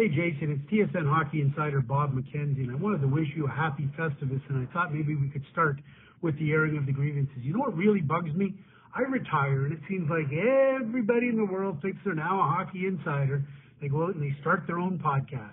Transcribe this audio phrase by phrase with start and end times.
[0.00, 3.50] Hey, Jason, it's TSN Hockey Insider Bob McKenzie, and I wanted to wish you a
[3.50, 5.76] happy Festivus, and I thought maybe we could start
[6.22, 7.36] with the airing of the grievances.
[7.42, 8.54] You know what really bugs me?
[8.96, 12.86] I retire, and it seems like everybody in the world thinks they're now a hockey
[12.86, 13.44] insider.
[13.82, 15.52] They go out and they start their own podcasts.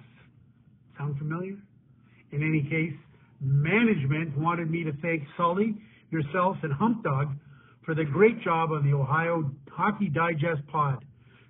[0.98, 1.57] Sound familiar?
[2.32, 2.98] In any case,
[3.41, 5.75] management wanted me to thank Sully,
[6.09, 7.36] yourself, and Hump Dog
[7.84, 11.04] for the great job on the Ohio Hockey Digest pod.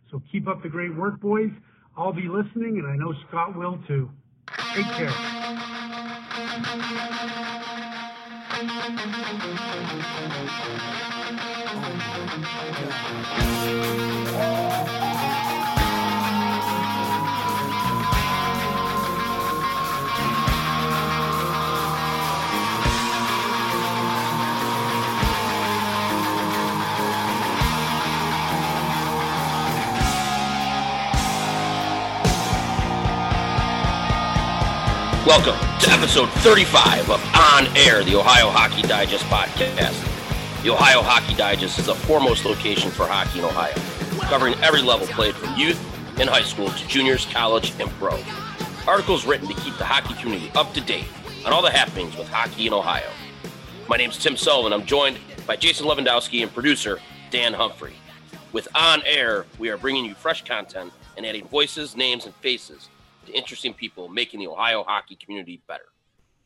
[0.10, 1.52] So keep up the great work, boys.
[1.98, 4.12] I'll be listening, and I know Scott will too.
[4.76, 5.12] Take care.
[35.28, 40.02] Welcome to episode 35 of On Air, the Ohio Hockey Digest podcast.
[40.64, 43.74] The Ohio Hockey Digest is the foremost location for hockey in Ohio,
[44.30, 45.78] covering every level played from youth
[46.18, 48.18] and high school to juniors, college, and pro.
[48.88, 51.10] Articles written to keep the hockey community up to date
[51.46, 53.10] on all the happenings with hockey in Ohio.
[53.90, 54.72] My name is Tim Sullivan.
[54.72, 57.00] I'm joined by Jason Lewandowski and producer
[57.32, 57.96] Dan Humphrey.
[58.54, 62.88] With On Air, we are bringing you fresh content and adding voices, names, and faces
[63.30, 65.86] interesting people making the Ohio hockey community better.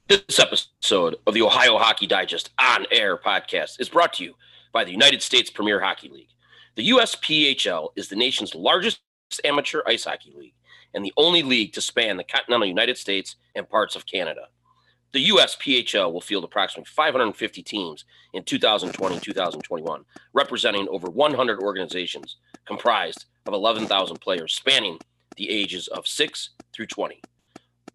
[0.07, 4.35] This episode of the Ohio Hockey Digest on air podcast is brought to you
[4.73, 6.27] by the United States Premier Hockey League.
[6.75, 8.99] The USPHL is the nation's largest
[9.43, 10.53] amateur ice hockey league
[10.93, 14.47] and the only league to span the continental United States and parts of Canada.
[15.13, 23.25] The USPHL will field approximately 550 teams in 2020 2021, representing over 100 organizations comprised
[23.45, 24.99] of 11,000 players spanning
[25.35, 27.21] the ages of 6 through 20.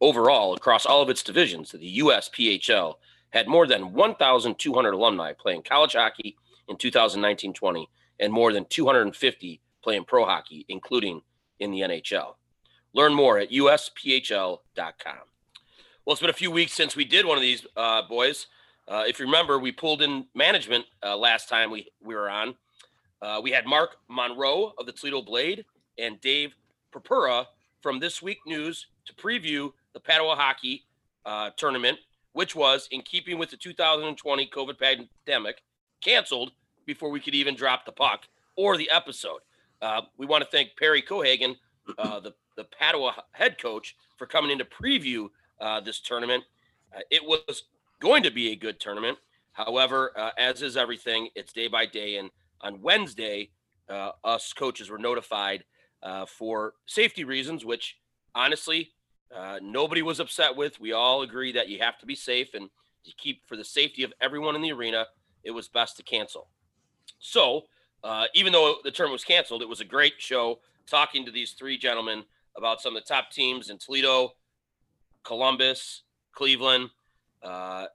[0.00, 2.94] Overall, across all of its divisions, the USPHL
[3.30, 6.36] had more than 1,200 alumni playing college hockey
[6.68, 7.88] in 2019 20
[8.20, 11.22] and more than 250 playing pro hockey, including
[11.60, 12.34] in the NHL.
[12.92, 14.58] Learn more at usphl.com.
[16.04, 18.46] Well, it's been a few weeks since we did one of these, uh, boys.
[18.88, 22.54] Uh, if you remember, we pulled in management uh, last time we, we were on.
[23.20, 25.64] Uh, we had Mark Monroe of the Toledo Blade
[25.98, 26.54] and Dave
[26.92, 27.46] Purpura
[27.86, 30.82] from This Week News to preview the Padua Hockey
[31.24, 31.96] uh, Tournament,
[32.32, 35.62] which was in keeping with the 2020 COVID pandemic,
[36.00, 36.50] canceled
[36.84, 38.22] before we could even drop the puck
[38.56, 39.38] or the episode.
[39.80, 41.54] Uh, we want to thank Perry Cohagen,
[41.96, 45.28] uh, the, the Padua head coach, for coming in to preview
[45.60, 46.42] uh, this tournament.
[46.92, 47.62] Uh, it was
[48.00, 49.16] going to be a good tournament.
[49.52, 52.16] However, uh, as is everything, it's day by day.
[52.16, 52.30] And
[52.62, 53.50] on Wednesday,
[53.88, 55.62] us coaches were notified
[56.06, 57.96] uh, for safety reasons, which
[58.32, 58.92] honestly,
[59.34, 60.80] uh, nobody was upset with.
[60.80, 62.70] We all agree that you have to be safe and
[63.04, 65.06] to keep for the safety of everyone in the arena,
[65.42, 66.48] it was best to cancel.
[67.18, 67.62] So,
[68.04, 71.52] uh, even though the term was canceled, it was a great show talking to these
[71.52, 72.22] three gentlemen
[72.56, 74.30] about some of the top teams in Toledo,
[75.24, 76.02] Columbus,
[76.32, 76.90] Cleveland,
[77.42, 77.86] uh,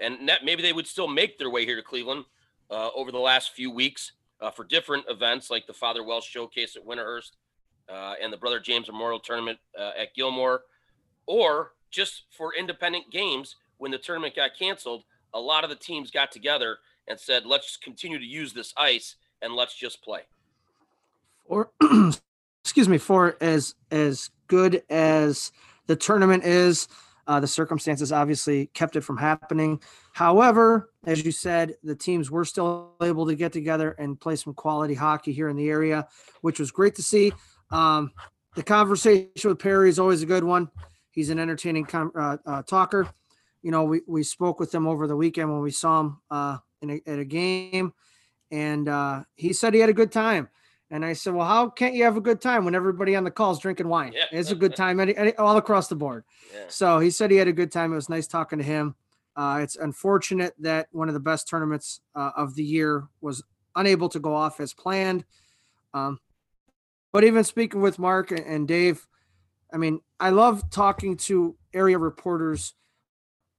[0.00, 2.24] and that maybe they would still make their way here to Cleveland
[2.70, 6.74] uh, over the last few weeks uh, for different events like the Father Welsh Showcase
[6.74, 7.32] at Winterhurst
[7.92, 10.62] uh, and the Brother James Memorial Tournament uh, at Gilmore,
[11.26, 15.04] or just for independent games when the tournament got canceled.
[15.34, 16.78] A lot of the teams got together
[17.08, 20.22] and said, "Let's continue to use this ice and let's just play."
[21.44, 21.70] Or,
[22.64, 25.52] excuse me, for as as good as
[25.86, 26.88] the tournament is,
[27.26, 29.80] uh, the circumstances obviously kept it from happening.
[30.12, 34.52] However, as you said, the teams were still able to get together and play some
[34.52, 36.08] quality hockey here in the area,
[36.40, 37.32] which was great to see.
[37.70, 38.12] Um,
[38.56, 40.68] the conversation with Perry is always a good one.
[41.10, 43.08] He's an entertaining com- uh, uh, talker.
[43.62, 46.58] You know, we, we spoke with him over the weekend when we saw him uh,
[46.82, 47.92] in a, at a game,
[48.50, 50.48] and uh, he said he had a good time.
[50.92, 53.30] And I said, "Well, how can't you have a good time when everybody on the
[53.30, 54.12] call is drinking wine?
[54.12, 54.24] Yeah.
[54.32, 56.64] It's a good time any, any, all across the board." Yeah.
[56.68, 57.92] So he said he had a good time.
[57.92, 58.96] It was nice talking to him.
[59.36, 63.44] Uh, it's unfortunate that one of the best tournaments uh, of the year was
[63.76, 65.24] unable to go off as planned.
[65.94, 66.18] Um,
[67.12, 69.06] but even speaking with Mark and- Dave,
[69.72, 72.74] I mean, I love talking to area reporters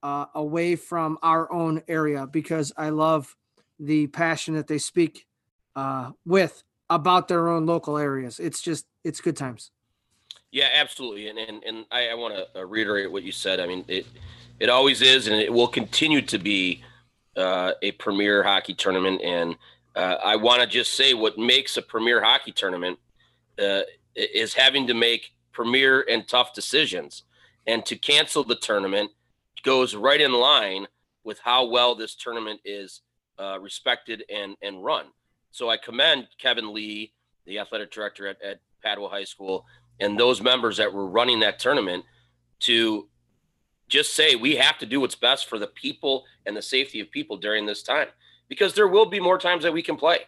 [0.03, 3.35] uh, away from our own area because I love
[3.79, 5.25] the passion that they speak
[5.75, 8.39] uh, with about their own local areas.
[8.39, 9.71] It's just, it's good times.
[10.51, 11.29] Yeah, absolutely.
[11.29, 13.59] And and, and I, I want to reiterate what you said.
[13.59, 14.05] I mean, it
[14.59, 16.83] it always is, and it will continue to be
[17.37, 19.21] uh, a premier hockey tournament.
[19.21, 19.55] And
[19.95, 22.99] uh, I want to just say what makes a premier hockey tournament
[23.59, 23.81] uh,
[24.15, 27.23] is having to make premier and tough decisions.
[27.67, 29.11] And to cancel the tournament
[29.63, 30.87] goes right in line
[31.23, 33.01] with how well this tournament is
[33.39, 35.05] uh, respected and, and run.
[35.51, 37.13] So I commend Kevin Lee,
[37.45, 39.65] the athletic director at, at Padua High School,
[39.99, 42.05] and those members that were running that tournament
[42.61, 43.07] to
[43.87, 47.11] just say we have to do what's best for the people and the safety of
[47.11, 48.07] people during this time
[48.47, 50.19] because there will be more times that we can play.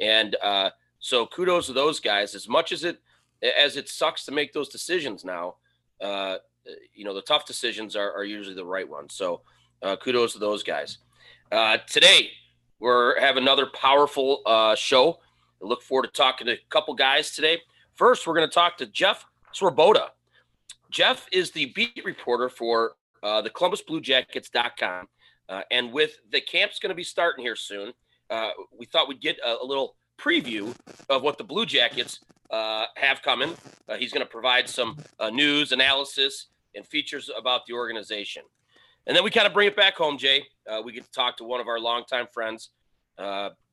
[0.00, 2.34] And uh, so kudos to those guys.
[2.34, 3.00] As much as it
[3.42, 5.56] as it sucks to make those decisions now,
[6.00, 6.36] uh,
[6.94, 9.14] you know the tough decisions are, are usually the right ones.
[9.14, 9.42] So
[9.82, 10.98] uh, kudos to those guys.
[11.50, 12.30] Uh, today
[12.80, 15.18] we're have another powerful uh, show.
[15.62, 17.58] I look forward to talking to a couple guys today.
[17.94, 20.10] First, we're going to talk to Jeff Svoboda.
[20.90, 22.92] Jeff is the beat reporter for
[23.22, 25.08] uh, the ColumbusBlueJackets.com.
[25.48, 27.92] Uh, and with the camp's going to be starting here soon,
[28.30, 30.74] uh, we thought we'd get a, a, little preview
[31.08, 32.20] of what the Blue Jackets
[32.50, 33.54] uh, have coming.
[33.88, 38.42] Uh, he's going to provide some uh, news, analysis, and features about the organization.
[39.06, 40.44] And then we kind of bring it back home, Jay.
[40.70, 42.70] Uh, we get to talk to one of our longtime friends,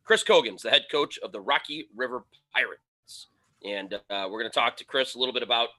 [0.03, 3.27] Chris Cogans, the head coach of the Rocky River Pirates.
[3.65, 5.69] And we're going to talk to Chris a little bit about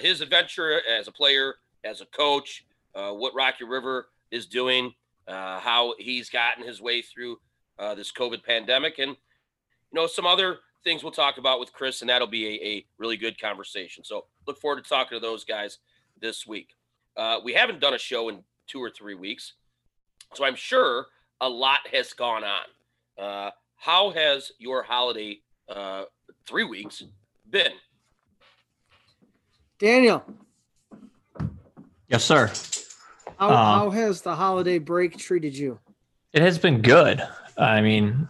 [0.00, 4.94] his adventure as a player, as a coach, what Rocky River is doing,
[5.28, 7.38] uh, how he's gotten his way through
[7.78, 9.16] uh, this COVID pandemic, and
[9.92, 12.86] you know some other things we'll talk about with Chris, and that'll be a, a
[12.98, 14.04] really good conversation.
[14.04, 15.78] So look forward to talking to those guys
[16.20, 16.74] this week.
[17.16, 19.54] Uh, we haven't done a show in two or three weeks,
[20.34, 21.06] so I'm sure
[21.40, 23.22] a lot has gone on.
[23.22, 26.04] Uh, how has your holiday uh,
[26.46, 27.02] three weeks
[27.50, 27.72] been?
[29.78, 30.24] Daniel.
[32.08, 32.50] Yes, sir.
[33.38, 35.78] How, um, how has the holiday break treated you?
[36.32, 37.20] It has been good.
[37.58, 38.28] I mean,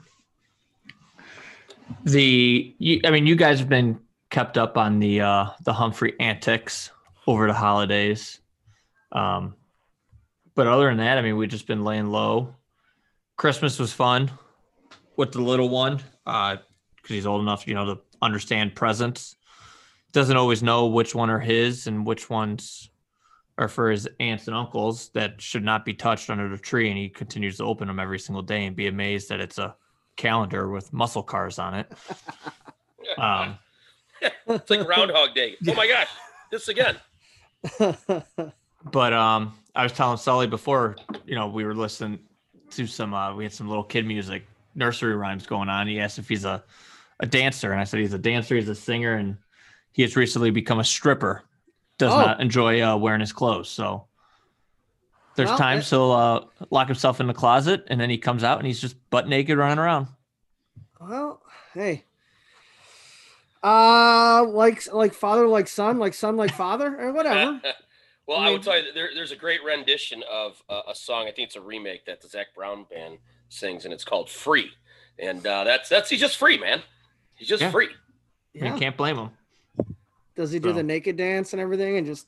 [2.05, 4.00] the you, I mean, you guys have been
[4.31, 6.90] kept up on the uh, the Humphrey antics
[7.26, 8.40] over the holidays.
[9.12, 9.55] Um,
[10.55, 12.55] but other than that, I mean, we've just been laying low.
[13.37, 14.31] Christmas was fun
[15.17, 16.62] with the little one because uh,
[17.06, 19.37] he's old enough, you know, to understand presents.
[20.12, 22.90] Doesn't always know which one are his and which ones
[23.58, 26.99] are for his aunts and uncles that should not be touched under the tree, and
[26.99, 29.75] he continues to open them every single day and be amazed that it's a
[30.16, 31.92] calendar with muscle cars on it.
[33.18, 33.58] Um,
[34.46, 35.56] it's like Groundhog Day.
[35.68, 36.08] Oh my gosh,
[36.52, 36.96] this again.
[38.90, 42.20] but um, I was telling Sully before, you know, we were listening
[42.70, 45.88] to some, uh, we had some little kid music, nursery rhymes going on.
[45.88, 46.62] He asked if he's a,
[47.18, 49.36] a dancer, and I said he's a dancer, he's a singer, and
[49.90, 51.42] he has recently become a stripper
[51.98, 52.16] does oh.
[52.16, 53.68] not enjoy uh, wearing his clothes.
[53.68, 54.06] So
[55.37, 58.58] there's well, times he'll uh, lock himself in the closet and then he comes out
[58.58, 60.08] and he's just butt naked running around.
[61.00, 61.43] Well,
[61.75, 62.05] hey.
[63.62, 67.61] Uh like like father like son, like son like father, or whatever.
[68.26, 70.94] well, I, mean, I would tell you there, there's a great rendition of uh, a
[70.94, 71.29] song.
[71.29, 73.19] I think it's a remake that the Zac Brown band
[73.49, 74.70] sings, and it's called "Free."
[75.17, 76.82] And uh, that's that's he's just free, man.
[77.37, 77.70] He's just yeah.
[77.70, 77.90] free.
[78.52, 78.75] Yeah.
[78.75, 79.31] You can't blame him.
[80.34, 80.75] Does he do so.
[80.75, 82.26] the naked dance and everything and just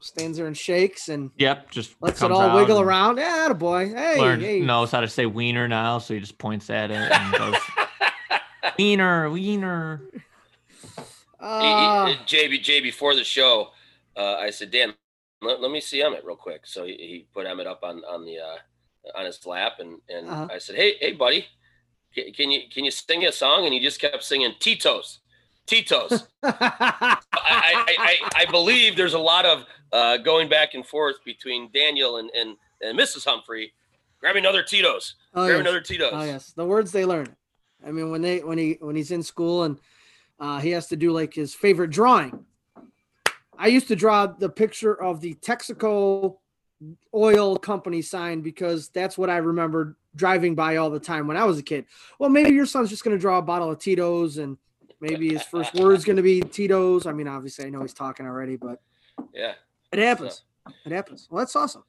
[0.00, 3.18] stands there and shakes and yep, just lets it all wiggle around?
[3.18, 3.88] Yeah, boy.
[3.88, 6.96] Hey, learned, hey, knows how to say wiener now, so he just points at it
[6.96, 7.56] and goes
[8.78, 10.02] wiener, wiener.
[11.40, 13.68] Uh, Jay, Jay, before the show,
[14.16, 14.94] uh, I said, Dan,
[15.40, 16.66] let, let, me see Emmett real quick.
[16.66, 20.28] So he, he put Emmett up on on the uh, on his lap, and and
[20.28, 20.48] uh-huh.
[20.52, 21.46] I said, hey, hey, buddy,
[22.14, 23.64] can, can you can you sing a song?
[23.64, 25.20] And he just kept singing Tito's.
[25.66, 26.26] Tito's.
[26.42, 31.70] I, I, I, I, believe there's a lot of uh, going back and forth between
[31.72, 33.24] Daniel and, and, and Mrs.
[33.24, 33.72] Humphrey.
[34.20, 35.14] Grab another Tito's.
[35.34, 35.60] Oh, Grab yes.
[35.60, 36.10] another Tito's.
[36.12, 37.36] Oh yes, the words they learn.
[37.86, 39.78] I mean, when they when he when he's in school and
[40.40, 42.44] uh, he has to do like his favorite drawing.
[43.56, 46.36] I used to draw the picture of the Texaco
[47.14, 51.44] oil company sign because that's what I remembered driving by all the time when I
[51.44, 51.86] was a kid.
[52.18, 54.58] Well, maybe your son's just going to draw a bottle of Tito's and
[55.00, 57.06] Maybe his first word's going to be Tito's.
[57.06, 58.80] I mean, obviously, I know he's talking already, but
[59.32, 59.54] yeah,
[59.92, 60.42] it happens.
[60.66, 60.74] So.
[60.86, 61.28] It happens.
[61.30, 61.82] Well, that's awesome.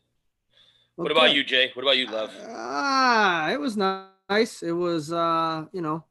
[0.97, 1.03] Okay.
[1.03, 1.71] What about you, Jay?
[1.73, 2.31] What about you, Love?
[2.49, 4.63] Ah, it was nice.
[4.63, 6.03] It was, uh, you know,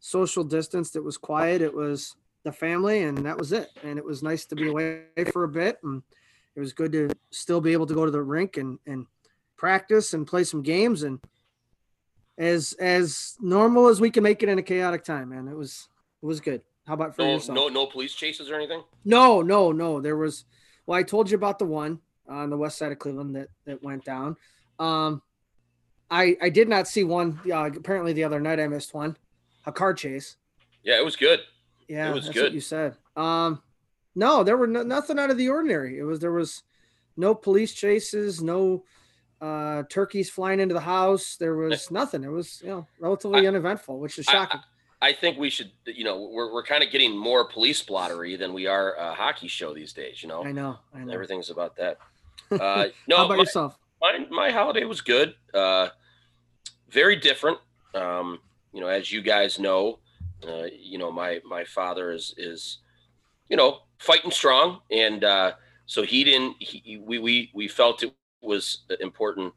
[0.00, 0.94] social distance.
[0.94, 1.60] It was quiet.
[1.60, 2.14] It was
[2.44, 3.68] the family, and that was it.
[3.82, 5.02] And it was nice to be away
[5.32, 6.02] for a bit, and
[6.54, 9.06] it was good to still be able to go to the rink and and
[9.56, 11.18] practice and play some games and
[12.38, 15.88] as as normal as we can make it in a chaotic time man it was
[16.22, 16.62] it was good.
[16.86, 17.54] How about for no, yourself?
[17.54, 18.82] No, no police chases or anything.
[19.04, 20.00] No, no, no.
[20.00, 20.44] There was.
[20.88, 23.82] Well, I told you about the one on the west side of Cleveland that that
[23.82, 24.36] went down.
[24.78, 25.20] Um,
[26.10, 27.38] I I did not see one.
[27.46, 29.14] Uh, apparently, the other night I missed one,
[29.66, 30.36] a car chase.
[30.82, 31.40] Yeah, it was good.
[31.88, 32.54] Yeah, it was good.
[32.54, 32.96] you said.
[33.16, 33.60] Um,
[34.14, 35.98] No, there were no, nothing out of the ordinary.
[35.98, 36.62] It was there was
[37.18, 38.84] no police chases, no
[39.42, 41.36] uh, turkeys flying into the house.
[41.36, 42.24] There was nothing.
[42.24, 44.60] It was you know relatively I- uneventful, which is I- shocking.
[45.00, 48.52] I think we should, you know, we're, we're kind of getting more police blottery than
[48.52, 50.44] we are a hockey show these days, you know?
[50.44, 50.78] I know.
[50.92, 51.12] I know.
[51.12, 51.98] Everything's about that.
[52.50, 53.78] Uh, no, How about my, yourself?
[54.00, 55.34] my, my holiday was good.
[55.52, 55.88] Uh,
[56.88, 57.58] very different.
[57.94, 58.38] Um,
[58.72, 59.98] you know, as you guys know,
[60.48, 62.78] uh, you know, my, my father is, is,
[63.50, 64.78] you know, fighting strong.
[64.90, 65.52] And, uh,
[65.84, 69.52] so he didn't, he, we, we, we felt it was important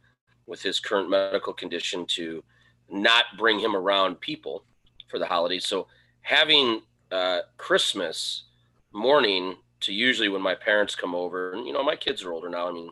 [0.45, 2.43] with his current medical condition to
[2.89, 4.65] not bring him around people
[5.11, 5.67] for the holidays.
[5.67, 5.87] So
[6.21, 8.43] having, uh, Christmas
[8.93, 12.49] morning to usually when my parents come over and, you know, my kids are older
[12.49, 12.69] now.
[12.69, 12.89] I mean,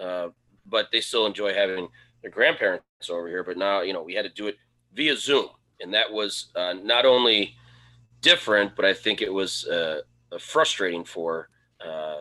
[0.00, 0.28] uh,
[0.66, 1.88] but they still enjoy having
[2.22, 3.44] their grandparents over here.
[3.44, 4.56] But now, you know, we had to do it
[4.94, 5.48] via Zoom,
[5.80, 7.54] and that was uh, not only
[8.20, 10.00] different, but I think it was uh,
[10.30, 11.48] uh, frustrating for
[11.84, 12.20] uh,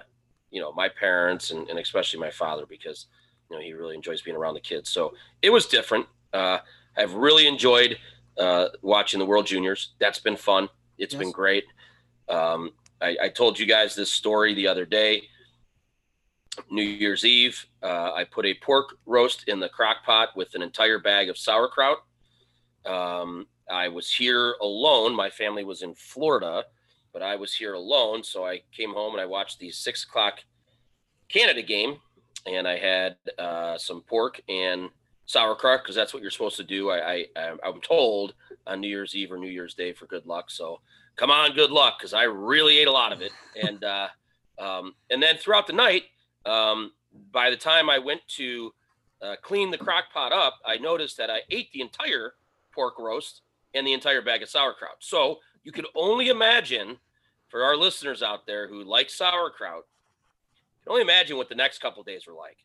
[0.50, 3.05] you know my parents and, and especially my father because
[3.50, 4.89] you know he really enjoys being around the kids.
[4.89, 6.07] So it was different.
[6.33, 6.60] Uh,
[6.98, 7.98] I've really enjoyed
[8.38, 9.94] uh, watching the World Juniors.
[10.00, 10.70] That's been fun.
[10.98, 11.66] It's been great.
[12.30, 12.72] Um,
[13.02, 15.24] I, I told you guys this story the other day.
[16.70, 20.62] New Year's Eve, uh, I put a pork roast in the crock pot with an
[20.62, 22.00] entire bag of sauerkraut.
[22.86, 25.16] Um, I was here alone.
[25.16, 26.66] My family was in Florida,
[27.14, 28.24] but I was here alone.
[28.24, 30.40] So I came home and I watched the six o'clock
[31.30, 31.98] Canada game,
[32.46, 34.90] and I had uh, some pork and
[35.25, 36.90] sauerkraut because that's what you're supposed to do.
[36.92, 38.34] I, I I'm told
[38.68, 40.51] on New Year's Eve or New Year's Day for good luck.
[40.51, 40.82] So
[41.16, 44.08] come on, good luck because I really ate a lot of it, and uh,
[44.60, 46.04] um, and then throughout the night,
[46.46, 46.92] um,
[47.32, 48.74] by the time I went to
[49.22, 52.34] uh, clean the crock pot up, I noticed that I ate the entire
[52.74, 53.42] pork roast
[53.74, 54.98] and the entire bag of sauerkraut.
[55.00, 56.98] So you could only imagine
[57.48, 61.80] for our listeners out there who like sauerkraut, you can only imagine what the next
[61.80, 62.58] couple days were like.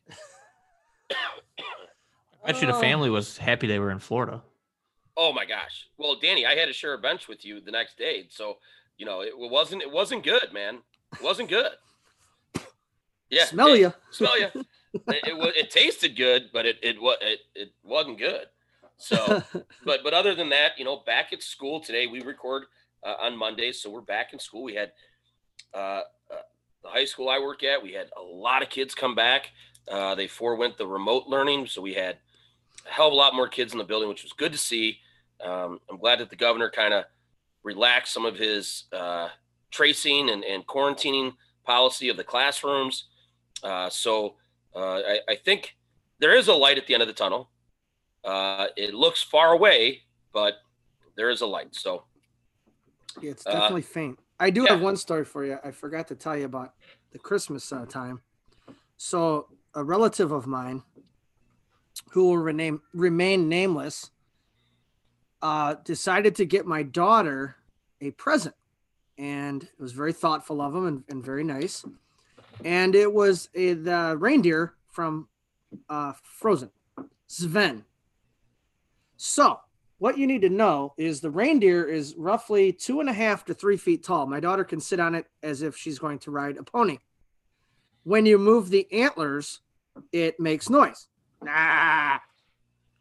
[2.43, 2.79] I bet you the Oh.
[2.79, 4.41] family was happy they were in Florida.
[5.15, 5.87] Oh my gosh.
[5.97, 8.27] Well, Danny, I had to share a bench with you the next day.
[8.29, 8.59] So,
[8.97, 10.79] you know, it wasn't it wasn't good, man.
[11.13, 11.71] It wasn't good.
[13.29, 13.45] Yeah.
[13.45, 13.93] Smell it- you.
[14.11, 14.47] Smell you.
[14.93, 18.45] It, it, it tasted good, but it it was it, it wasn't good.
[18.97, 19.43] So,
[19.85, 22.63] but but other than that, you know, back at school today, we record
[23.05, 24.63] uh, on Mondays, so we're back in school.
[24.63, 24.93] We had
[25.73, 26.01] uh, uh,
[26.81, 27.83] the high school I work at.
[27.83, 29.51] We had a lot of kids come back.
[29.87, 32.17] Uh, they forewent the remote learning, so we had
[32.87, 34.99] a hell of a lot more kids in the building, which was good to see.
[35.43, 37.05] Um, I'm glad that the governor kind of
[37.63, 39.29] relaxed some of his uh,
[39.71, 43.05] tracing and, and quarantining policy of the classrooms.
[43.63, 44.35] Uh, so
[44.75, 45.75] uh, I, I think
[46.19, 47.49] there is a light at the end of the tunnel.
[48.23, 50.01] Uh, it looks far away,
[50.33, 50.55] but
[51.15, 51.75] there is a light.
[51.75, 52.05] So
[53.21, 54.19] Yeah, it's Uh, definitely faint.
[54.39, 54.73] I do yeah.
[54.73, 55.57] have one story for you.
[55.63, 56.73] I forgot to tell you about
[57.11, 58.21] the Christmas uh, time.
[58.97, 60.83] So, a relative of mine,
[62.17, 64.09] who will rename, remain nameless,
[65.43, 67.55] uh, decided to get my daughter
[68.01, 68.55] a present,
[69.19, 71.85] and it was very thoughtful of him and, and very nice.
[72.65, 75.27] And it was a, the reindeer from
[75.89, 76.71] uh, Frozen,
[77.27, 77.85] Sven.
[79.17, 79.59] So,
[79.99, 83.53] what you need to know is the reindeer is roughly two and a half to
[83.53, 84.25] three feet tall.
[84.25, 86.97] My daughter can sit on it as if she's going to ride a pony.
[88.05, 89.59] When you move the antlers,
[90.11, 91.09] it makes noise.
[91.47, 92.19] Nah.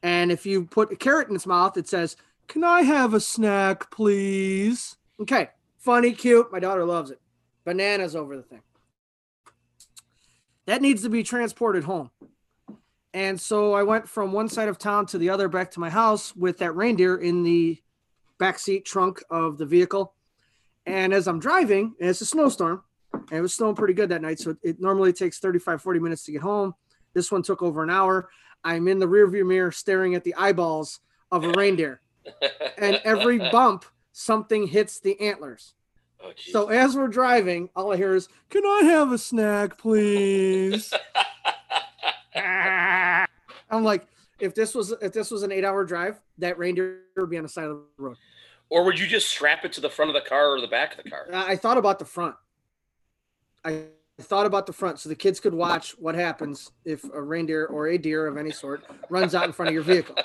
[0.03, 3.21] And if you put a carrot in its mouth, it says, Can I have a
[3.21, 4.97] snack, please?
[5.21, 5.51] Okay.
[5.79, 6.53] Funny, cute.
[6.53, 7.21] My daughter loves it.
[7.65, 8.63] Bananas over the thing.
[10.67, 12.11] That needs to be transported home.
[13.15, 15.91] And so I went from one side of town to the other back to my
[15.91, 17.81] house with that reindeer in the
[18.39, 20.15] backseat trunk of the vehicle.
[20.85, 24.39] And as I'm driving, it's a snowstorm, and it was snowing pretty good that night.
[24.39, 26.75] So it, it normally takes 35, 40 minutes to get home.
[27.17, 28.29] This one took over an hour.
[28.63, 31.01] I'm in the rearview mirror staring at the eyeballs
[31.33, 32.01] of a reindeer.
[32.77, 35.73] And every bump, something hits the antlers.
[36.23, 36.33] oh.
[36.37, 40.93] So as we're driving, all I hear is, Can I have a snack, please?
[42.35, 44.07] I'm like,
[44.39, 47.45] if this was if this was an eight hour drive, that reindeer would be on
[47.45, 48.17] the side of the road.
[48.69, 50.99] or would you just strap it to the front of the car or the back
[50.99, 51.29] of the car?
[51.33, 52.35] I I thought about the front.
[53.65, 53.85] I
[54.23, 57.89] thought about the front so the kids could watch what happens if a reindeer or
[57.89, 60.17] a deer of any sort runs out in front of your vehicle.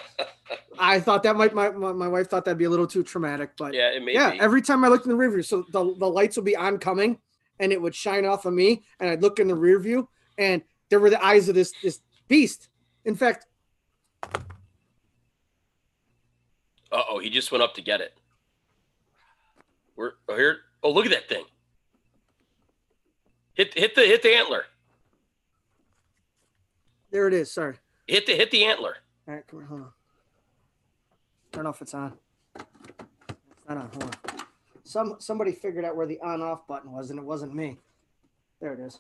[0.80, 3.74] I thought that might my, my, wife thought that'd be a little too traumatic, but
[3.74, 4.40] Yeah, it may yeah, be.
[4.40, 7.20] every time I looked in the rear view, so the, the lights would be oncoming
[7.60, 10.08] and it would shine off of me, and I'd look in the rear view,
[10.38, 12.70] and there were the eyes of this this beast.
[13.06, 13.46] In fact,
[16.92, 18.14] Uh oh, he just went up to get it.
[19.96, 20.60] We're oh, here.
[20.82, 21.46] Oh, look at that thing.
[23.54, 24.64] Hit hit the hit the antler.
[27.12, 27.52] There it is.
[27.52, 27.76] Sorry.
[28.08, 28.98] Hit the hit the antler.
[29.28, 29.68] All right, come here.
[29.68, 31.64] Hold on.
[31.64, 32.14] Know if it's on.
[32.56, 32.66] It's
[33.68, 33.90] not on.
[33.94, 34.12] Hold on.
[34.84, 37.78] Some somebody figured out where the on off button was, and it wasn't me.
[38.60, 39.00] There it is.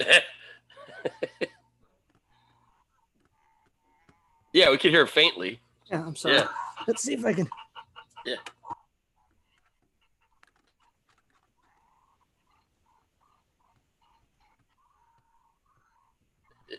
[4.52, 5.60] yeah, we could hear it faintly.
[5.90, 6.36] Yeah, I'm sorry.
[6.36, 6.48] Yeah.
[6.86, 7.48] Let's see if I can.
[8.24, 8.36] Yeah.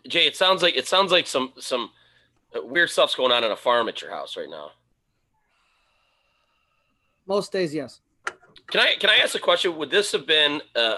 [0.08, 1.92] Jay, it sounds like it sounds like some some
[2.56, 4.72] weird stuff's going on in a farm at your house right now.
[7.28, 8.00] Most days, yes.
[8.68, 9.78] Can I can I ask a question?
[9.78, 10.98] Would this have been uh,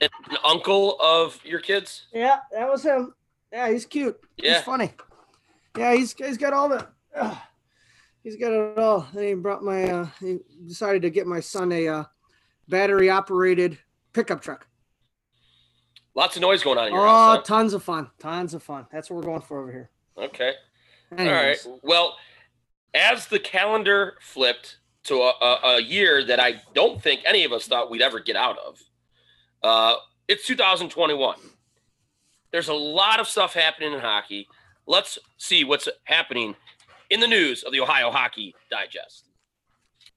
[0.00, 0.08] an
[0.44, 2.06] uncle of your kids?
[2.12, 3.14] Yeah, that was him.
[3.54, 4.18] Yeah, he's cute.
[4.36, 4.54] Yeah.
[4.56, 4.92] He's funny.
[5.78, 6.88] Yeah, he's he's got all the.
[7.14, 7.36] Uh,
[8.24, 9.06] he's got it all.
[9.14, 9.84] Then he brought my.
[9.88, 12.04] Uh, he decided to get my son a uh,
[12.68, 13.78] battery operated
[14.12, 14.66] pickup truck.
[16.16, 17.36] Lots of noise going on in your Oh, house.
[17.38, 17.42] huh?
[17.42, 18.10] tons of fun.
[18.18, 18.86] Tons of fun.
[18.92, 19.90] That's what we're going for over here.
[20.18, 20.52] Okay.
[21.16, 21.80] Anyways, All right.
[21.84, 22.16] Well,
[22.92, 27.52] as the calendar flipped to a, a, a year that I don't think any of
[27.52, 28.80] us thought we'd ever get out of,
[29.62, 29.94] uh,
[30.28, 31.36] it's 2021.
[32.54, 34.46] There's a lot of stuff happening in hockey.
[34.86, 36.54] Let's see what's happening
[37.10, 39.24] in the news of the Ohio Hockey Digest.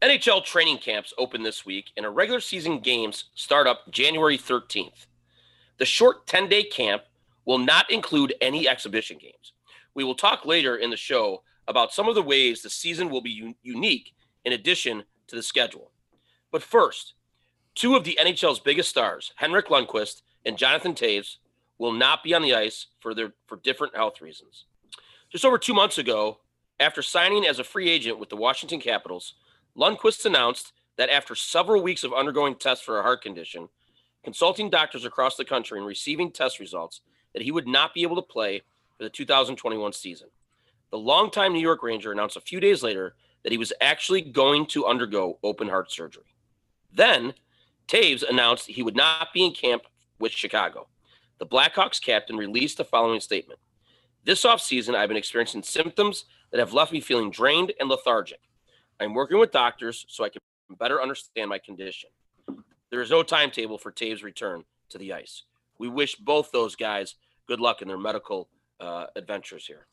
[0.03, 5.07] NHL training camps open this week, and our regular season games start up January 13th.
[5.79, 7.05] The short 10 day camp
[7.45, 9.53] will not include any exhibition games.
[9.95, 13.21] We will talk later in the show about some of the ways the season will
[13.21, 14.13] be un- unique
[14.45, 15.89] in addition to the schedule.
[16.51, 17.15] But first,
[17.73, 21.37] two of the NHL's biggest stars, Henrik Lundqvist and Jonathan Toews,
[21.77, 24.65] will not be on the ice for their for different health reasons.
[25.29, 26.39] Just over 2 months ago,
[26.79, 29.33] after signing as a free agent with the Washington Capitals,
[29.75, 33.69] Lundqvist announced that after several weeks of undergoing tests for a heart condition,
[34.23, 37.01] consulting doctors across the country and receiving test results
[37.33, 38.61] that he would not be able to play
[38.97, 40.29] for the 2021 season.
[40.89, 44.65] The longtime New York Ranger announced a few days later that he was actually going
[44.67, 46.23] to undergo open heart surgery.
[46.91, 47.33] Then,
[47.87, 49.83] Toews announced he would not be in camp
[50.19, 50.87] with Chicago.
[51.39, 53.59] The Blackhawks captain released the following statement
[54.23, 58.39] This offseason, I've been experiencing symptoms that have left me feeling drained and lethargic.
[58.99, 60.41] I'm working with doctors so I can
[60.79, 62.09] better understand my condition.
[62.89, 65.43] There is no timetable for Toews' return to the ice.
[65.77, 67.15] We wish both those guys
[67.47, 69.87] good luck in their medical uh, adventures here.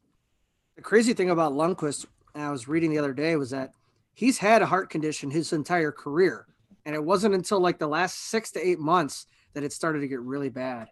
[0.76, 3.72] the crazy thing about Lundqvist, I was reading the other day, was that
[4.14, 6.46] he's had a heart condition his entire career,
[6.86, 10.08] and it wasn't until like the last six to eight months that it started to
[10.08, 10.88] get really bad.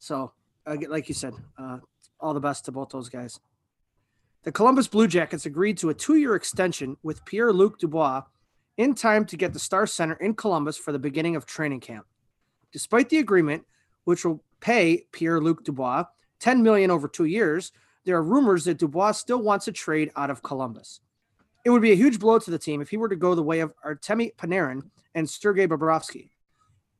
[0.00, 0.32] So,
[0.66, 1.78] like you said, uh,
[2.18, 3.38] all the best to both those guys.
[4.42, 8.22] The Columbus Blue Jackets agreed to a two-year extension with Pierre-Luc Dubois
[8.78, 12.06] in time to get the Star Center in Columbus for the beginning of training camp.
[12.72, 13.66] Despite the agreement,
[14.04, 16.04] which will pay Pierre-Luc Dubois
[16.40, 17.70] 10 million over 2 years,
[18.06, 21.00] there are rumors that Dubois still wants a trade out of Columbus.
[21.66, 23.42] It would be a huge blow to the team if he were to go the
[23.42, 24.80] way of Artemi Panarin
[25.14, 26.30] and Sergei Bobrovsky.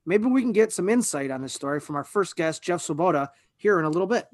[0.07, 3.29] Maybe we can get some insight on this story from our first guest, Jeff Svoboda,
[3.57, 4.27] here in a little bit.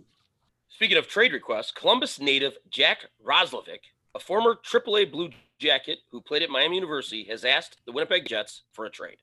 [0.68, 3.80] Speaking of trade requests, Columbus native Jack Roslovic,
[4.14, 8.62] a former AAA Blue Jacket who played at Miami University, has asked the Winnipeg Jets
[8.72, 9.16] for a trade.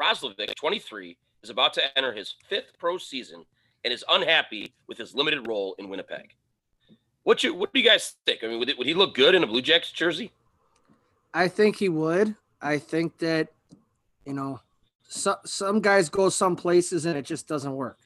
[0.00, 3.44] Roslovic, 23, is about to enter his fifth pro season
[3.84, 6.34] and is unhappy with his limited role in Winnipeg.
[7.22, 8.42] What you what do you guys think?
[8.42, 10.32] I mean, would, it, would he look good in a Blue Jackets jersey?
[11.34, 12.34] I think he would.
[12.62, 13.48] I think that,
[14.24, 14.60] you know,
[15.12, 17.98] so, some guys go some places and it just doesn't work.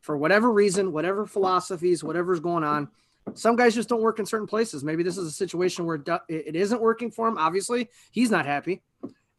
[0.00, 2.88] For whatever reason, whatever philosophies, whatever's going on,
[3.34, 4.82] some guys just don't work in certain places.
[4.82, 7.36] Maybe this is a situation where it isn't working for him.
[7.36, 8.80] Obviously, he's not happy.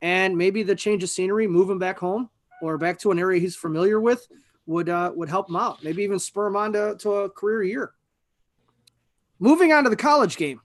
[0.04, 2.30] And maybe the change of scenery, move him back home
[2.62, 4.28] or back to an area he's familiar with
[4.68, 5.84] would uh, would help him out.
[5.84, 7.94] Maybe even spur him on to, to a career year.
[9.40, 10.62] Moving on to the college game.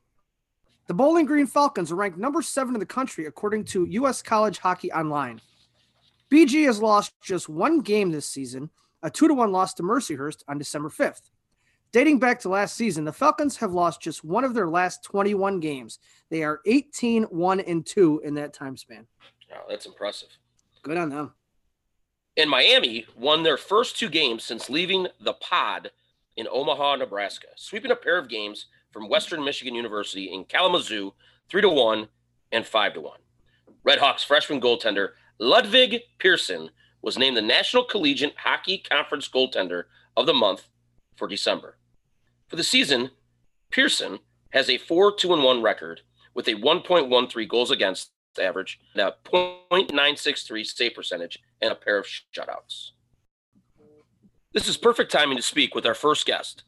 [0.88, 4.20] The Bowling Green Falcons are ranked number seven in the country according to U.S.
[4.20, 5.40] College Hockey Online.
[6.30, 8.70] BG has lost just one game this season,
[9.02, 11.30] a two to one loss to Mercyhurst on December 5th.
[11.92, 15.60] Dating back to last season, the Falcons have lost just one of their last 21
[15.60, 16.00] games.
[16.28, 19.06] They are 18 1 and 2 in that time span.
[19.50, 20.30] Wow, that's impressive.
[20.82, 21.34] Good on them.
[22.36, 25.92] And Miami won their first two games since leaving the pod
[26.36, 31.14] in Omaha, Nebraska, sweeping a pair of games from Western Michigan University in Kalamazoo,
[31.48, 32.08] three to one
[32.50, 33.20] and five to one.
[33.86, 36.70] Redhawks freshman goaltender Ludvig Persson
[37.02, 39.84] was named the National Collegiate Hockey Conference goaltender
[40.16, 40.68] of the month
[41.16, 41.76] for December.
[42.48, 43.10] For the season,
[43.70, 44.20] Pearson
[44.50, 46.02] has a 4 2 1 record
[46.34, 52.06] with a 1.13 goals against average, and a 0.963 save percentage, and a pair of
[52.06, 52.90] shutouts.
[54.52, 56.64] This is perfect timing to speak with our first guest.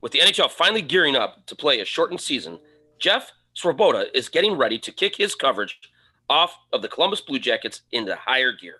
[0.00, 2.58] With the NHL finally gearing up to play a shortened season,
[2.98, 5.80] Jeff Svoboda is getting ready to kick his coverage
[6.28, 8.76] off of the Columbus Blue Jackets into higher gear.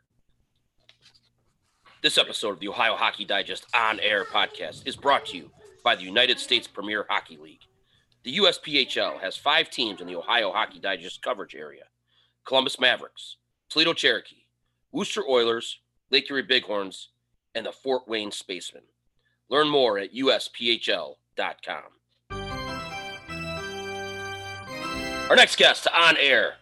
[2.03, 5.51] This episode of the Ohio Hockey Digest On Air podcast is brought to you
[5.83, 7.63] by the United States Premier Hockey League.
[8.25, 11.85] The USPHL has five teams in the Ohio Hockey Digest coverage area
[12.45, 13.37] Columbus Mavericks,
[13.69, 14.45] Toledo Cherokee,
[14.93, 15.81] Wooster Oilers,
[16.11, 17.09] Lake Erie Bighorns,
[17.55, 18.83] and the Fort Wayne Spacemen.
[19.49, 21.17] Learn more at usphl.com.
[25.31, 26.57] Our next guest on air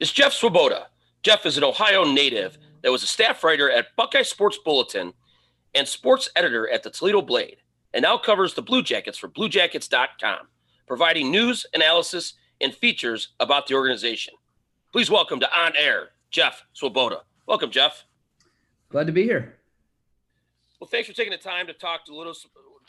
[0.00, 0.86] is Jeff Svoboda.
[1.22, 5.12] Jeff is an Ohio native that was a staff writer at Buckeye Sports Bulletin
[5.74, 7.58] and sports editor at the Toledo Blade,
[7.92, 10.46] and now covers the Blue Jackets for BlueJackets.com,
[10.86, 14.34] providing news, analysis, and features about the organization.
[14.92, 17.20] Please welcome to On Air, Jeff Svoboda.
[17.46, 18.04] Welcome, Jeff.
[18.90, 19.56] Glad to be here.
[20.80, 22.34] Well, thanks for taking the time to talk to little,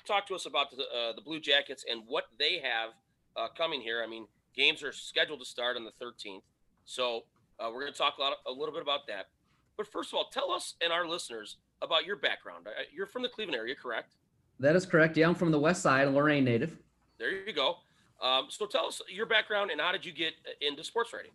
[0.06, 2.92] talk to us about the uh, the Blue Jackets and what they have
[3.36, 4.04] uh, coming here.
[4.04, 6.42] I mean, games are scheduled to start on the 13th,
[6.90, 7.24] so
[7.60, 9.28] uh, we're going to talk a, lot, a little bit about that.
[9.78, 12.68] But first of all, tell us and our listeners about your background.
[12.68, 14.16] Uh, you're from the Cleveland area, correct?
[14.60, 15.16] That is correct.
[15.16, 16.78] Yeah, I'm from the West Side, a Lorain native.
[17.20, 17.78] There you go.
[18.22, 21.32] Um, so tell us your background and how did you get into sports writing?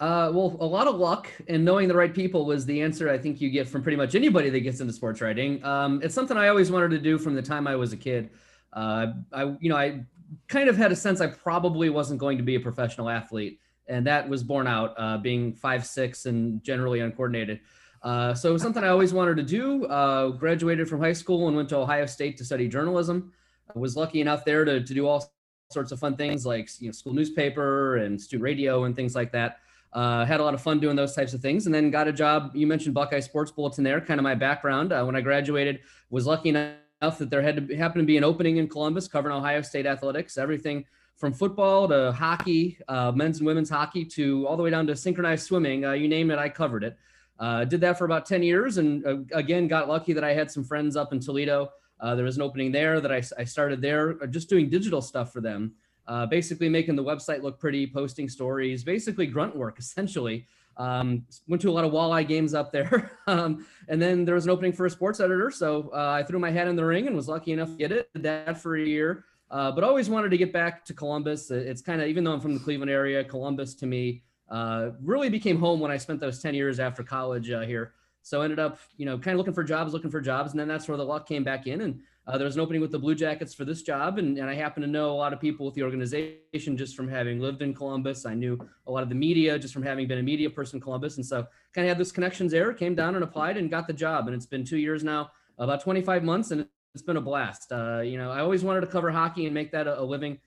[0.00, 3.18] Uh, well, a lot of luck and knowing the right people was the answer I
[3.18, 5.62] think you get from pretty much anybody that gets into sports writing.
[5.62, 8.30] Um, it's something I always wanted to do from the time I was a kid.
[8.72, 10.04] Uh, I, you know, I
[10.46, 14.06] kind of had a sense I probably wasn't going to be a professional athlete, and
[14.06, 17.60] that was borne out uh, being five six and generally uncoordinated.
[18.02, 19.86] Uh, so it was something I always wanted to do.
[19.86, 23.32] Uh, graduated from high school and went to Ohio State to study journalism.
[23.74, 25.32] I was lucky enough there to, to do all
[25.70, 29.32] sorts of fun things like you know school newspaper and student radio and things like
[29.32, 29.58] that.
[29.92, 32.12] Uh, had a lot of fun doing those types of things, and then got a
[32.12, 32.52] job.
[32.54, 34.92] You mentioned Buckeye Sports Bulletin there, kind of my background.
[34.92, 38.24] Uh, when I graduated, was lucky enough that there had to happen to be an
[38.24, 40.84] opening in Columbus covering Ohio State athletics, everything
[41.18, 44.96] from football to hockey, uh, men's and women's hockey, to all the way down to
[44.96, 45.84] synchronized swimming.
[45.84, 46.96] Uh, you name it, I covered it.
[47.38, 50.50] Uh, did that for about 10 years, and uh, again, got lucky that I had
[50.50, 51.70] some friends up in Toledo.
[52.02, 55.40] there was an opening there that I, I started there, just doing digital stuff for
[55.40, 55.74] them
[56.08, 60.46] uh, basically making the website look pretty, posting stories, basically grunt work essentially.
[60.76, 63.18] Um, went to a lot of walleye games up there.
[63.26, 65.50] um, and then there was an opening for a sports editor.
[65.50, 67.90] So uh, I threw my hat in the ring and was lucky enough to get
[67.90, 68.08] it.
[68.14, 69.24] Did that for a year.
[69.50, 71.50] Uh, but always wanted to get back to Columbus.
[71.50, 75.28] It's kind of, even though I'm from the Cleveland area, Columbus to me uh, really
[75.28, 77.94] became home when I spent those 10 years after college uh, here.
[78.22, 80.50] So ended up, you know, kind of looking for jobs, looking for jobs.
[80.50, 81.80] And then that's where the luck came back in.
[81.80, 84.50] And uh, there was an opening with the Blue Jackets for this job, and, and
[84.50, 87.62] I happen to know a lot of people with the organization just from having lived
[87.62, 88.26] in Columbus.
[88.26, 90.82] I knew a lot of the media just from having been a media person in
[90.82, 92.74] Columbus, and so kind of had those connections there.
[92.74, 95.80] Came down and applied and got the job, and it's been two years now, about
[95.80, 97.72] 25 months, and it's been a blast.
[97.72, 100.38] Uh, you know, I always wanted to cover hockey and make that a, a living,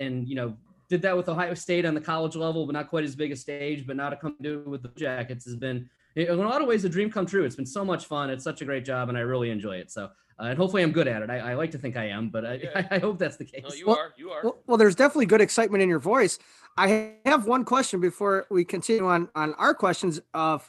[0.00, 0.56] and you know,
[0.88, 3.36] did that with Ohio State on the college level, but not quite as big a
[3.36, 3.86] stage.
[3.86, 6.68] But now to come do it with the Jackets has been in a lot of
[6.68, 7.44] ways a dream come true.
[7.44, 8.30] It's been so much fun.
[8.30, 9.90] It's such a great job, and I really enjoy it.
[9.90, 11.30] So uh, and hopefully I'm good at it.
[11.30, 12.70] I, I, like to think I am, but I, yeah.
[12.74, 13.62] I, I hope that's the case.
[13.62, 14.12] No, you well, are.
[14.16, 14.40] You are.
[14.42, 16.38] Well, well, there's definitely good excitement in your voice.
[16.76, 20.68] I have one question before we continue on on our questions of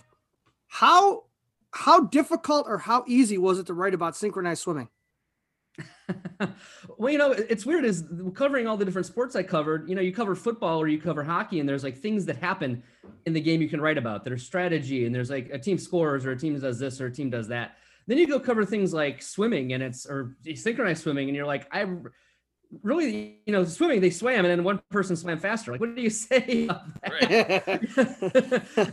[0.68, 1.24] how
[1.72, 4.88] how difficult or how easy was it to write about synchronized swimming?
[6.98, 10.02] well, you know, it's weird is covering all the different sports I covered, you know,
[10.02, 12.84] you cover football or you cover hockey and there's like things that happen
[13.26, 14.24] in the game you can write about.
[14.24, 17.12] There's strategy and there's like a team scores or a team does this or a
[17.12, 17.78] team does that.
[18.08, 21.68] Then you go cover things like swimming and it's or synchronized swimming, and you're like,
[21.72, 21.88] I
[22.84, 25.72] really, you know, swimming, they swam and then one person swam faster.
[25.72, 26.68] Like, what do you say?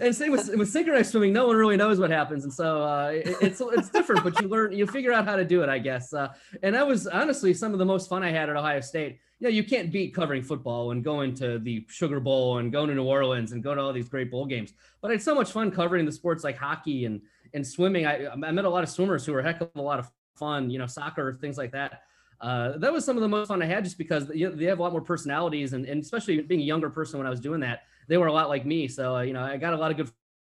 [0.00, 2.44] and same with, with synchronized swimming, no one really knows what happens.
[2.44, 5.44] And so uh, it, it's, it's different, but you learn, you figure out how to
[5.44, 6.12] do it, I guess.
[6.12, 9.18] Uh, and that was honestly some of the most fun I had at Ohio State.
[9.40, 12.88] You know, you can't beat covering football and going to the Sugar Bowl and going
[12.88, 14.72] to New Orleans and going to all these great bowl games.
[15.00, 17.20] But I had so much fun covering the sports like hockey and
[17.54, 19.82] and swimming, I, I met a lot of swimmers who were a heck of a
[19.82, 22.02] lot of fun, you know, soccer, things like that.
[22.42, 24.64] Uh, that was some of the most fun I had just because you know, they
[24.64, 27.40] have a lot more personalities and, and especially being a younger person when I was
[27.40, 28.88] doing that, they were a lot like me.
[28.88, 30.11] So, uh, you know, I got a lot of good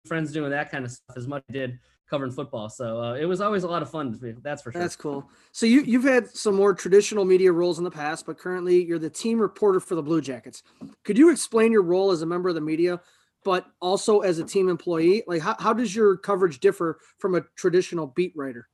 [0.07, 2.69] friends doing that kind of stuff as much as I did covering football.
[2.69, 4.19] So uh, it was always a lot of fun.
[4.43, 4.81] That's for sure.
[4.81, 5.29] That's cool.
[5.53, 8.99] So you, you've had some more traditional media roles in the past, but currently you're
[8.99, 10.63] the team reporter for the Blue Jackets.
[11.05, 13.01] Could you explain your role as a member of the media
[13.45, 15.23] but also as a team employee?
[15.27, 18.69] Like, how, how does your coverage differ from a traditional beat writer?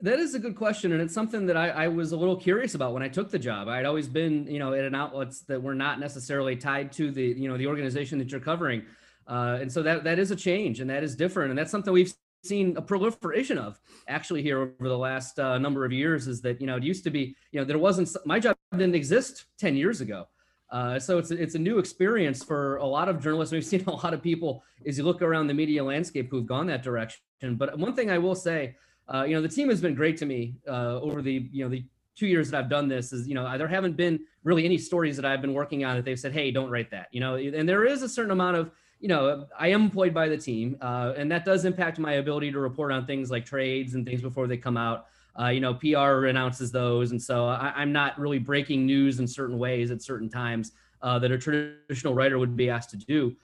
[0.00, 2.76] That is a good question, and it's something that I, I, was a little curious
[2.76, 3.66] about when I took the job.
[3.66, 7.24] I'd always been, you know, at an outlets that were not necessarily tied to the,
[7.24, 8.84] you know, the organization that you're covering,
[9.26, 11.92] uh, and so that that is a change, and that is different, and that's something
[11.92, 16.28] we've seen a proliferation of actually here over the last uh, number of years.
[16.28, 18.94] Is that you know it used to be, you know, there wasn't my job didn't
[18.94, 20.28] exist ten years ago.
[20.70, 23.52] Uh, so it's it's a new experience for a lot of journalists.
[23.52, 26.68] We've seen a lot of people as you look around the media landscape who've gone
[26.68, 27.20] that direction.
[27.56, 28.76] But one thing I will say
[29.12, 31.70] uh, you know, the team has been great to me uh, over the, you know,
[31.70, 34.76] the two years that I've done this is, you know, there haven't been really any
[34.76, 37.36] stories that I've been working on that they've said, hey, don't write that, you know,
[37.36, 40.76] and there is a certain amount of, you know, I am employed by the team,
[40.80, 44.20] uh, and that does impact my ability to report on things like trades and things
[44.20, 45.06] before they come out.
[45.38, 49.28] Uh, you know, PR announces those, and so I, am not really breaking news in
[49.28, 53.36] certain ways at certain times uh, that a traditional writer would be asked to do.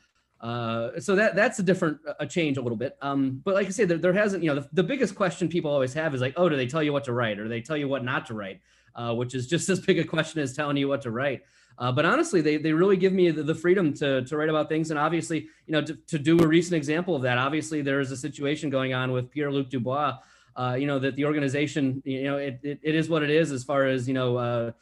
[0.45, 2.99] Uh, so that that's a different a change a little bit.
[3.01, 5.71] Um, but like I say, there, there hasn't, you know, the, the, biggest question people
[5.71, 7.79] always have is like, oh, do they tell you what to write or they tell
[7.79, 8.61] you what not to write?
[8.95, 11.45] Uh, which is just as big a question as telling you what to write.
[11.79, 14.69] Uh, but honestly, they, they really give me the, the, freedom to, to write about
[14.69, 14.91] things.
[14.91, 18.11] And obviously, you know, to, to do a recent example of that, obviously there is
[18.11, 20.19] a situation going on with Pierre-Luc Dubois,
[20.57, 23.51] uh, you know, that the organization, you know, it, it, it is what it is
[23.51, 24.73] as far as, you know, uh,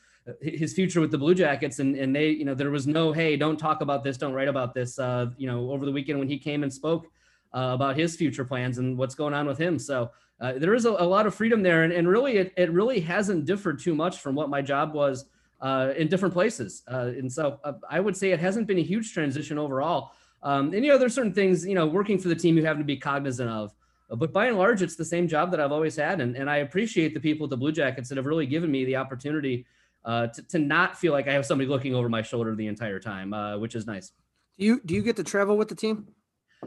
[0.41, 3.37] his future with the Blue Jackets, and and they, you know, there was no, hey,
[3.37, 4.99] don't talk about this, don't write about this.
[4.99, 7.07] Uh, you know, over the weekend when he came and spoke
[7.55, 9.79] uh, about his future plans and what's going on with him.
[9.79, 12.71] So uh, there is a, a, lot of freedom there, and, and really, it, it
[12.73, 15.27] really hasn't differed too much from what my job was
[15.61, 16.83] uh, in different places.
[16.91, 20.13] Uh, and so uh, I would say it hasn't been a huge transition overall.
[20.43, 22.79] Um, and you know, there's certain things, you know, working for the team you have
[22.79, 23.73] to be cognizant of.
[24.11, 26.59] But by and large, it's the same job that I've always had, and, and I
[26.59, 29.65] appreciate the people at the Blue Jackets that have really given me the opportunity
[30.05, 32.99] uh, to, to not feel like I have somebody looking over my shoulder the entire
[32.99, 34.13] time, uh, which is nice.
[34.59, 36.09] Do you do you get to travel with the team?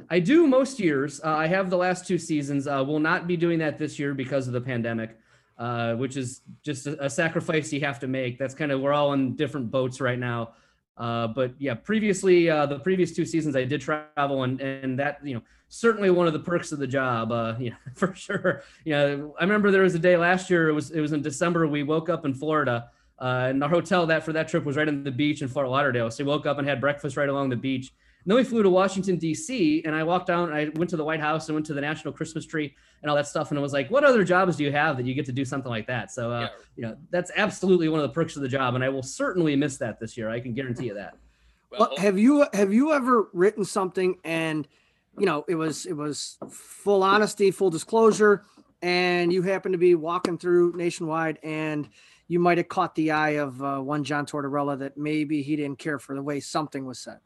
[0.10, 1.22] I do most years.
[1.24, 2.68] Uh, I have the last two seasons.
[2.68, 5.18] Uh, will not be doing that this year because of the pandemic,
[5.58, 8.38] uh, which is just a, a, sacrifice you have to make.
[8.38, 10.54] That's kind of we're all in different boats right now.
[10.98, 15.20] Uh, but yeah, previously uh, the previous two seasons I did travel, and and that
[15.24, 17.32] you know certainly one of the perks of the job.
[17.32, 18.64] Uh, yeah, for sure.
[18.84, 20.70] You know, I remember there was a day last year.
[20.70, 21.68] It was it was in December.
[21.68, 24.88] We woke up in Florida uh, and our hotel that for that trip was right
[24.88, 26.12] on the beach in Fort Lauderdale.
[26.12, 27.94] So we woke up and had breakfast right along the beach.
[28.24, 29.84] And then we flew to Washington D.C.
[29.86, 30.52] and I walked down.
[30.52, 33.16] I went to the White House and went to the National Christmas Tree and all
[33.16, 33.52] that stuff.
[33.52, 35.46] And I was like, "What other jobs do you have that you get to do
[35.46, 36.48] something like that?" So, uh, yeah.
[36.76, 39.56] you know, that's absolutely one of the perks of the job, and I will certainly
[39.56, 40.30] miss that this year.
[40.30, 41.18] I can guarantee you that.
[41.70, 44.68] Well, have you have you ever written something and
[45.20, 48.44] you know it was it was full honesty, full disclosure,
[48.82, 51.90] and you happen to be walking through Nationwide and
[52.28, 55.80] you might have caught the eye of uh, one John Tortorella that maybe he didn't
[55.80, 57.20] care for the way something was said.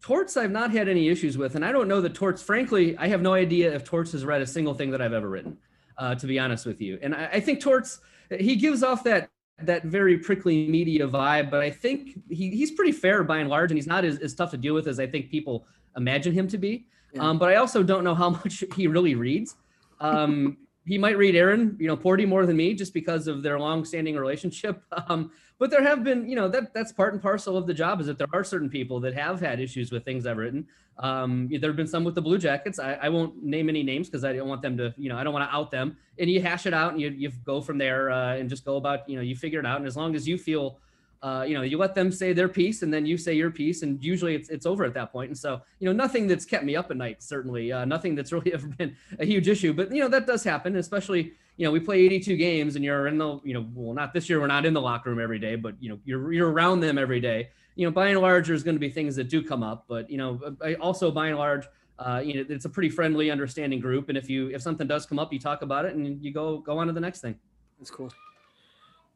[0.00, 2.42] Torts, I've not had any issues with, and I don't know that Torts.
[2.42, 5.28] Frankly, I have no idea if Torts has read a single thing that I've ever
[5.28, 5.56] written.
[5.96, 9.30] Uh, to be honest with you, and I, I think Torts he gives off that
[9.62, 13.70] that very prickly media vibe, but I think he, he's pretty fair by and large,
[13.70, 16.48] and he's not as, as tough to deal with as I think people imagine him
[16.48, 16.86] to be.
[17.12, 17.22] Yeah.
[17.22, 19.54] Um, but I also don't know how much he really reads.
[20.00, 23.58] Um, he might read Aaron, you know, Porty more than me just because of their
[23.58, 24.82] long-standing relationship.
[25.08, 28.00] Um, but there have been, you know, that that's part and parcel of the job
[28.00, 30.66] is that there are certain people that have had issues with things I've written.
[30.98, 32.78] Um, there have been some with the Blue Jackets.
[32.78, 35.24] I, I won't name any names because I don't want them to, you know, I
[35.24, 35.96] don't want to out them.
[36.18, 38.76] And you hash it out and you you go from there uh, and just go
[38.76, 39.78] about, you know, you figure it out.
[39.78, 40.78] And as long as you feel
[41.22, 43.82] uh, you know, you let them say their piece and then you say your piece,
[43.82, 45.30] and usually it's, it's over at that point.
[45.30, 48.32] And so, you know, nothing that's kept me up at night, certainly, uh, nothing that's
[48.32, 49.72] really ever been a huge issue.
[49.72, 53.06] But, you know, that does happen, especially, you know, we play 82 games and you're
[53.06, 55.38] in the, you know, well, not this year, we're not in the locker room every
[55.38, 57.48] day, but, you know, you're, you're around them every day.
[57.76, 60.08] You know, by and large, there's going to be things that do come up, but,
[60.10, 60.40] you know,
[60.80, 61.66] also by and large,
[61.98, 64.08] uh, you know, it's a pretty friendly, understanding group.
[64.08, 66.58] And if you, if something does come up, you talk about it and you go,
[66.58, 67.36] go on to the next thing.
[67.78, 68.12] That's cool.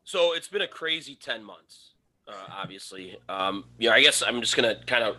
[0.09, 1.89] So it's been a crazy 10 months
[2.29, 3.19] uh, obviously.
[3.29, 5.17] Um, know, I guess I'm just gonna kind of,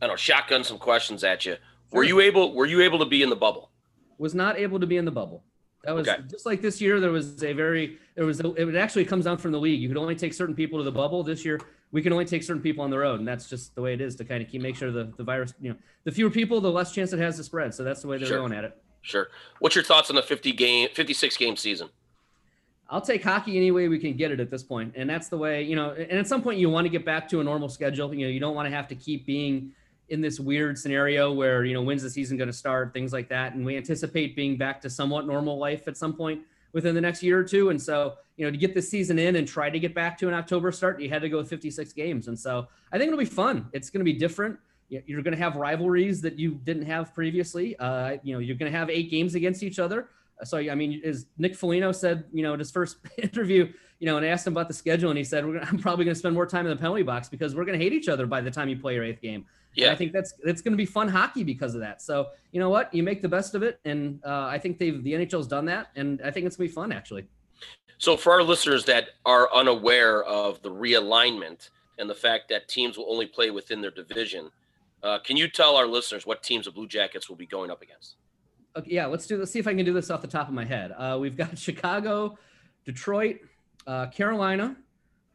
[0.00, 1.56] I don't know, shotgun some questions at you.
[1.90, 2.54] Were you able?
[2.54, 3.70] Were you able to be in the bubble?
[4.18, 5.44] Was not able to be in the bubble.
[5.84, 6.22] That was okay.
[6.28, 6.98] just like this year.
[6.98, 9.80] There was a very there was a, it actually comes down from the league.
[9.80, 11.22] You could only take certain people to the bubble.
[11.22, 11.60] This year,
[11.92, 14.00] we can only take certain people on the road, and that's just the way it
[14.00, 15.54] is to kind of keep make sure the the virus.
[15.60, 17.74] You know, the fewer people, the less chance it has to spread.
[17.74, 18.38] So that's the way they're sure.
[18.38, 18.76] going at it.
[19.02, 19.28] Sure.
[19.58, 21.90] What's your thoughts on the 50 game, 56 game season?
[22.88, 24.92] I'll take hockey any way we can get it at this point.
[24.96, 27.28] And that's the way, you know, and at some point you want to get back
[27.30, 28.12] to a normal schedule.
[28.14, 29.72] You know, you don't want to have to keep being
[30.10, 33.28] in this weird scenario where, you know, when's the season going to start, things like
[33.30, 33.54] that.
[33.54, 36.42] And we anticipate being back to somewhat normal life at some point
[36.72, 37.70] within the next year or two.
[37.70, 40.28] And so, you know, to get the season in and try to get back to
[40.28, 42.28] an October start, you had to go 56 games.
[42.28, 43.68] And so I think it'll be fun.
[43.72, 44.58] It's going to be different.
[44.88, 47.76] You're going to have rivalries that you didn't have previously.
[47.78, 50.08] Uh, you know, you're going to have eight games against each other.
[50.42, 54.16] So I mean, as Nick Foligno said, you know, in his first interview, you know,
[54.16, 56.14] and I asked him about the schedule, and he said, "We're gonna, I'm probably going
[56.14, 58.26] to spend more time in the penalty box because we're going to hate each other
[58.26, 60.72] by the time you play your eighth game." Yeah, and I think that's that's going
[60.72, 62.02] to be fun hockey because of that.
[62.02, 65.02] So you know what, you make the best of it, and uh, I think they've
[65.02, 67.26] the NHL's done that, and I think it's going to be fun actually.
[67.98, 72.98] So for our listeners that are unaware of the realignment and the fact that teams
[72.98, 74.50] will only play within their division,
[75.02, 77.82] uh, can you tell our listeners what teams the Blue Jackets will be going up
[77.82, 78.16] against?
[78.76, 79.38] Okay, yeah, let's do.
[79.38, 80.92] Let's see if I can do this off the top of my head.
[80.96, 82.38] Uh, we've got Chicago,
[82.84, 83.38] Detroit,
[83.86, 84.76] uh, Carolina,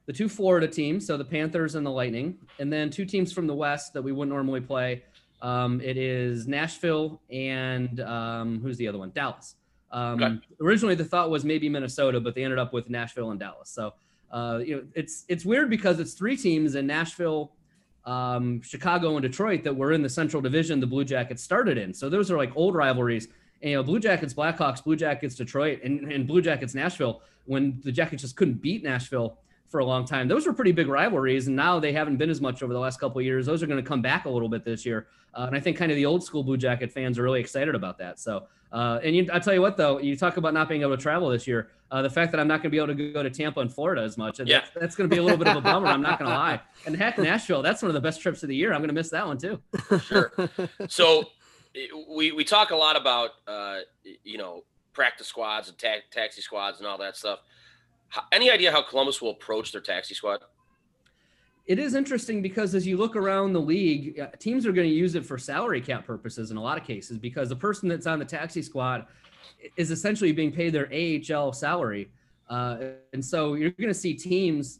[0.05, 3.47] the two Florida teams, so the Panthers and the Lightning, and then two teams from
[3.47, 5.03] the West that we wouldn't normally play.
[5.41, 9.11] Um, it is Nashville and um, who's the other one?
[9.11, 9.55] Dallas.
[9.91, 10.39] Um, okay.
[10.61, 13.69] Originally, the thought was maybe Minnesota, but they ended up with Nashville and Dallas.
[13.69, 13.93] So,
[14.31, 17.53] uh, you know, it's it's weird because it's three teams in Nashville,
[18.09, 20.79] um, Chicago, and Detroit that were in the Central Division.
[20.79, 21.93] The Blue Jackets started in.
[21.93, 23.27] So those are like old rivalries.
[23.61, 27.21] And, you know, Blue Jackets, Blackhawks, Blue Jackets, Detroit, and, and Blue Jackets, Nashville.
[27.45, 29.37] When the Jackets just couldn't beat Nashville
[29.69, 30.27] for a long time.
[30.27, 32.99] Those were pretty big rivalries, and now they haven't been as much over the last
[32.99, 33.45] couple of years.
[33.45, 35.77] Those are going to come back a little bit this year, uh, and I think
[35.77, 38.19] kind of the old school Blue Jacket fans are really excited about that.
[38.19, 40.95] So, uh, and you, I tell you what, though, you talk about not being able
[40.95, 41.69] to travel this year.
[41.91, 43.73] Uh, the fact that I'm not going to be able to go to Tampa and
[43.73, 44.59] Florida as much, yeah.
[44.59, 45.87] that's, that's going to be a little bit of a bummer.
[45.87, 46.61] I'm not going to lie.
[46.85, 48.73] And heck, Nashville, that's one of the best trips of the year.
[48.73, 49.59] I'm going to miss that one too.
[50.03, 50.31] Sure.
[50.87, 51.25] So,
[52.09, 53.79] we we talk a lot about uh,
[54.23, 57.39] you know practice squads and ta- taxi squads and all that stuff
[58.31, 60.39] any idea how Columbus will approach their taxi squad?
[61.65, 64.93] It is interesting because as you look around the league, uh, teams are going to
[64.93, 68.07] use it for salary cap purposes in a lot of cases because the person that's
[68.07, 69.05] on the taxi squad
[69.77, 72.09] is essentially being paid their AHL salary.
[72.49, 72.77] Uh,
[73.13, 74.79] and so you're going to see teams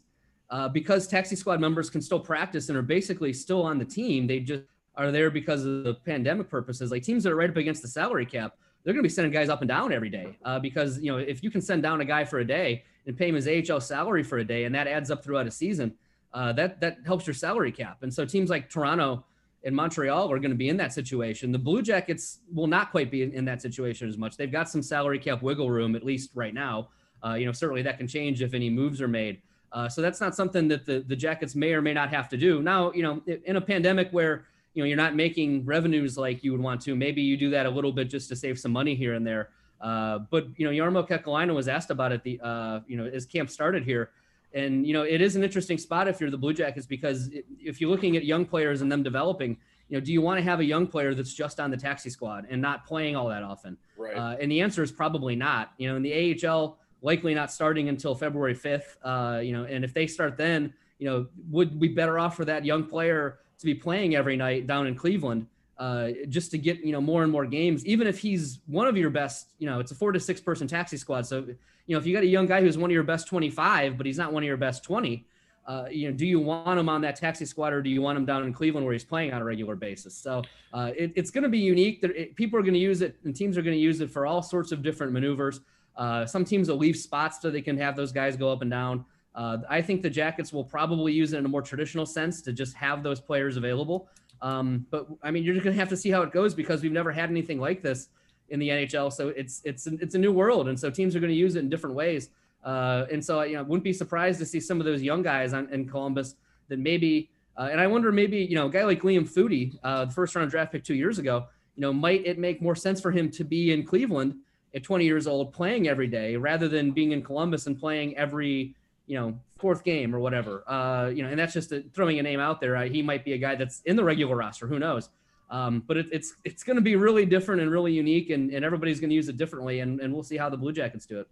[0.50, 4.26] uh, because taxi squad members can still practice and are basically still on the team.
[4.26, 4.64] They just
[4.96, 6.90] are there because of the pandemic purposes.
[6.90, 9.32] Like teams that are right up against the salary cap, they're going to be sending
[9.32, 12.00] guys up and down every day uh, because you know if you can send down
[12.00, 14.74] a guy for a day and pay him his AHL salary for a day, and
[14.74, 15.92] that adds up throughout a season.
[16.32, 17.98] Uh, that that helps your salary cap.
[18.02, 19.24] And so teams like Toronto
[19.64, 21.50] and Montreal are going to be in that situation.
[21.50, 24.36] The Blue Jackets will not quite be in, in that situation as much.
[24.36, 26.90] They've got some salary cap wiggle room at least right now.
[27.24, 29.42] Uh, you know, certainly that can change if any moves are made.
[29.72, 32.36] Uh, so that's not something that the the Jackets may or may not have to
[32.36, 32.62] do.
[32.62, 36.52] Now, you know, in a pandemic where you know you're not making revenues like you
[36.52, 38.94] would want to, maybe you do that a little bit just to save some money
[38.94, 39.50] here and there.
[39.80, 42.22] Uh, but you know, Jarmo Kekalainen was asked about it.
[42.22, 44.10] The uh, you know, as camp started here,
[44.52, 47.80] and you know, it is an interesting spot if you're the Blue Jackets because if
[47.80, 49.56] you're looking at young players and them developing,
[49.88, 52.10] you know, do you want to have a young player that's just on the taxi
[52.10, 53.76] squad and not playing all that often?
[53.96, 54.16] Right.
[54.16, 55.72] Uh, and the answer is probably not.
[55.78, 58.96] You know, in the AHL, likely not starting until February 5th.
[59.02, 62.44] Uh, you know, and if they start then, you know, would we better off for
[62.44, 65.46] that young player to be playing every night down in Cleveland?
[65.80, 67.84] Uh, just to get you know more and more games.
[67.86, 70.68] Even if he's one of your best, you know, it's a four to six person
[70.68, 71.26] taxi squad.
[71.26, 71.38] So
[71.86, 74.06] you know, if you got a young guy who's one of your best 25, but
[74.06, 75.26] he's not one of your best 20,
[75.66, 78.18] uh, you know, do you want him on that taxi squad or do you want
[78.18, 80.14] him down in Cleveland where he's playing on a regular basis?
[80.14, 80.42] So
[80.74, 82.02] uh, it, it's going to be unique.
[82.02, 84.26] That people are going to use it, and teams are going to use it for
[84.26, 85.60] all sorts of different maneuvers.
[85.96, 88.70] Uh, some teams will leave spots so they can have those guys go up and
[88.70, 89.04] down.
[89.34, 92.52] Uh, I think the Jackets will probably use it in a more traditional sense to
[92.52, 94.08] just have those players available.
[94.42, 96.82] Um, but I mean, you're just going to have to see how it goes because
[96.82, 98.08] we've never had anything like this
[98.48, 99.12] in the NHL.
[99.12, 101.60] So it's it's it's a new world, and so teams are going to use it
[101.60, 102.30] in different ways.
[102.64, 105.52] Uh, and so you know, wouldn't be surprised to see some of those young guys
[105.52, 106.36] on, in Columbus
[106.68, 107.30] that maybe.
[107.56, 110.34] Uh, and I wonder maybe you know a guy like Liam Foudy, uh, the first
[110.34, 111.46] round draft pick two years ago.
[111.76, 114.34] You know, might it make more sense for him to be in Cleveland
[114.74, 118.74] at 20 years old, playing every day, rather than being in Columbus and playing every
[119.10, 120.62] you know fourth game or whatever.
[120.70, 122.76] Uh, you know, and that's just a, throwing a name out there.
[122.76, 124.68] Uh, he might be a guy that's in the regular roster.
[124.68, 125.08] Who knows?
[125.50, 128.64] Um, but it, it's it's going to be really different and really unique, and, and
[128.64, 131.18] everybody's going to use it differently, and, and we'll see how the Blue Jackets do
[131.18, 131.28] it.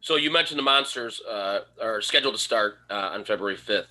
[0.00, 3.84] So you mentioned the Monsters uh, are scheduled to start uh, on February 5th.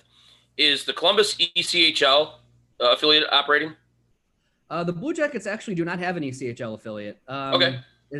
[0.56, 2.32] Is the Columbus ECHL
[2.80, 3.76] uh, affiliate operating?
[4.68, 7.18] Uh, the Blue Jackets actually do not have an ECHL affiliate.
[7.28, 7.78] Um, okay.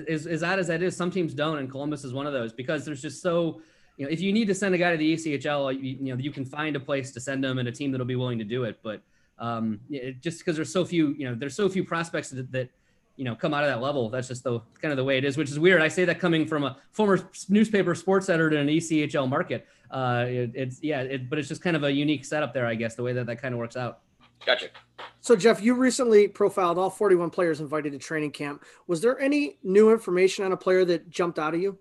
[0.08, 2.52] As, as odd as that is, some teams don't, and Columbus is one of those
[2.52, 3.60] because there's just so
[4.00, 6.18] you know, if you need to send a guy to the ECHL, you, you know,
[6.18, 8.44] you can find a place to send them and a team that'll be willing to
[8.44, 8.78] do it.
[8.82, 9.02] But
[9.38, 12.70] um, it, just because there's so few, you know, there's so few prospects that, that,
[13.16, 14.08] you know, come out of that level.
[14.08, 15.82] That's just the kind of the way it is, which is weird.
[15.82, 19.66] I say that coming from a former newspaper sports editor in an ECHL market.
[19.90, 22.76] Uh, it, it's yeah, it, but it's just kind of a unique setup there, I
[22.76, 23.98] guess, the way that that kind of works out.
[24.46, 24.68] Gotcha.
[25.20, 28.64] So, Jeff, you recently profiled all 41 players invited to training camp.
[28.86, 31.78] Was there any new information on a player that jumped out of you?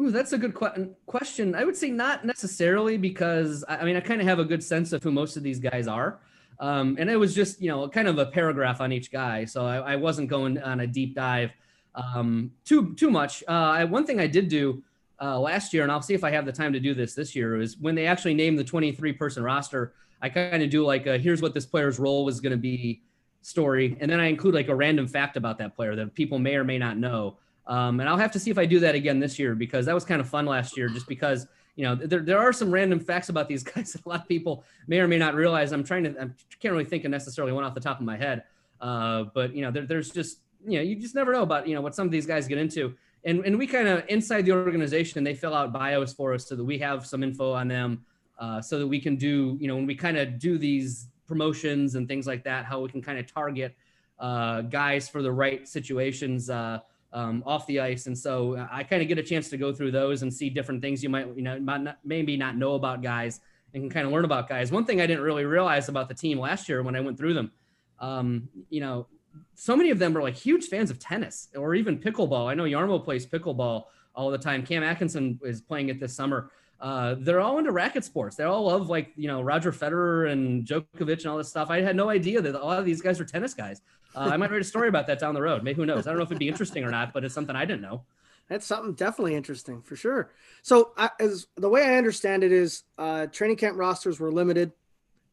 [0.00, 1.54] Ooh, that's a good que- question.
[1.54, 4.92] I would say not necessarily because I mean I kind of have a good sense
[4.92, 6.20] of who most of these guys are,
[6.60, 9.66] um, and it was just you know kind of a paragraph on each guy, so
[9.66, 11.50] I, I wasn't going on a deep dive.
[11.94, 13.42] um, too too much.
[13.48, 14.82] Uh, one thing I did do
[15.20, 17.34] uh, last year, and I'll see if I have the time to do this this
[17.34, 19.94] year, is when they actually named the 23 person roster.
[20.20, 23.02] I kind of do like a, here's what this player's role was going to be
[23.42, 26.54] story, and then I include like a random fact about that player that people may
[26.54, 27.38] or may not know.
[27.68, 29.94] Um, and I'll have to see if I do that again this year because that
[29.94, 31.46] was kind of fun last year, just because
[31.76, 34.28] you know there, there are some random facts about these guys that a lot of
[34.28, 35.72] people may or may not realize.
[35.72, 36.28] I'm trying to I
[36.60, 38.44] can't really think of necessarily one off the top of my head,
[38.80, 41.74] uh, but you know there, there's just you know you just never know about you
[41.74, 42.94] know what some of these guys get into.
[43.24, 46.54] And, and we kind of inside the organization they fill out bios for us so
[46.54, 48.04] that we have some info on them
[48.38, 51.96] uh, so that we can do you know when we kind of do these promotions
[51.96, 53.76] and things like that how we can kind of target
[54.20, 56.78] uh, guys for the right situations uh,
[57.12, 58.06] um, off the ice.
[58.06, 60.82] And so I kind of get a chance to go through those and see different
[60.82, 63.40] things you might, you know, might not, maybe not know about guys
[63.74, 64.70] and can kind of learn about guys.
[64.72, 67.34] One thing I didn't really realize about the team last year when I went through
[67.34, 67.52] them,
[68.00, 69.06] um, you know,
[69.54, 72.48] so many of them are like huge fans of tennis or even pickleball.
[72.48, 73.84] I know Jarmo plays pickleball
[74.14, 74.64] all the time.
[74.64, 76.50] Cam Atkinson is playing it this summer.
[76.80, 78.36] Uh, they're all into racket sports.
[78.36, 81.70] They all love like you know Roger Federer and Djokovic and all this stuff.
[81.70, 83.80] I had no idea that a lot of these guys are tennis guys.
[84.14, 85.62] Uh, I might write a story about that down the road.
[85.62, 86.06] Maybe who knows?
[86.06, 88.02] I don't know if it'd be interesting or not, but it's something I didn't know.
[88.48, 90.30] That's something definitely interesting for sure.
[90.62, 94.72] So, I, as the way I understand it is, uh, training camp rosters were limited,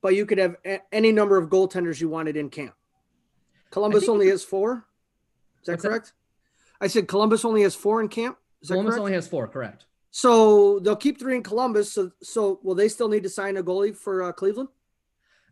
[0.02, 2.76] but you could have a- any number of goaltenders you wanted in camp.
[3.72, 4.86] Columbus only has four.
[5.62, 5.90] Is that What's that?
[5.90, 6.14] correct?
[6.82, 8.38] I said Columbus only has four in camp.
[8.62, 9.00] Is that Columbus correct?
[9.00, 9.86] only has four, correct?
[10.12, 11.92] so they'll keep three in Columbus.
[11.94, 14.70] So, so will they still need to sign a goalie for uh, Cleveland?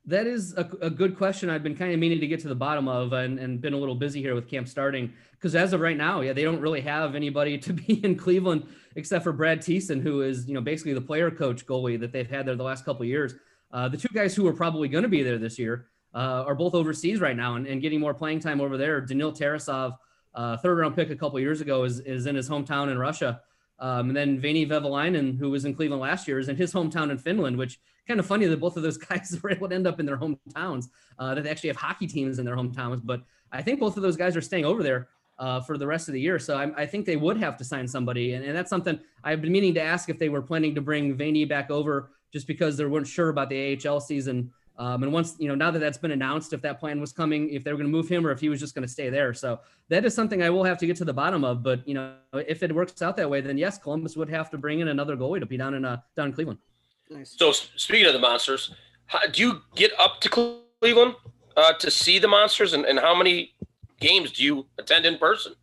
[0.05, 1.49] That is a, a good question.
[1.49, 3.77] I've been kind of meaning to get to the bottom of and, and been a
[3.77, 6.81] little busy here with camp starting because as of right now, yeah, they don't really
[6.81, 10.93] have anybody to be in Cleveland except for Brad Thiessen, who is, you know, basically
[10.93, 13.35] the player coach goalie that they've had there the last couple years.
[13.71, 16.53] Uh, the two guys who are probably going to be there this year uh, are
[16.53, 19.01] both overseas right now and, and getting more playing time over there.
[19.01, 19.97] Danil Tarasov,
[20.35, 23.41] uh, third round pick a couple years ago, is, is in his hometown in Russia.
[23.79, 27.09] Um, and then Veini Vehvilainen, who was in Cleveland last year, is in his hometown
[27.09, 29.87] in Finland, which kind of funny that both of those guys were able to end
[29.87, 30.85] up in their hometowns,
[31.19, 33.01] uh, that they actually have hockey teams in their hometowns.
[33.03, 36.07] But I think both of those guys are staying over there uh, for the rest
[36.07, 36.39] of the year.
[36.39, 38.33] So I, I think they would have to sign somebody.
[38.33, 41.17] And, and that's something I've been meaning to ask if they were planning to bring
[41.17, 44.51] Veini back over just because they weren't sure about the AHL season.
[44.77, 47.49] Um, and once, you know, now that that's been announced, if that plan was coming,
[47.49, 49.09] if they were going to move him or if he was just going to stay
[49.09, 49.33] there.
[49.33, 51.61] So that is something I will have to get to the bottom of.
[51.61, 54.57] But, you know, if it works out that way, then yes, Columbus would have to
[54.57, 56.59] bring in another goalie to be down in, uh, down in Cleveland.
[57.09, 57.35] Nice.
[57.37, 58.73] So speaking of the monsters,
[59.05, 61.15] how, do you get up to Cleveland
[61.55, 63.53] uh, to see the monsters, and, and how many
[63.99, 65.53] games do you attend in person?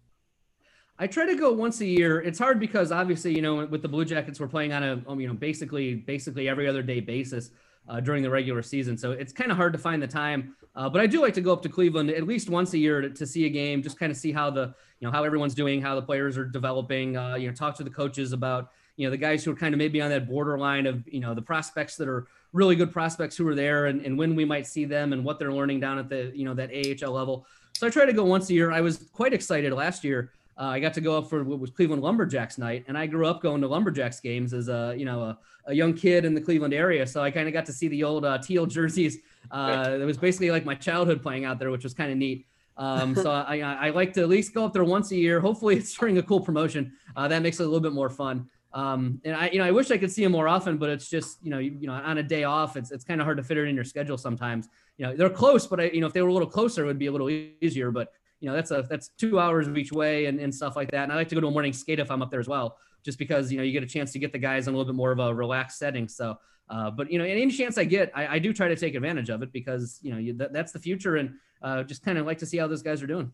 [0.98, 2.20] I try to go once a year.
[2.20, 5.18] It's hard because obviously, you know, with the Blue Jackets, we're playing on a, um,
[5.18, 7.50] you know, basically, basically every other day basis
[7.88, 8.98] uh, during the regular season.
[8.98, 10.54] So it's kind of hard to find the time.
[10.76, 13.00] Uh, but I do like to go up to Cleveland at least once a year
[13.00, 15.54] to, to see a game, just kind of see how the, you know, how everyone's
[15.54, 17.16] doing, how the players are developing.
[17.16, 18.70] Uh, you know, talk to the coaches about,
[19.00, 21.32] you know, the guys who are kind of maybe on that borderline of, you know,
[21.32, 24.66] the prospects that are really good prospects who are there, and, and when we might
[24.66, 27.46] see them and what they're learning down at the, you know, that AHL level.
[27.72, 28.70] So I try to go once a year.
[28.70, 30.32] I was quite excited last year.
[30.58, 33.26] Uh, I got to go up for what was Cleveland Lumberjacks night, and I grew
[33.26, 35.38] up going to Lumberjacks games as a you know a,
[35.68, 37.06] a young kid in the Cleveland area.
[37.06, 39.16] So I kind of got to see the old uh, teal jerseys.
[39.50, 42.46] Uh, it was basically like my childhood playing out there, which was kind of neat.
[42.76, 45.38] Um, so I, I, like to at least go up there once a year.
[45.38, 46.92] Hopefully, it's during a cool promotion.
[47.16, 48.48] Uh, that makes it a little bit more fun.
[48.72, 51.10] Um, and I, you know, I wish I could see him more often, but it's
[51.10, 53.36] just, you know, you, you know, on a day off, it's, it's kind of hard
[53.38, 54.68] to fit it in your schedule sometimes.
[54.96, 56.86] You know, they're close, but I, you know, if they were a little closer, it
[56.86, 57.90] would be a little easier.
[57.90, 61.04] But you know, that's a that's two hours each way and, and stuff like that.
[61.04, 62.78] And I like to go to a morning skate if I'm up there as well,
[63.04, 64.90] just because you know you get a chance to get the guys in a little
[64.90, 66.08] bit more of a relaxed setting.
[66.08, 66.38] So,
[66.70, 69.28] uh, but you know, any chance I get, I, I do try to take advantage
[69.28, 72.24] of it because you know you, that, that's the future, and uh, just kind of
[72.24, 73.30] like to see how those guys are doing.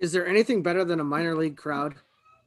[0.00, 1.94] Is there anything better than a minor league crowd?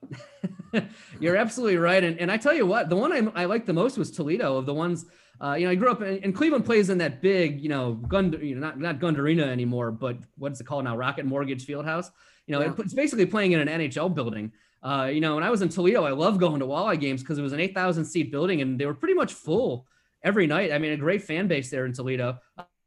[1.19, 2.03] You're absolutely right.
[2.03, 4.57] And, and I tell you what, the one I, I liked the most was Toledo
[4.57, 5.05] of the ones,
[5.41, 7.93] uh, you know, I grew up in, and Cleveland plays in that big, you know,
[7.93, 10.95] gun, you know, not, not Gund Arena anymore, but what's it called now?
[10.95, 12.09] Rocket Mortgage Fieldhouse.
[12.47, 12.73] You know, Yeah.
[12.79, 14.51] it's basically playing in an NHL building.
[14.83, 17.37] Uh, you know, when I was in Toledo, I loved going to Walleye games because
[17.37, 19.85] it was an 8,000 seat building and they were pretty much full
[20.23, 20.71] every night.
[20.71, 22.39] I mean, a great fan base there in Toledo.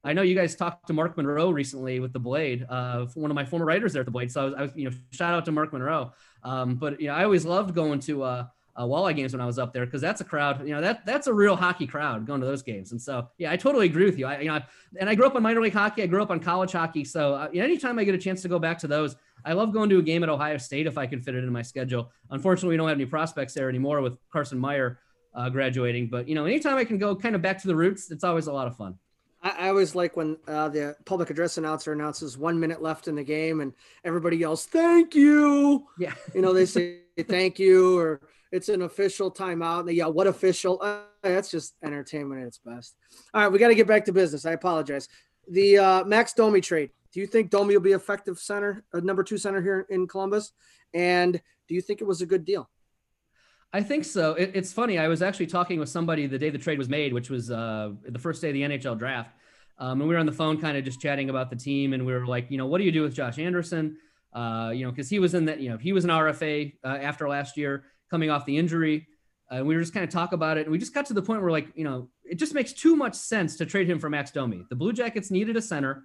[0.07, 3.35] I know you guys talked to Mark Monroe recently with the Blade, uh, one of
[3.35, 4.31] my former writers there at the Blade.
[4.31, 6.13] So I was, I was you know, shout out to Mark Monroe.
[6.45, 9.47] Um, but you know, I always loved going to uh, uh, Walleye games when I
[9.47, 10.67] was up there because that's a crowd.
[10.67, 12.93] You know, that that's a real hockey crowd going to those games.
[12.93, 14.27] And so, yeah, I totally agree with you.
[14.27, 14.61] I, you know,
[14.99, 16.03] and I grew up on minor league hockey.
[16.03, 17.05] I grew up on college hockey.
[17.05, 19.91] So uh, anytime I get a chance to go back to those, I love going
[19.91, 22.11] to a game at Ohio State if I can fit it in my schedule.
[22.31, 24.99] Unfortunately, we don't have any prospects there anymore with Carson Meyer
[25.35, 26.09] uh, graduating.
[26.09, 28.47] But you know, anytime I can go kind of back to the roots, it's always
[28.47, 28.99] a lot of fun.
[29.45, 33.15] I, I always like when uh, the public address announcer announces one minute left in
[33.15, 33.73] the game and
[34.05, 35.87] everybody yells, thank you.
[35.99, 36.15] Yeah.
[36.35, 38.21] You know, they say thank you or
[38.51, 39.81] it's an official timeout.
[39.81, 40.81] And they yell, what official?
[40.83, 42.97] Uh, that's just entertainment at its best.
[43.33, 44.47] All right, we got to get back to business.
[44.47, 45.09] I apologize.
[45.49, 46.91] The uh, Max Domi trade.
[47.13, 50.53] Do you think Domi will be effective center, uh, number two center here in Columbus?
[50.93, 52.69] And do you think it was a good deal?
[53.75, 54.35] I think so.
[54.35, 55.01] It, it's funny.
[55.01, 57.91] I was actually talking with somebody the day the trade was made, which was uh,
[58.09, 59.33] the first day of the NHL draft.
[59.81, 61.93] Um, and we were on the phone kind of just chatting about the team.
[61.93, 63.97] And we were like, you know, what do you do with Josh Anderson?
[64.33, 66.87] Uh, you know, because he was in that, you know, he was an RFA uh,
[66.87, 69.09] after last year coming off the injury.
[69.51, 70.67] Uh, we were just kind of talk about it.
[70.67, 72.95] And we just got to the point where, like, you know, it just makes too
[72.95, 74.65] much sense to trade him for Max Domi.
[74.71, 76.05] The Blue Jackets needed a center.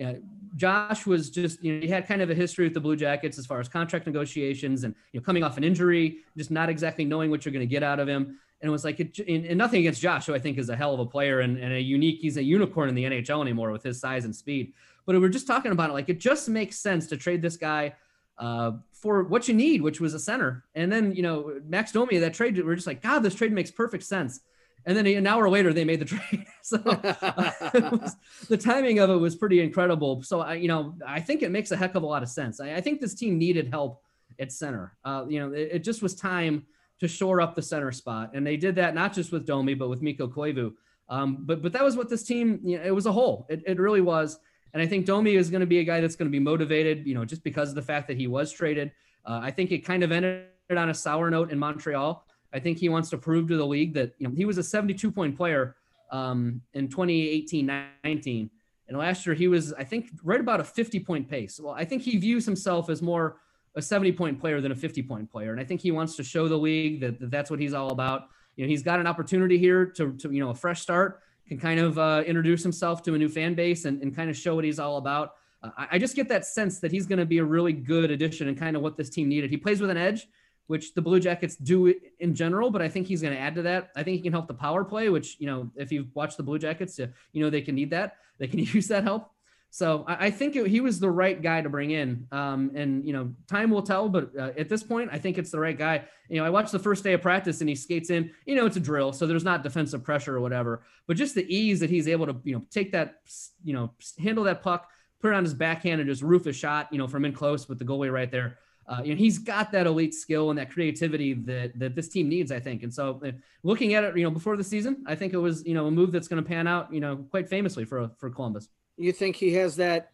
[0.00, 0.14] Yeah,
[0.56, 3.38] Josh was just, you know, he had kind of a history with the Blue Jackets
[3.38, 7.04] as far as contract negotiations and, you know, coming off an injury, just not exactly
[7.04, 8.38] knowing what you're going to get out of him.
[8.62, 10.94] And it was like, it, and, nothing against Josh, who I think is a hell
[10.94, 13.82] of a player and, and, a unique, he's a unicorn in the NHL anymore with
[13.82, 14.72] his size and speed.
[15.04, 17.58] But we are just talking about it, like, it just makes sense to trade this
[17.58, 17.94] guy
[18.38, 20.64] uh, for what you need, which was a center.
[20.74, 23.70] And then, you know, Max Domi, that trade, we're just like, God, this trade makes
[23.70, 24.40] perfect sense.
[24.86, 26.46] And then an hour later, they made the trade.
[26.62, 28.16] so was,
[28.48, 30.22] the timing of it was pretty incredible.
[30.22, 32.60] So I, you know, I think it makes a heck of a lot of sense.
[32.60, 34.02] I, I think this team needed help
[34.38, 34.96] at center.
[35.04, 36.64] Uh, you know, it, it, just was time
[37.00, 39.88] to shore up the center spot, and they did that not just with Domi, but
[39.88, 40.72] with Mikko Koivu.
[41.08, 42.60] Um, but but that was what this team.
[42.62, 43.46] You know, it was a whole.
[43.50, 44.38] It, it really was.
[44.72, 47.06] And I think Domi is going to be a guy that's going to be motivated.
[47.06, 48.92] You know, just because of the fact that he was traded.
[49.26, 52.24] Uh, I think it kind of ended on a sour note in Montreal.
[52.52, 54.62] I think he wants to prove to the league that you know he was a
[54.62, 55.76] 72 point player
[56.10, 58.50] um, in 2018-19,
[58.88, 61.60] and last year he was I think right about a 50 point pace.
[61.62, 63.36] Well, I think he views himself as more
[63.76, 66.24] a 70 point player than a 50 point player, and I think he wants to
[66.24, 68.28] show the league that, that that's what he's all about.
[68.56, 71.58] You know, he's got an opportunity here to, to you know a fresh start, can
[71.58, 74.54] kind of uh, introduce himself to a new fan base and, and kind of show
[74.54, 75.34] what he's all about.
[75.62, 78.48] Uh, I just get that sense that he's going to be a really good addition
[78.48, 79.50] and kind of what this team needed.
[79.50, 80.26] He plays with an edge
[80.70, 83.62] which the Blue Jackets do in general, but I think he's going to add to
[83.62, 83.90] that.
[83.96, 86.44] I think he can help the power play, which, you know, if you've watched the
[86.44, 88.18] Blue Jackets, you know, they can need that.
[88.38, 89.32] They can use that help.
[89.70, 92.28] So I, think it, he was the right guy to bring in.
[92.30, 95.50] Um, and, you know, time will tell, but uh, at this point, I think it's
[95.50, 96.04] the right guy.
[96.28, 98.64] You know, I watched the first day of practice and he skates in, you know,
[98.64, 99.12] it's a drill.
[99.12, 102.36] So there's not defensive pressure or whatever, but just the ease that he's able to,
[102.44, 103.22] you know, take that,
[103.64, 103.90] you know,
[104.20, 104.88] handle that puck,
[105.20, 107.68] put it on his backhand and just roof a shot, you know, from in close
[107.68, 108.58] with the goalie right there
[108.90, 112.28] uh, you know, he's got that elite skill and that creativity that that this team
[112.28, 112.82] needs, I think.
[112.82, 113.30] And so, uh,
[113.62, 115.90] looking at it, you know, before the season, I think it was, you know, a
[115.92, 118.68] move that's going to pan out, you know, quite famously for for Columbus.
[118.96, 120.10] You think he has that?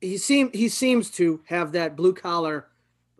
[0.00, 2.68] He seem he seems to have that blue collar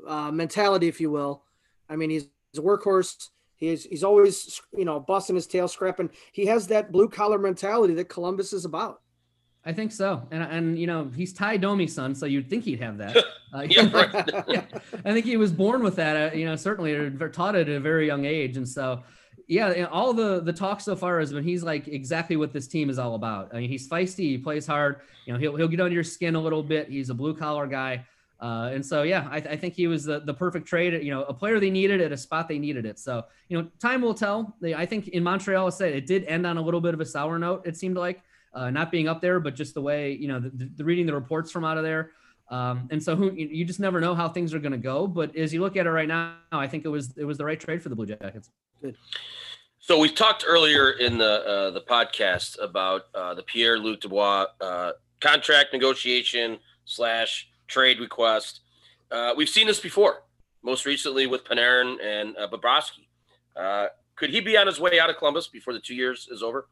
[0.07, 1.43] uh, mentality, if you will.
[1.91, 3.31] I mean, he's, he's a workhorse.
[3.57, 6.11] He's he's always you know busting his tail, scrapping.
[6.31, 9.01] He has that blue collar mentality that Columbus is about.
[9.67, 12.81] I think so, and and you know he's Ty Domi's son, so you'd think he'd
[12.81, 13.17] have that.
[13.55, 14.65] Uh, yeah, yeah,
[15.05, 16.33] I think he was born with that.
[16.33, 19.05] Uh, you know, certainly or taught it at a very young age, and so
[19.47, 22.91] yeah, all the the talk so far has been he's like exactly what this team
[22.91, 23.55] is all about.
[23.55, 25.03] I mean, he's feisty, he plays hard.
[25.27, 26.89] You know, he'll he'll get under your skin a little bit.
[26.89, 28.05] He's a blue collar guy,
[28.41, 31.01] uh, and so yeah, I, I, think he was the the perfect trade.
[31.03, 32.99] You know, a player they needed at a spot they needed it.
[32.99, 34.57] So you know, time will tell.
[34.61, 37.01] They, I think in Montreal, I said it did end on a little bit of
[37.01, 37.67] a sour note.
[37.67, 38.23] It seemed like
[38.55, 41.15] uh, not being up there, but just the way you know the, the reading the
[41.15, 42.13] reports from out of there.
[42.51, 45.07] Um, and so who, you just never know how things are going to go.
[45.07, 47.45] But as you look at it right now, I think it was it was the
[47.45, 48.51] right trade for the Blue Jackets.
[48.83, 48.97] Good.
[49.79, 54.47] So we talked earlier in the uh, the podcast about uh, the Pierre Luc Dubois
[54.61, 58.61] uh, contract negotiation slash trade request.
[59.11, 60.23] Uh, we've seen this before,
[60.63, 63.07] most recently with Panarin and uh, Bobrovsky.
[63.57, 66.43] Uh, could he be on his way out of Columbus before the two years is
[66.43, 66.69] over?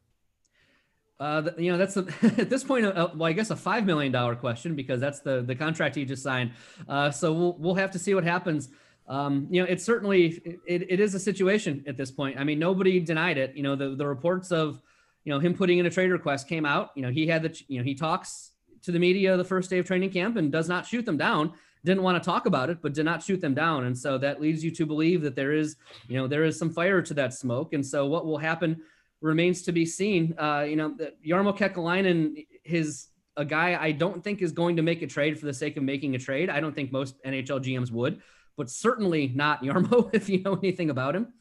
[1.22, 4.10] Uh, you know, that's a, at this point, uh, well, I guess a five million
[4.10, 6.50] dollar question because that's the the contract he just signed.
[6.88, 8.70] Uh, so we'll we'll have to see what happens.
[9.06, 12.40] Um, you know, it's certainly it, it is a situation at this point.
[12.40, 13.54] I mean, nobody denied it.
[13.54, 14.80] You know, the the reports of
[15.22, 16.90] you know him putting in a trade request came out.
[16.96, 18.50] You know, he had the you know he talks
[18.82, 21.52] to the media the first day of training camp and does not shoot them down.
[21.84, 23.84] Didn't want to talk about it, but did not shoot them down.
[23.84, 25.76] And so that leads you to believe that there is,
[26.08, 27.74] you know, there is some fire to that smoke.
[27.74, 28.80] And so what will happen
[29.22, 30.34] remains to be seen.
[30.38, 35.02] Uh, you know, Jarmo Kekalainen is a guy I don't think is going to make
[35.02, 36.50] a trade for the sake of making a trade.
[36.50, 38.20] I don't think most NHL GMs would,
[38.56, 41.32] but certainly not Jarmo if you know anything about him.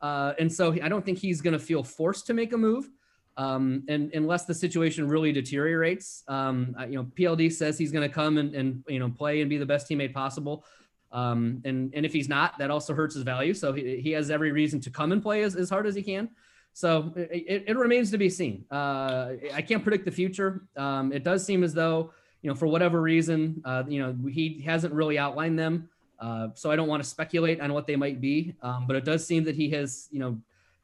[0.00, 2.88] Uh, and so I don't think he's going to feel forced to make a move.
[3.36, 8.14] Um, and unless the situation really deteriorates, um, you know, PLD says he's going to
[8.14, 10.64] come and, and, you know, play and be the best teammate possible.
[11.12, 13.54] Um, and, and if he's not, that also hurts his value.
[13.54, 16.02] So he, he has every reason to come and play as, as hard as he
[16.02, 16.28] can.
[16.72, 18.64] So it, it remains to be seen.
[18.70, 20.66] Uh, I can't predict the future.
[20.76, 22.12] Um, it does seem as though,
[22.42, 25.88] you know, for whatever reason, uh, you know, he hasn't really outlined them.
[26.18, 28.54] Uh, so I don't want to speculate on what they might be.
[28.62, 30.38] Um, but it does seem that he has, you know,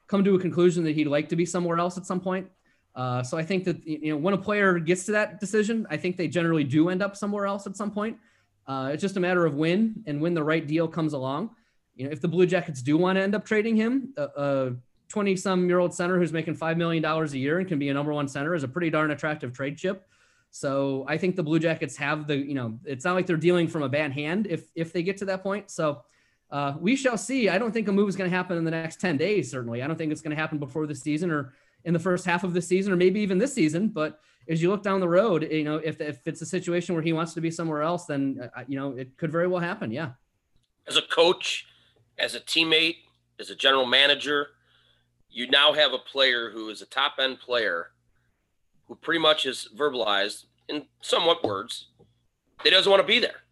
[0.06, 2.48] come to a conclusion that he'd like to be somewhere else at some point.
[2.94, 5.98] Uh, so I think that you know when a player gets to that decision, I
[5.98, 8.16] think they generally do end up somewhere else at some point.
[8.66, 11.50] Uh, it's just a matter of when and when the right deal comes along.
[11.94, 14.72] You know, if the Blue Jackets do want to end up trading him, a
[15.08, 17.94] 20 some year old center who's making $5 million a year and can be a
[17.94, 20.06] number one center is a pretty darn attractive trade chip.
[20.50, 23.68] So I think the Blue Jackets have the, you know, it's not like they're dealing
[23.68, 25.70] from a bad hand if, if they get to that point.
[25.70, 26.02] So
[26.50, 27.48] uh, we shall see.
[27.48, 29.82] I don't think a move is going to happen in the next 10 days, certainly.
[29.82, 31.52] I don't think it's going to happen before the season or
[31.84, 33.88] in the first half of the season or maybe even this season.
[33.88, 37.02] But as you look down the road, you know, if, if it's a situation where
[37.02, 39.90] he wants to be somewhere else, then, uh, you know, it could very well happen.
[39.90, 40.10] Yeah.
[40.86, 41.66] As a coach,
[42.18, 42.96] as a teammate,
[43.38, 44.48] as a general manager,
[45.36, 47.90] you now have a player who is a top end player
[48.88, 51.88] who pretty much has verbalized in somewhat words
[52.64, 53.42] that doesn't want to be there.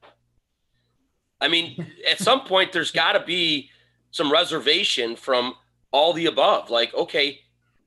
[1.42, 3.68] I mean, at some point, there's got to be
[4.12, 5.56] some reservation from
[5.92, 6.70] all the above.
[6.70, 7.40] Like, okay,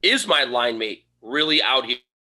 [0.04, 1.86] is my line mate really out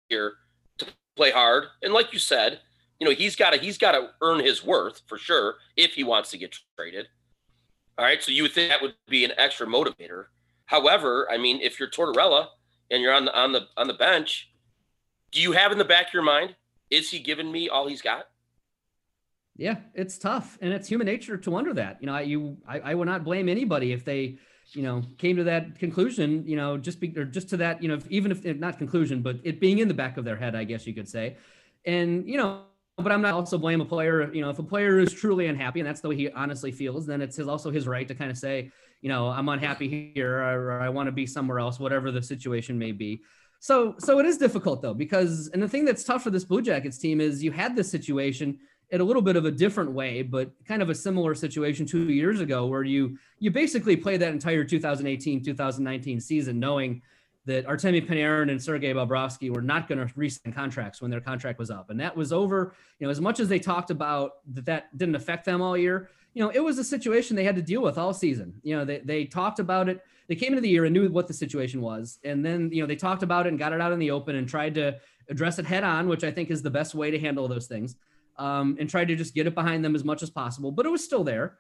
[0.09, 0.35] here
[0.79, 1.67] to play hard?
[1.81, 2.59] And like you said,
[2.99, 6.03] you know, he's got to he's got to earn his worth for sure if he
[6.03, 7.07] wants to get traded.
[7.99, 10.27] All right, so you would think that would be an extra motivator.
[10.67, 12.49] However, I mean, if you're Tortorella
[12.91, 14.51] and you're on the on the on the bench,
[15.31, 16.55] do you have in the back of your mind,
[16.91, 18.29] is he giving me all he's got?
[19.57, 21.99] Yeah, it's tough, and it's human nature to wonder that.
[22.01, 24.39] You know, I, you I, I would not blame anybody if they
[24.75, 27.89] you know, came to that conclusion, you know, just be, or just to that, you
[27.89, 30.65] know, even if not conclusion, but it being in the back of their head, I
[30.65, 31.37] guess you could say.
[31.85, 32.63] And, you know,
[32.97, 35.81] but I'm not also blame a player, you know, if a player is truly unhappy
[35.81, 38.31] and that's the way he honestly feels, then it's his, also his right to kind
[38.31, 38.71] of say,
[39.03, 42.79] you know, I'm unhappy here or, I want to be somewhere else, whatever the situation
[42.79, 43.21] may be.
[43.59, 46.63] So, so it is difficult though, because, and the thing that's tough for this Blue
[46.63, 48.59] Jackets team is you had this situation
[48.91, 52.11] in a little bit of a different way, but kind of a similar situation two
[52.13, 57.03] years ago where you you basically played that entire 2018-2019 season knowing
[57.45, 61.59] that Artemi Panarin and Sergei Bobrovsky were not going to re-sign contracts when their contract
[61.59, 61.91] was up.
[61.91, 65.17] And that was over, you know, as much as they talked about that that didn't
[65.17, 67.99] affect them all year, you know, it was a situation they had to deal with
[67.99, 68.55] all season.
[68.63, 70.03] You know, they, they talked about it.
[70.29, 72.19] They came into the year and knew what the situation was.
[72.25, 74.37] And then, you know, they talked about it and got it out in the open
[74.37, 74.97] and tried to
[75.29, 77.97] address it head on, which I think is the best way to handle those things
[78.39, 80.73] um, and tried to just get it behind them as much as possible.
[80.73, 81.59] But it was still there.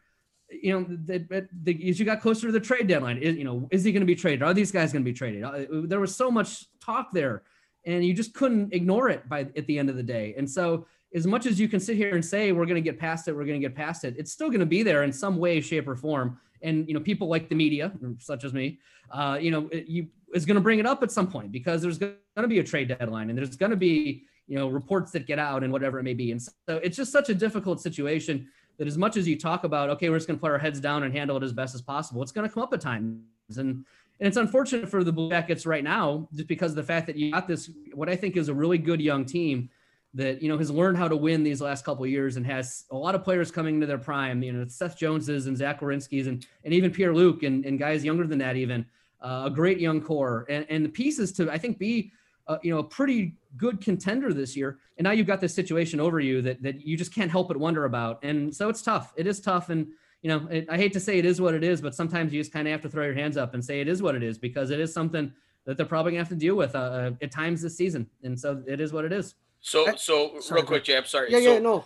[0.50, 3.68] You know, the, the, as you got closer to the trade deadline, is, you know,
[3.70, 4.42] is he going to be traded?
[4.42, 5.44] Are these guys going to be traded?
[5.44, 7.42] Uh, there was so much talk there,
[7.86, 10.34] and you just couldn't ignore it by at the end of the day.
[10.36, 12.98] And so, as much as you can sit here and say we're going to get
[12.98, 15.12] past it, we're going to get past it, it's still going to be there in
[15.12, 16.38] some way, shape, or form.
[16.62, 18.78] And you know, people like the media, such as me,
[19.10, 21.82] uh, you know, it, you is going to bring it up at some point because
[21.82, 25.12] there's going to be a trade deadline, and there's going to be you know reports
[25.12, 27.80] that get out and whatever it may be and so it's just such a difficult
[27.80, 30.58] situation that as much as you talk about okay we're just going to put our
[30.58, 32.80] heads down and handle it as best as possible it's going to come up at
[32.80, 33.22] times
[33.56, 33.84] and
[34.20, 37.16] and it's unfortunate for the blue jackets right now just because of the fact that
[37.16, 39.70] you got this what i think is a really good young team
[40.14, 42.96] that you know has learned how to win these last couple years and has a
[42.96, 46.46] lot of players coming to their prime you know seth joneses and zach Werenski's and
[46.64, 48.84] and even pierre luc and, and guys younger than that even
[49.22, 52.12] uh, a great young core and, and the pieces to i think be
[52.48, 54.78] uh, you know, a pretty good contender this year.
[54.98, 57.56] And now you've got this situation over you that, that you just can't help but
[57.56, 58.22] wonder about.
[58.22, 59.12] And so it's tough.
[59.16, 59.70] It is tough.
[59.70, 59.88] And,
[60.22, 62.40] you know, it, I hate to say it is what it is, but sometimes you
[62.40, 64.22] just kind of have to throw your hands up and say it is what it
[64.22, 65.32] is because it is something
[65.64, 68.08] that they're probably gonna have to deal with uh at times this season.
[68.24, 69.34] And so it is what it is.
[69.62, 71.32] So, so sorry, real quick, Jay, I'm sorry.
[71.32, 71.84] Yeah, so, yeah, no.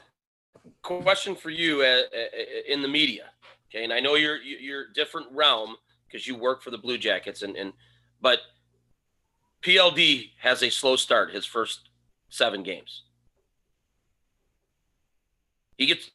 [0.83, 3.27] Question for you uh, uh, in the media.
[3.71, 3.85] Okay.
[3.85, 7.57] And I know you're, you're different realm because you work for the Blue Jackets and,
[7.57, 7.73] and,
[8.21, 8.41] but–
[9.67, 11.89] PLD has a slow start his first
[12.29, 13.03] seven games.
[15.77, 16.11] He gets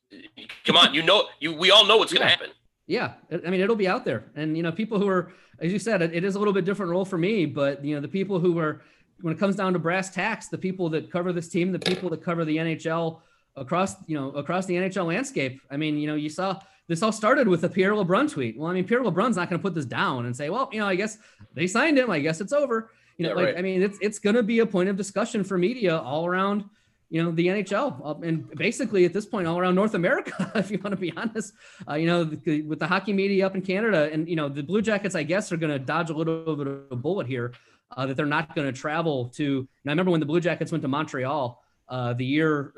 [0.66, 2.51] come on, you know you we all know what's gonna happen.
[2.88, 3.14] Yeah.
[3.32, 4.24] I mean it'll be out there.
[4.36, 6.91] And you know, people who are as you said, it is a little bit different
[6.91, 8.82] role for me, but you know, the people who are
[9.22, 12.09] when it comes down to brass tacks, the people that cover this team, the people
[12.09, 13.22] that cover the NHL
[13.55, 15.61] across, you know, across the NHL landscape.
[15.69, 18.57] I mean, you know, you saw this all started with a Pierre LeBrun tweet.
[18.57, 20.80] Well, I mean, Pierre LeBrun's not going to put this down and say, well, you
[20.80, 21.17] know, I guess
[21.53, 22.09] they signed him.
[22.09, 22.91] I guess it's over.
[23.17, 23.57] You know, yeah, like right.
[23.57, 26.65] I mean, it's it's going to be a point of discussion for media all around.
[27.09, 30.72] You know, the NHL uh, and basically at this point all around North America, if
[30.72, 31.53] you want to be honest.
[31.88, 34.63] Uh, you know, the, with the hockey media up in Canada, and you know, the
[34.63, 37.53] Blue Jackets, I guess, are going to dodge a little bit of a bullet here.
[37.97, 39.67] Uh, that they're not going to travel to.
[39.85, 42.73] I remember when the Blue Jackets went to Montreal uh, the year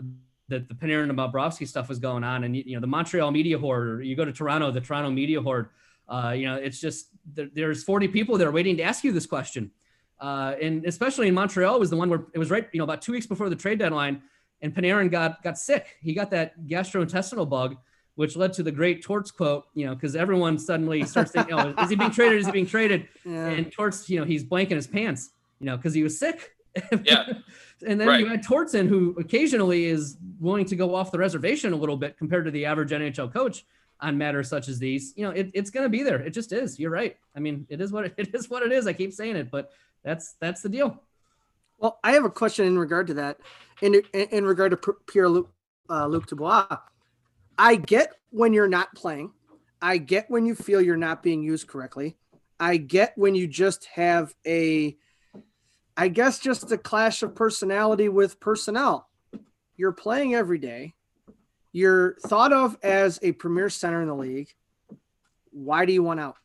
[0.49, 3.57] that the Panarin and Bobrovsky stuff was going on, and you know the Montreal media
[3.57, 3.87] horde.
[3.87, 5.69] Or you go to Toronto, the Toronto media horde
[6.09, 9.11] Uh, you know, it's just there, there's 40 people that are waiting to ask you
[9.11, 9.71] this question.
[10.19, 13.01] Uh, and especially in Montreal was the one where it was right, you know, about
[13.01, 14.21] two weeks before the trade deadline,
[14.61, 15.97] and Panarin got got sick.
[16.01, 17.77] He got that gastrointestinal bug,
[18.15, 21.73] which led to the great Torts quote, you know, because everyone suddenly starts thinking, oh,
[21.81, 22.39] is he being traded?
[22.39, 23.07] Is he being traded?
[23.25, 23.47] Yeah.
[23.47, 26.51] And Torts, you know, he's blanking his pants, you know, because he was sick.
[27.05, 27.25] Yeah.
[27.87, 28.19] and then Right.
[28.19, 32.17] you had Tortson, who occasionally is willing to go off the reservation a little bit
[32.17, 33.65] compared to the average NHL coach
[34.01, 35.13] on matters such as these.
[35.15, 36.19] You know, it, it's going to be there.
[36.19, 36.79] It just is.
[36.79, 37.15] You're right.
[37.35, 38.49] I mean, it is what it, it is.
[38.49, 38.87] What it is.
[38.87, 39.71] I keep saying it, but
[40.03, 40.99] that's that's the deal.
[41.77, 43.37] Well, I have a question in regard to that.
[43.81, 45.49] In in, in regard to Pierre Luc,
[45.89, 46.65] uh, Luc Dubois,
[47.57, 49.31] I get when you're not playing.
[49.81, 52.17] I get when you feel you're not being used correctly.
[52.59, 54.97] I get when you just have a,
[55.97, 59.09] I guess, just a clash of personality with personnel.
[59.75, 60.93] You're playing every day.
[61.71, 64.49] You're thought of as a premier center in the league.
[65.51, 66.37] Why do you want out?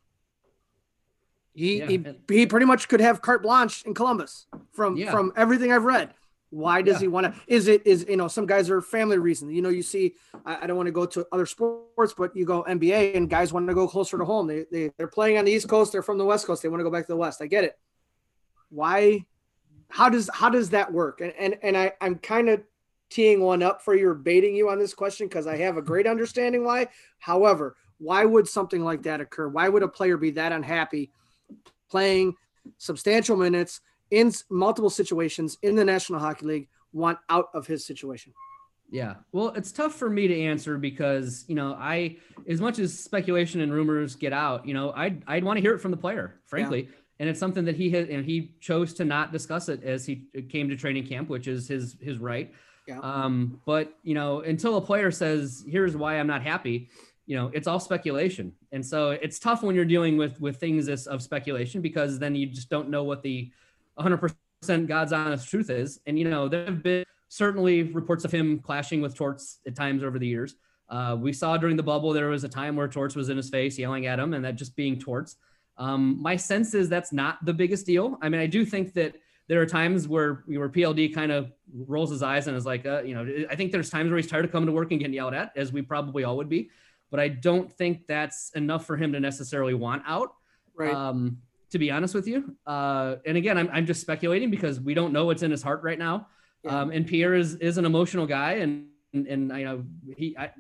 [1.55, 5.11] He, Yeah, he, he pretty much could have carte blanche in Columbus from Yeah.
[5.11, 6.15] from everything I've read.
[6.51, 7.01] Why does Yeah.
[7.01, 7.41] he want to?
[7.47, 9.53] Is it is you know some guys are family reasons.
[9.53, 10.15] You know you see
[10.47, 13.53] I, I don't want to go to other sports, but you go NBA and guys
[13.53, 14.47] want to go closer to home.
[14.47, 15.93] They they they're playing on the East Coast.
[15.93, 16.63] They're from the West Coast.
[16.63, 17.43] They want to go back to the West.
[17.43, 17.79] I get it.
[18.71, 19.27] Why?
[19.91, 21.21] How does how does that work?
[21.21, 22.63] And and and I I'm kind of
[23.11, 25.83] teeing one up for you or baiting you on this question because I have a
[25.83, 26.89] great understanding why.
[27.19, 29.49] However, why would something like that occur?
[29.49, 31.11] Why would a player be that unhappy
[31.91, 32.35] playing
[32.77, 33.81] substantial minutes
[34.11, 38.33] in multiple situations in the National Hockey League, want out of his situation?
[38.91, 39.17] Yeah.
[39.33, 42.17] Well, it's tough for me to answer because, you know, I,
[42.49, 45.75] as much as speculation and rumors get out, you know, I'd, I'd want to hear
[45.75, 46.89] it from the player, frankly.
[47.21, 50.25] And it's something that he had, and he chose to not discuss it as he
[50.49, 52.55] came to training camp, which is his, his right.
[52.87, 53.01] Yeah.
[53.01, 56.89] Um, but, you know, until a player says, here's why I'm not happy,
[57.27, 58.55] you know, it's all speculation.
[58.73, 62.47] And so it's tough when you're dealing with, with things of speculation because then you
[62.47, 63.51] just don't know what the
[63.99, 66.01] 100% God's honest truth is.
[66.07, 70.03] And, you know, there have been, certainly reports of him clashing with Torts at times
[70.03, 70.55] over the years.
[70.89, 73.51] Uh, we saw during the bubble there was a time where Torts was in his
[73.51, 75.37] face yelling at him, and that just being Torts.
[75.77, 78.19] Um, my sense is that's not the biggest deal.
[78.23, 79.15] I mean, I do think that
[79.47, 83.03] there are times where where PLD kind of rolls his eyes and is like, uh,
[83.03, 85.15] you know, I think there's times where he's tired of coming to work and getting
[85.15, 86.71] yelled at, as we probably all would be.
[87.11, 90.31] But I don't think that's enough for him to necessarily want out
[90.75, 90.95] Right.
[90.95, 91.39] um,
[91.71, 92.57] to be honest with you.
[92.67, 95.83] Uh, and again, I'm, I'm just speculating because we don't know what's in his heart
[95.83, 96.29] right now.
[96.65, 96.81] Yeah.
[96.81, 98.55] Um, and Pierre is, is an emotional guy.
[98.55, 99.85] And, and, and I know
[100.17, 100.51] he, I,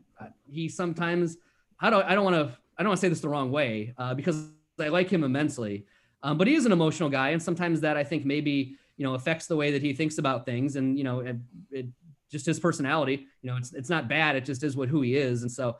[0.50, 1.36] he sometimes,
[1.80, 3.94] I don't, I don't want to, I don't want to say this the wrong way
[3.98, 4.48] uh, because
[4.78, 5.86] I like him immensely.
[6.22, 7.30] Um, but he is an emotional guy.
[7.30, 10.44] And sometimes that I think maybe, you know, affects the way that he thinks about
[10.44, 11.36] things and, you know, it,
[11.70, 11.86] it
[12.30, 14.36] just his personality, you know, it's, it's not bad.
[14.36, 15.42] It just is what, who he is.
[15.42, 15.76] And so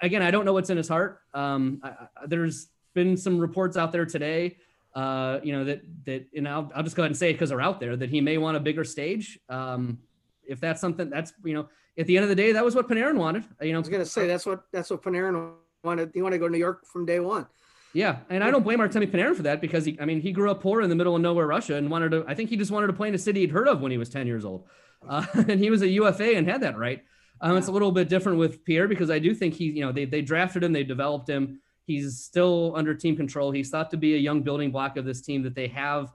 [0.00, 1.20] again, I don't know what's in his heart.
[1.34, 4.58] Um, I, I, there's been some reports out there today,
[4.94, 7.48] uh, you know, that, that, and I'll, I'll just go ahead and say it because
[7.48, 9.38] they're out there that he may want a bigger stage.
[9.48, 9.98] Um,
[10.44, 11.68] if that's something that's, you know,
[11.98, 13.88] at the end of the day, that was what Panarin wanted, you know, I was
[13.88, 15.52] gonna say that's what that's what Panarin
[15.84, 16.10] wanted.
[16.14, 17.46] He wanted to go to New York from day one.
[17.94, 20.50] Yeah, and I don't blame Artemi Panarin for that because he, I mean, he grew
[20.50, 22.24] up poor in the middle of nowhere, Russia, and wanted to.
[22.26, 23.98] I think he just wanted to play in a city he'd heard of when he
[23.98, 24.66] was ten years old,
[25.06, 27.02] uh, and he was a UFA and had that right.
[27.40, 29.92] Um, it's a little bit different with Pierre because I do think he, you know,
[29.92, 31.60] they they drafted him, they developed him.
[31.84, 33.50] He's still under team control.
[33.50, 36.12] He's thought to be a young building block of this team that they have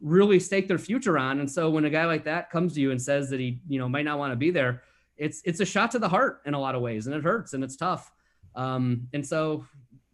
[0.00, 1.40] really staked their future on.
[1.40, 3.78] And so when a guy like that comes to you and says that he, you
[3.78, 4.82] know, might not want to be there,
[5.16, 7.52] it's it's a shot to the heart in a lot of ways, and it hurts
[7.52, 8.10] and it's tough.
[8.54, 9.66] Um, and so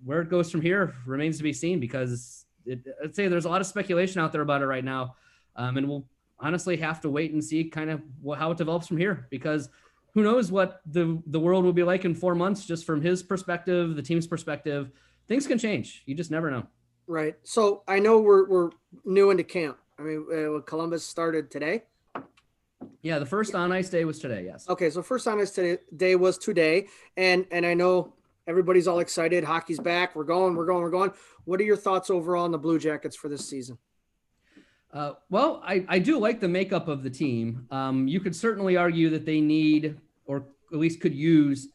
[0.05, 3.49] where it goes from here remains to be seen because it, I'd say there's a
[3.49, 5.15] lot of speculation out there about it right now.
[5.55, 6.07] Um, and we'll
[6.39, 8.03] honestly have to wait and see kind of
[8.37, 9.71] how it develops from here because
[10.17, 13.23] who knows what the, the world will be like in four months, just from his
[13.23, 14.91] perspective, the team's perspective,
[15.29, 16.03] things can change.
[16.07, 16.67] You just never know.
[17.07, 17.37] Right.
[17.43, 18.71] So I know we're we're
[19.05, 19.77] new into camp.
[19.99, 21.83] I mean, uh, Columbus started today.
[23.03, 23.19] Yeah.
[23.19, 24.45] The first on ice day was today.
[24.47, 24.67] Yes.
[24.71, 26.87] Okay, so first on ice today day was today,
[27.19, 28.15] and and I know
[28.47, 29.45] everybody's all excited.
[29.45, 30.17] Hockey's back.
[30.17, 30.57] We're going.
[30.57, 30.81] We're going.
[30.83, 31.13] We're going.
[31.45, 33.77] What are your thoughts overall on the Blue Jackets for this season?
[34.93, 37.67] Uh, well, I, I do like the makeup of the team.
[37.71, 39.99] Um, you could certainly argue that they need,
[40.77, 41.69] at least could use,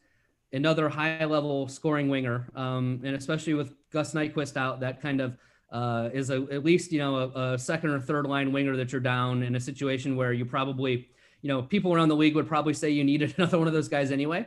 [0.52, 2.48] another high level scoring winger.
[2.54, 5.36] Um, and especially with Gus Nyquist out, that kind of
[5.70, 8.92] uh, is a, at least, you know, a, a second or third line winger that
[8.92, 11.08] you're down in a situation where you probably,
[11.40, 13.88] you know, people around the league would probably say you needed another one of those
[13.88, 14.46] guys anyway.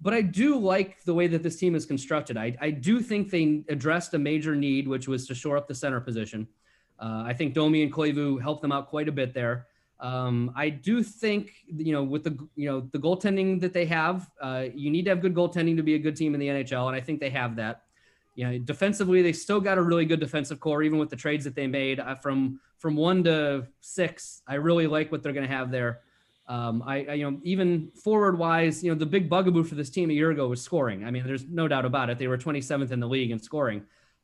[0.00, 2.36] But I do like the way that this team is constructed.
[2.36, 5.74] I, I do think they addressed a major need, which was to shore up the
[5.74, 6.46] center position.
[7.00, 9.67] Uh, I think Domi and Koivu helped them out quite a bit there.
[10.00, 14.30] Um, I do think you know with the you know the goaltending that they have,
[14.40, 16.86] uh, you need to have good goaltending to be a good team in the NHL,
[16.86, 17.82] and I think they have that.
[18.36, 21.44] you know, defensively, they still got a really good defensive core, even with the trades
[21.44, 24.42] that they made uh, from from one to six.
[24.46, 26.00] I really like what they're going to have there.
[26.46, 29.90] Um, I, I, you know, even forward wise, you know, the big bugaboo for this
[29.90, 31.04] team a year ago was scoring.
[31.04, 32.18] I mean, there's no doubt about it.
[32.18, 33.82] They were 27th in the league in scoring.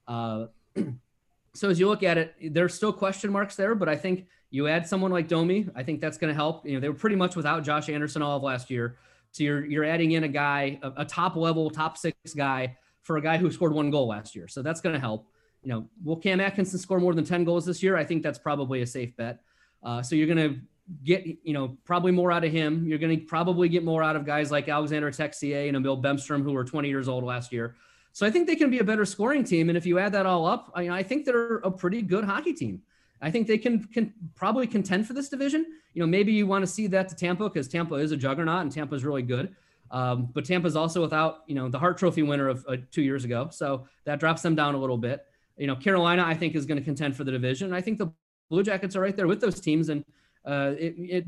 [0.09, 0.47] Uh,
[1.55, 4.69] so as you look at it, there's still question marks there, but I think you
[4.69, 6.65] add someone like Domi, I think that's going to help.
[6.65, 8.99] You know, they were pretty much without Josh Anderson all of last year.
[9.33, 13.17] So you're you're adding in a guy, a, a top level, top six guy for
[13.17, 14.47] a guy who scored one goal last year.
[14.47, 15.27] So that's going to help.
[15.65, 17.97] You know, will Cam Atkinson score more than 10 goals this year?
[17.97, 19.41] I think that's probably a safe bet.
[19.83, 20.61] Uh, so you're going to
[21.03, 22.87] get, you know, probably more out of him.
[22.87, 26.45] You're going to probably get more out of guys like Alexander Texier and Emil Bemstrom,
[26.45, 27.75] who were 20 years old last year.
[28.13, 29.69] So I think they can be a better scoring team.
[29.69, 32.53] And if you add that all up, I, I think they're a pretty good hockey
[32.53, 32.83] team.
[33.23, 35.67] I think they can can probably contend for this division.
[35.95, 38.63] You know, maybe you want to see that to Tampa because Tampa is a juggernaut
[38.63, 39.55] and Tampa is really good.
[39.91, 43.25] Um, but Tampa's also without, you know, the Hart Trophy winner of uh, two years
[43.25, 43.49] ago.
[43.53, 45.25] So that drops them down a little bit.
[45.57, 47.73] You know, Carolina, I think, is going to contend for the division.
[47.73, 48.13] I think the
[48.51, 49.91] Blue Jackets are right there with those teams.
[49.91, 50.05] And
[50.45, 51.25] uh, it, it,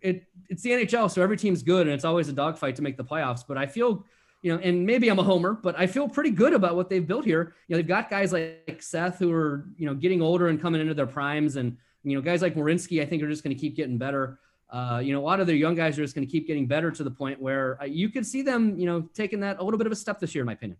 [0.00, 1.10] it, it's the NHL.
[1.10, 3.44] So every team's good and it's always a dogfight to make the playoffs.
[3.46, 4.06] But I feel,
[4.46, 7.06] you know, and maybe I'm a homer, but I feel pretty good about what they've
[7.06, 7.54] built here.
[7.66, 10.80] You know, they've got guys like Seth who are, you know, getting older and coming
[10.80, 11.56] into their primes.
[11.56, 14.38] And, you know, guys like Werenski, I think, are just going to keep getting better
[14.70, 16.66] uh, you know, a lot of their young guys are just going to keep getting
[16.66, 19.62] better to the point where uh, you could see them, you know, taking that a
[19.62, 20.78] little bit of a step this year, in my opinion.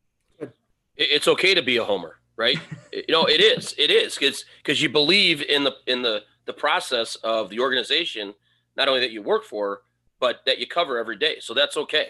[0.96, 2.58] It's okay to be a homer, right?
[2.92, 3.74] you know, it is.
[3.78, 8.34] It is because you believe in the in the the process of the organization,
[8.76, 9.82] not only that you work for,
[10.20, 11.36] but that you cover every day.
[11.40, 12.08] So that's okay.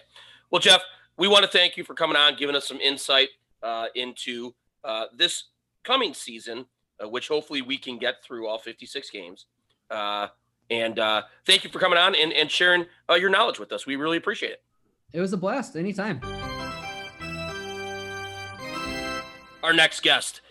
[0.50, 0.82] Well, Jeff,
[1.16, 3.28] we want to thank you for coming on, giving us some insight
[3.62, 4.54] uh, into
[4.84, 5.44] uh, this
[5.84, 6.66] coming season,
[7.02, 9.46] uh, which hopefully we can get through all 56 games.
[9.90, 10.28] Uh,
[10.70, 13.86] and uh, thank you for coming on and, and sharing uh, your knowledge with us.
[13.86, 14.62] We really appreciate it.
[15.12, 15.76] It was a blast.
[15.76, 16.20] Anytime.
[19.62, 20.42] Our next guest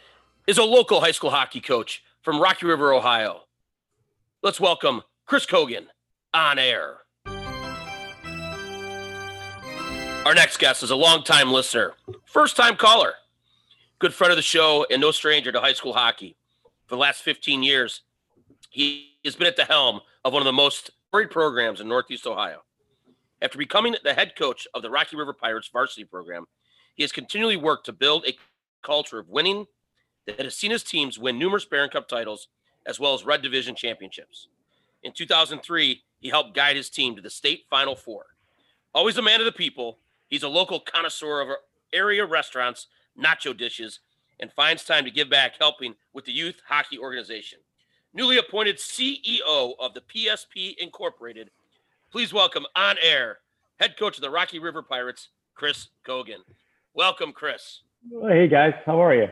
[0.47, 3.41] is a local high school hockey coach from Rocky River, Ohio.
[4.41, 5.87] Let's welcome Chris Cogan
[6.33, 7.04] on air.
[10.25, 11.93] Our next guest is a longtime listener,
[12.25, 13.13] first time caller,
[13.99, 16.35] good friend of the show, and no stranger to high school hockey.
[16.87, 18.01] For the last 15 years,
[18.71, 22.25] he has been at the helm of one of the most storied programs in Northeast
[22.25, 22.63] Ohio.
[23.39, 26.45] After becoming the head coach of the Rocky River Pirates varsity program,
[26.95, 28.35] he has continually worked to build a
[28.81, 29.67] culture of winning
[30.25, 32.47] that has seen his teams win numerous Baron Cup titles
[32.87, 34.47] as well as Red Division championships.
[35.03, 38.25] In 2003, he helped guide his team to the state Final Four.
[38.91, 39.99] Always a man of the people,
[40.29, 41.49] he's a local connoisseur of
[41.93, 43.99] area restaurants, nacho dishes,
[44.39, 47.59] and finds time to give back helping with the youth hockey organization
[48.15, 51.51] newly appointed CEO of the PSP Incorporated.
[52.11, 53.39] Please welcome on air
[53.77, 56.39] head coach of the Rocky River Pirates, Chris Cogan.
[56.93, 57.81] Welcome, Chris.
[58.29, 59.27] Hey guys, how are you?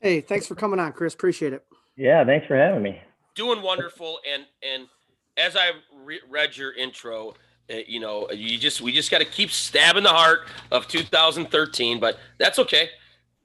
[0.00, 1.12] Hey, thanks for coming on, Chris.
[1.12, 1.64] Appreciate it.
[1.96, 3.00] Yeah, thanks for having me.
[3.34, 4.86] Doing wonderful, and and
[5.36, 5.72] as I
[6.04, 7.34] re- read your intro,
[7.86, 10.40] you know, you just we just got to keep stabbing the heart
[10.70, 12.90] of 2013, but that's okay.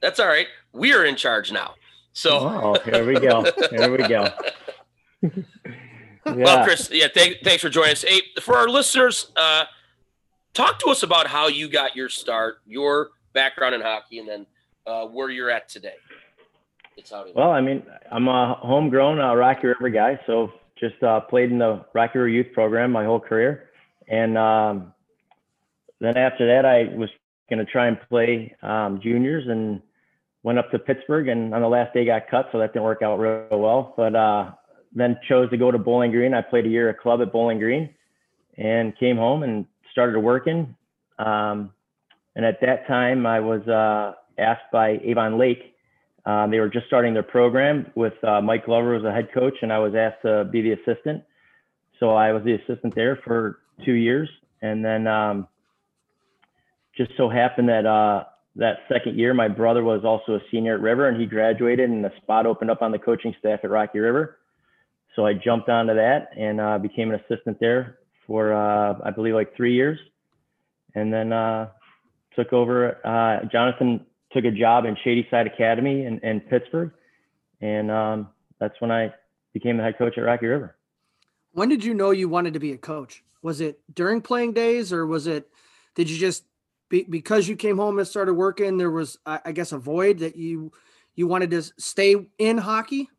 [0.01, 0.47] That's all right.
[0.73, 1.75] We are in charge now.
[2.13, 3.45] So oh, here we go.
[3.71, 4.29] Here we go.
[5.21, 5.31] yeah.
[6.25, 8.03] Well, Chris, yeah, th- thanks for joining us.
[8.03, 9.65] Hey, for our listeners, uh,
[10.53, 14.45] talk to us about how you got your start, your background in hockey, and then
[14.87, 15.95] uh, where you're at today.
[16.97, 21.19] It's how Well, I mean, I'm a homegrown uh, Rocky River guy, so just uh,
[21.19, 23.69] played in the Rocky River youth program my whole career,
[24.07, 24.93] and um,
[25.99, 27.09] then after that, I was
[27.49, 29.81] going to try and play um, juniors and
[30.43, 33.01] went up to Pittsburgh, and on the last day got cut, so that didn't work
[33.01, 33.93] out real well.
[33.97, 34.51] But uh,
[34.93, 36.33] then chose to go to Bowling Green.
[36.33, 37.89] I played a year at club at Bowling Green
[38.57, 40.75] and came home and started working.
[41.17, 41.71] Um,
[42.35, 45.75] and at that time, I was uh, asked by Avon Lake.
[46.25, 49.55] Um, they were just starting their program with uh, Mike Glover as a head coach,
[49.61, 51.23] and I was asked to be the assistant.
[51.99, 54.29] So I was the assistant there for two years,
[54.61, 55.47] and then um,
[56.95, 58.23] just so happened that uh,
[58.55, 62.03] that second year, my brother was also a senior at River, and he graduated, and
[62.03, 64.37] the spot opened up on the coaching staff at Rocky River.
[65.15, 69.33] So I jumped onto that and uh, became an assistant there for uh, I believe
[69.33, 69.99] like three years,
[70.93, 71.69] and then uh,
[72.35, 72.97] took over.
[73.05, 76.91] Uh, Jonathan took a job in Shadyside Academy in, in Pittsburgh,
[77.61, 79.13] and um, that's when I
[79.53, 80.75] became the head coach at Rocky River.
[81.55, 83.23] When did you know you wanted to be a coach?
[83.41, 85.49] Was it during playing days, or was it?
[85.95, 86.43] Did you just
[86.89, 88.77] be, because you came home and started working?
[88.77, 90.73] There was, I, guess, a void that you
[91.15, 93.09] you wanted to stay in hockey.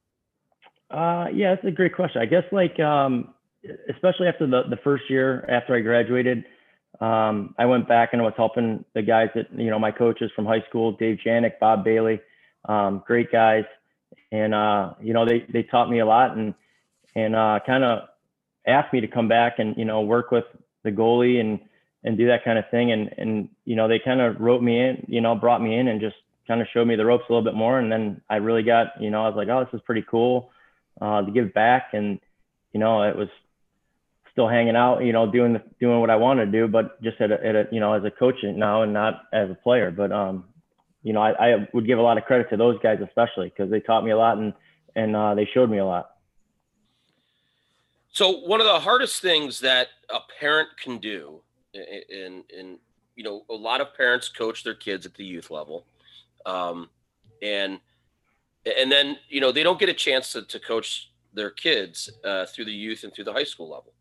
[0.91, 2.21] Uh, yeah, that's a great question.
[2.21, 3.33] I guess like, um,
[3.89, 6.45] especially after the, the first year after I graduated,
[7.01, 10.31] um, I went back and I was helping the guys that, you know, my coaches
[10.37, 12.21] from high school, Dave Janik, Bob Bailey,
[12.67, 13.65] um, great guys,
[14.31, 16.53] and uh, you know they they taught me a lot and
[17.15, 18.01] and uh, kind of
[18.67, 20.45] asked me to come back and you know work with
[20.85, 21.61] the goalie and
[22.05, 22.93] and do that kind of thing.
[22.93, 25.89] And and you know they kind of wrote me in you know brought me in
[25.89, 27.79] and just kind of showed me the ropes a little bit more.
[27.79, 30.51] And then I really got you know I was like oh this is pretty cool
[31.01, 31.91] uh, to give back.
[31.93, 32.21] And
[32.73, 33.29] you know it was
[34.33, 37.19] still hanging out you know doing the, doing what I wanted to do but just
[37.23, 39.91] at a, at a you know as a coach now and not as a player.
[39.91, 40.45] But um
[41.03, 43.71] you know I, I would give a lot of credit to those guys especially because
[43.71, 44.53] they taught me a lot and
[44.97, 46.16] and uh, they showed me a lot.
[48.17, 51.43] So one of the hardest things that a parent can do,
[51.75, 52.79] and and
[53.15, 55.85] you know, a lot of parents coach their kids at the youth level,
[56.47, 56.89] um,
[57.43, 57.79] and
[58.65, 62.47] and then you know they don't get a chance to, to coach their kids uh,
[62.47, 63.93] through the youth and through the high school level.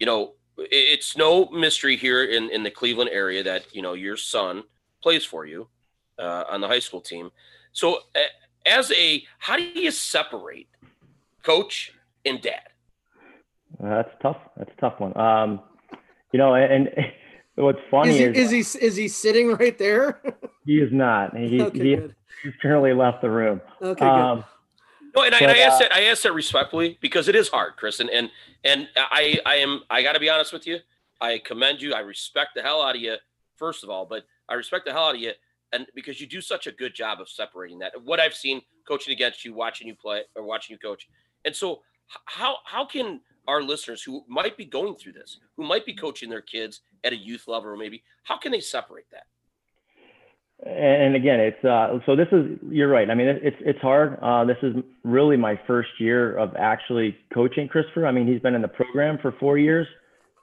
[0.00, 4.16] You know, it's no mystery here in in the Cleveland area that you know your
[4.16, 4.64] son
[5.00, 5.68] plays for you
[6.18, 7.30] uh, on the high school team.
[7.70, 8.00] So,
[8.66, 10.68] as a, how do you separate
[11.44, 11.92] coach
[12.24, 12.73] and dad?
[13.80, 14.36] That's tough.
[14.56, 15.16] That's a tough one.
[15.16, 15.60] Um,
[16.32, 17.06] you know, and, and
[17.54, 20.20] what's funny is, he, is, is he is he sitting right there?
[20.66, 21.36] he is not.
[21.36, 21.96] He, okay, he
[22.42, 23.60] he's currently left the room.
[23.80, 24.44] Okay, um,
[25.14, 25.94] No, and, but, I, I asked uh, that.
[25.94, 28.30] I asked that respectfully because it is hard, Chris, and and
[28.64, 30.78] and I I am I got to be honest with you.
[31.20, 31.94] I commend you.
[31.94, 33.16] I respect the hell out of you,
[33.56, 35.32] first of all, but I respect the hell out of you,
[35.72, 37.92] and because you do such a good job of separating that.
[38.02, 41.08] What I've seen coaching against you, watching you play, or watching you coach,
[41.44, 41.82] and so
[42.26, 46.30] how how can our listeners who might be going through this, who might be coaching
[46.30, 49.26] their kids at a youth level or maybe, how can they separate that?
[50.64, 53.10] And again, it's uh, so this is you're right.
[53.10, 54.18] I mean, it's it's hard.
[54.22, 58.06] Uh, this is really my first year of actually coaching Christopher.
[58.06, 59.86] I mean, he's been in the program for four years,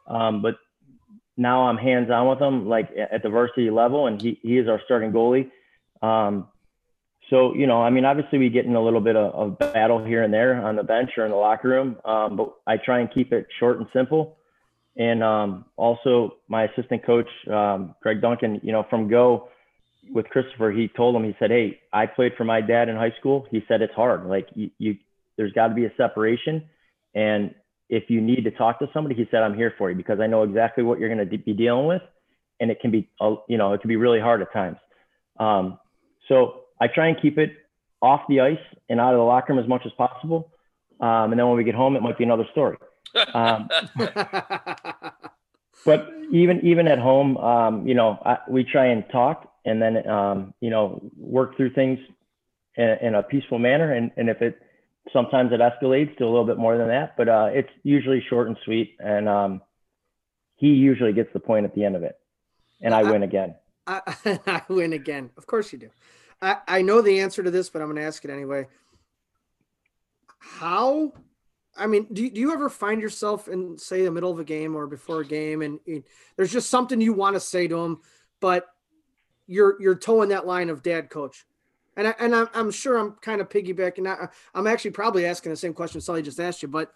[0.08, 0.58] um, but
[1.38, 4.68] now I'm hands on with him, like at the varsity level, and he he is
[4.68, 5.50] our starting goalie.
[6.04, 6.50] Um,
[7.32, 10.04] so, you know, I mean, obviously we get in a little bit of, of battle
[10.04, 13.00] here and there on the bench or in the locker room, um, but I try
[13.00, 14.38] and keep it short and simple.
[14.98, 19.48] And um, also, my assistant coach, um, Greg Duncan, you know, from Go
[20.12, 23.14] with Christopher, he told him, he said, Hey, I played for my dad in high
[23.18, 23.48] school.
[23.50, 24.26] He said, It's hard.
[24.26, 24.98] Like, you, you
[25.38, 26.68] there's got to be a separation.
[27.16, 27.56] And
[27.88, 30.28] if you need to talk to somebody, he said, I'm here for you because I
[30.28, 32.02] know exactly what you're going to be dealing with.
[32.60, 33.10] And it can be,
[33.48, 34.78] you know, it can be really hard at times.
[35.40, 35.80] Um,
[36.28, 37.54] so I try and keep it
[38.02, 38.60] off the ice
[38.90, 40.52] and out of the locker room as much as possible.
[41.00, 42.78] Um, and then when we get home, it might be another story.
[43.34, 43.70] Um,
[45.86, 50.08] but even even at home, um, you know, I, we try and talk and then
[50.08, 52.00] um, you know work through things
[52.76, 53.94] in, in, a peaceful manner.
[53.94, 54.60] And and if it
[55.14, 58.48] sometimes it escalates to a little bit more than that, but uh, it's usually short
[58.48, 58.96] and sweet.
[59.00, 59.62] And um,
[60.56, 62.18] he usually gets the point at the end of it,
[62.82, 63.56] and I, I win again.
[63.88, 64.02] I,
[64.48, 65.32] I win again.
[65.38, 65.90] Of course you do.
[66.42, 68.68] I, I know the answer to this, but I'm going to ask it anyway.
[70.40, 71.14] How,
[71.78, 74.76] I mean, do, do you ever find yourself in, say, the middle of a game
[74.76, 75.80] or before a game, and,
[76.36, 78.02] there's just something you want to say to them,
[78.40, 78.66] but
[79.48, 81.46] you're you're towing that line of dad coach,
[81.98, 84.08] and I, and I'm, I'm sure I'm kind of piggybacking.
[84.08, 86.92] I, I'm actually probably asking the same question Sully just asked you, but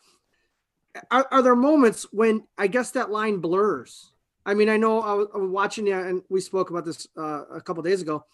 [1.11, 4.11] are, are there moments when I guess that line blurs?
[4.45, 7.07] I mean, I know I was, I was watching you, and we spoke about this
[7.17, 8.25] uh, a couple days ago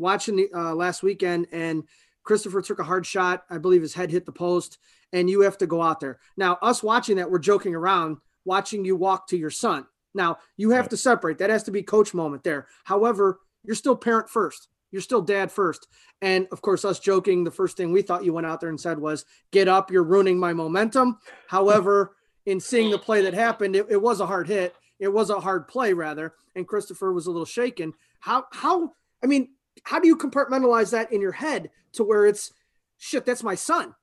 [0.00, 1.84] watching the uh, last weekend and
[2.22, 3.44] Christopher took a hard shot.
[3.50, 4.78] I believe his head hit the post,
[5.12, 6.18] and you have to go out there.
[6.36, 9.86] Now, us watching that, we're joking around, watching you walk to your son.
[10.14, 11.38] Now, you have to separate.
[11.38, 12.66] That has to be coach moment there.
[12.84, 14.68] However, you're still parent first.
[14.90, 15.86] You're still dad first.
[16.20, 18.80] And of course, us joking, the first thing we thought you went out there and
[18.80, 21.18] said was, Get up, you're ruining my momentum.
[21.48, 24.74] However, in seeing the play that happened, it, it was a hard hit.
[24.98, 26.34] It was a hard play, rather.
[26.56, 27.94] And Christopher was a little shaken.
[28.18, 28.92] How, how,
[29.22, 29.50] I mean,
[29.84, 32.52] how do you compartmentalize that in your head to where it's
[32.98, 33.94] shit that's my son.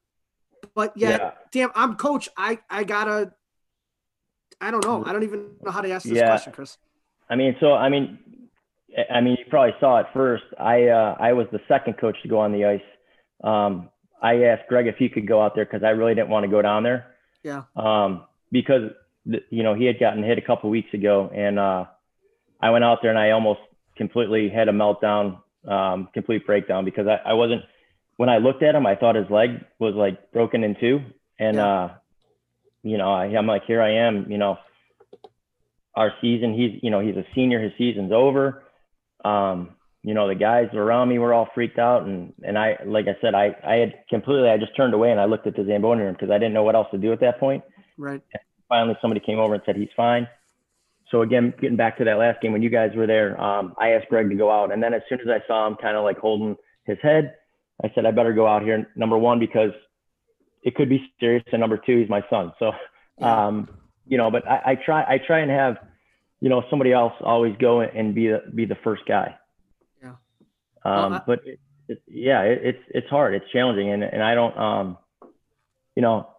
[0.73, 1.31] But yet yeah.
[1.51, 2.29] damn i'm coach.
[2.37, 3.31] I i gotta
[4.59, 5.03] i don't know.
[5.05, 6.27] I don't even know how to ask this yeah.
[6.27, 6.77] question chris.
[7.29, 8.19] I mean so i mean
[9.13, 10.43] i mean you probably saw it first.
[10.59, 12.81] I uh i was the second coach to go on the ice.
[13.43, 13.89] Um
[14.21, 16.49] i asked greg if he could go out there because i really didn't want to
[16.49, 17.15] go down there.
[17.43, 17.63] Yeah.
[17.75, 18.91] Um because
[19.25, 21.85] you know he had gotten hit a couple weeks ago and uh
[22.61, 23.59] i went out there and i almost
[23.97, 27.63] completely had a meltdown um, complete breakdown because I, I wasn't
[28.17, 31.01] when I looked at him, I thought his leg was like broken in two.
[31.39, 31.67] And, yeah.
[31.67, 31.93] uh,
[32.83, 34.57] you know, I, I'm like, here I am, you know,
[35.95, 38.63] our season, he's, you know, he's a senior, his season's over.
[39.23, 42.03] Um, you know, the guys around me were all freaked out.
[42.03, 45.19] And, and I, like I said, I, I had completely, I just turned away and
[45.19, 47.19] I looked at the Zamboni room because I didn't know what else to do at
[47.19, 47.63] that point.
[47.97, 48.21] Right.
[48.33, 50.27] And finally, somebody came over and said, he's fine
[51.11, 53.91] so again, getting back to that last game when you guys were there, um, I
[53.91, 56.03] asked Greg to go out, and then as soon as I saw him kind of
[56.03, 56.55] like holding
[56.85, 57.35] his head.
[57.83, 58.89] I said, I better go out here.
[58.95, 59.69] Number one, because
[60.63, 61.43] it could be serious.
[61.51, 62.51] And number two, he's my son.
[62.57, 62.71] So,
[63.21, 63.69] um,
[64.07, 65.77] you know, but I, I try, I try and have,
[66.41, 69.35] you know, somebody else always go and be the, be the first guy.
[70.01, 70.09] Yeah.
[70.09, 70.15] Um,
[70.85, 73.35] Well, I- but it, it, yeah, it, it's, it's hard.
[73.35, 73.91] It's challenging.
[73.91, 74.97] And, and I don't, um,
[75.95, 76.29] you know,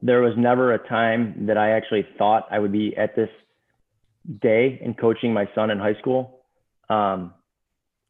[0.00, 3.30] there was never a time that I actually thought I would be at this
[4.40, 6.44] day in coaching my son in high school.
[6.88, 7.34] Um,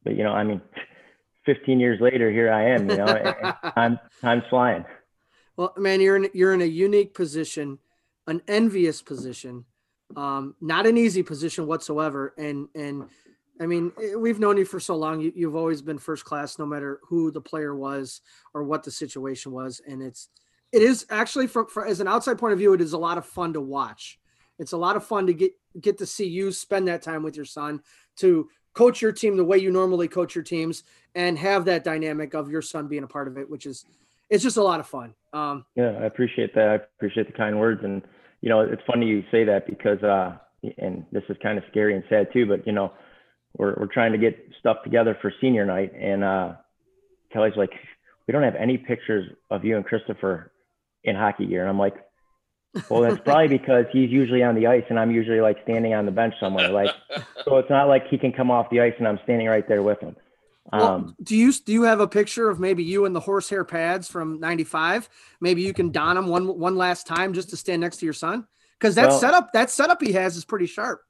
[0.05, 0.61] but you know, I mean,
[1.47, 2.91] 15 years later, here I am.
[2.91, 3.35] You know,
[3.77, 4.85] I'm I'm flying.
[5.57, 7.79] Well, man, you're in you're in a unique position,
[8.27, 9.64] an envious position,
[10.16, 12.35] um, not an easy position whatsoever.
[12.37, 13.09] And and
[13.61, 15.21] I mean, eh, we've known you for so long.
[15.21, 18.21] You, you've always been first class, no matter who the player was
[18.55, 19.81] or what the situation was.
[19.87, 20.29] And it's
[20.71, 23.19] it is actually from for, as an outside point of view, it is a lot
[23.19, 24.19] of fun to watch.
[24.59, 27.37] It's a lot of fun to get get to see you spend that time with
[27.37, 27.83] your son
[28.16, 32.35] to coach your team the way you normally coach your teams and have that dynamic
[32.35, 33.85] of your son being a part of it, which is
[34.31, 35.14] it's just a lot of fun.
[35.33, 36.68] Um, Yeah, I appreciate that.
[36.68, 37.83] I appreciate the kind words.
[37.83, 38.03] And,
[38.41, 40.37] you know, it's funny you say that because, uh,
[40.76, 42.93] and this is kind of scary and sad too, but, you know,
[43.57, 45.93] we're, we're trying to get stuff together for senior night.
[45.99, 46.53] And uh,
[47.33, 47.72] Kelly's like,
[48.26, 50.53] we don't have any pictures of you and Christopher
[51.05, 51.62] in hockey gear.
[51.62, 51.97] And I'm like,
[52.89, 56.07] well, that's probably because he's usually on the ice and I'm usually like standing on
[56.07, 56.69] the bench somewhere.
[56.71, 56.91] Like,
[57.45, 59.83] so it's not like he can come off the ice and I'm standing right there
[59.83, 60.16] with him.
[60.73, 63.64] Well, Um, do you do you have a picture of maybe you in the horsehair
[63.64, 65.09] pads from '95?
[65.41, 68.12] Maybe you can don them one one last time just to stand next to your
[68.12, 68.47] son
[68.79, 71.01] because that Well- setup that setup he has is pretty sharp.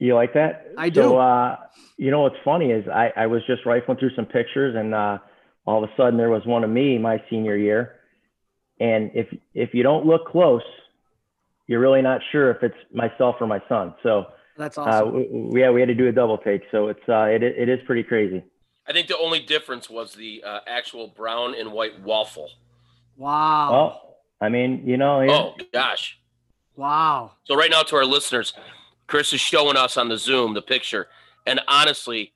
[0.00, 0.66] You like that?
[0.78, 1.02] I do.
[1.02, 1.56] So, uh,
[1.98, 5.18] you know, what's funny is I, I was just rifling through some pictures and, uh,
[5.66, 7.96] all of a sudden there was one of me my senior year.
[8.80, 10.62] And if, if you don't look close,
[11.70, 13.94] you're really not sure if it's myself or my son.
[14.02, 15.14] So, That's uh, awesome.
[15.14, 16.62] we, we- yeah, we had to do a double take.
[16.72, 18.42] So it's, uh, it, it is pretty crazy.
[18.88, 22.50] I think the only difference was the uh, actual brown and white waffle.
[23.16, 23.70] wow.
[23.70, 26.18] Well, I mean, you know, yeah, Oh gosh.
[26.74, 27.32] wow.
[27.44, 28.52] So right now to our listeners,
[29.06, 31.06] Chris is showing us on the Zoom the picture,
[31.46, 32.32] and honestly,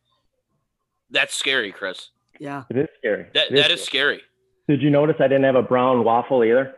[1.10, 2.10] that's scary, Chris.
[2.38, 2.64] Yeah.
[2.70, 3.26] it is scary.
[3.34, 4.20] That It that is scary.
[4.68, 6.74] Did you notice I didn't have a brown waffle either?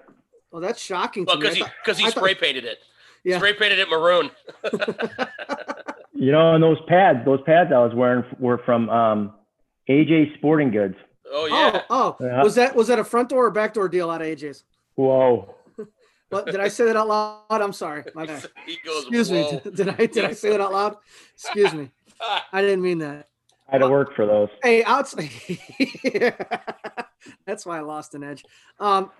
[0.51, 1.49] Well, that's shocking Well, to me.
[1.49, 2.79] I because he because he I thought- spray painted it.
[3.25, 3.39] Yeah.
[3.39, 4.31] Spray painted it maroon.
[6.19, 9.35] You know, and those pads, those pads I was wearing were from, um,
[9.87, 10.95] AJ Sporting Goods.
[11.31, 11.83] Oh yeah.
[11.91, 12.43] Oh, oh, Yeah.
[12.43, 14.65] was that was that a front door or back door deal out of AJ's?
[14.95, 15.55] Whoa.
[16.31, 17.43] What did I say that out loud?
[17.51, 18.03] I'm sorry.
[18.15, 18.47] My bad.
[18.67, 19.03] he goes.
[19.03, 19.43] Excuse me.
[19.43, 20.97] "Whoa." Did I did I say that out loud?
[21.35, 21.91] Excuse me.
[22.51, 23.29] I didn't mean that.
[23.69, 24.49] I had to work for those.
[24.63, 25.29] Hey, outside.
[27.47, 28.43] That's why I lost an edge.
[28.81, 29.11] Um,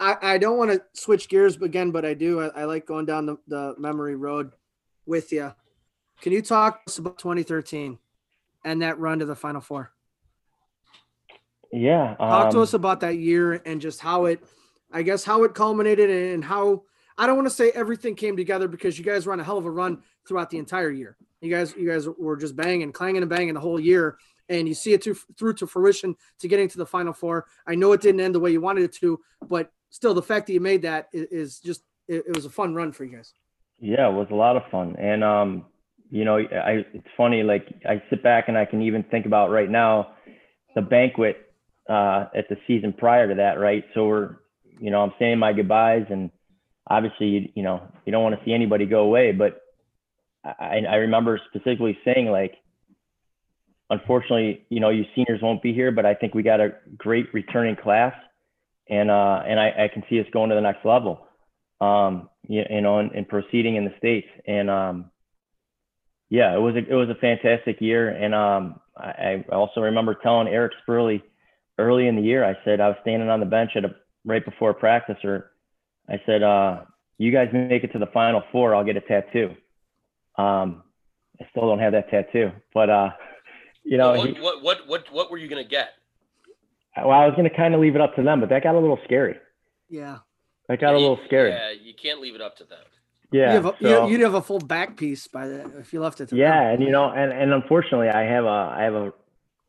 [0.00, 2.40] I, I don't want to switch gears again, but I do.
[2.40, 4.52] I, I like going down the, the memory road
[5.06, 5.52] with you.
[6.20, 7.98] Can you talk to us about 2013
[8.64, 9.92] and that run to the Final Four?
[11.72, 12.14] Yeah.
[12.16, 14.42] Talk to um, us about that year and just how it,
[14.92, 16.82] I guess, how it culminated and how
[17.18, 19.66] I don't want to say everything came together because you guys run a hell of
[19.66, 21.16] a run throughout the entire year.
[21.40, 24.18] You guys, you guys were just banging, clanging, and banging the whole year,
[24.48, 27.46] and you see it through through to fruition to getting to the Final Four.
[27.66, 30.46] I know it didn't end the way you wanted it to, but still, the fact
[30.46, 33.32] that you made that is, just it, it was a fun run for you guys.
[33.80, 34.96] Yeah, it was a lot of fun.
[34.98, 35.66] And um,
[36.10, 39.50] you know, I it's funny, like I sit back and I can even think about
[39.50, 40.14] right now
[40.74, 41.52] the banquet
[41.88, 43.84] uh at the season prior to that, right?
[43.94, 44.36] So we're
[44.80, 46.30] you know, I'm saying my goodbyes and
[46.88, 49.60] obviously you, you know, you don't want to see anybody go away, but
[50.44, 52.54] I, I remember specifically saying like
[53.90, 57.32] unfortunately, you know, you seniors won't be here, but I think we got a great
[57.32, 58.14] returning class
[58.90, 61.28] and uh and I, I can see us going to the next level
[61.80, 64.28] um, you, you know, and, and proceeding in the states.
[64.46, 65.10] And um,
[66.30, 68.08] yeah, it was a, it was a fantastic year.
[68.10, 71.22] And um, I, I also remember telling Eric Spurley
[71.78, 73.94] early in the year, I said I was standing on the bench at a
[74.24, 75.52] right before practice, or
[76.08, 76.82] I said, uh,
[77.18, 79.54] "You guys make it to the final four, I'll get a tattoo."
[80.36, 80.82] Um,
[81.40, 83.10] I still don't have that tattoo, but uh,
[83.84, 85.90] you know, what, he- what what what what were you gonna get?
[87.06, 88.74] Well, I was going to kind of leave it up to them, but that got
[88.74, 89.36] a little scary.
[89.88, 90.18] Yeah,
[90.68, 91.50] That got a little scary.
[91.50, 92.78] Yeah, you can't leave it up to them.
[93.30, 93.48] Yeah.
[93.48, 96.00] you have a, so- you, you'd have a full back piece by the if you
[96.00, 96.26] left it.
[96.26, 96.38] To them.
[96.38, 98.48] Yeah, and you know, and, and unfortunately, I have a
[98.78, 99.12] I have a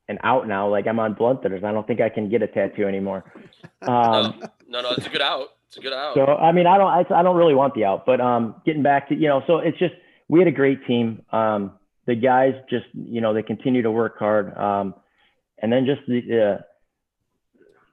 [0.08, 0.70] an out now.
[0.70, 1.64] Like I'm on blood thinners.
[1.64, 3.24] I don't think I can get a tattoo anymore.
[3.82, 5.48] Um, No, no, it's a good out.
[5.68, 6.14] It's a good out.
[6.16, 8.84] so I mean, I don't I, I don't really want the out, but um, getting
[8.84, 9.94] back to you know, so it's just
[10.28, 11.22] we had a great team.
[11.32, 11.74] Um,
[12.08, 14.56] the guys just you know they continue to work hard.
[14.58, 14.96] Um,
[15.62, 16.62] and then just the uh,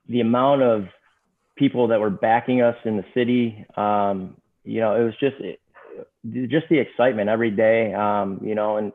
[0.08, 0.86] the amount of
[1.56, 3.64] people that were backing us in the city.
[3.76, 5.60] Um, you know, it was just it,
[6.48, 7.94] just the excitement every day.
[7.94, 8.92] Um, you know, and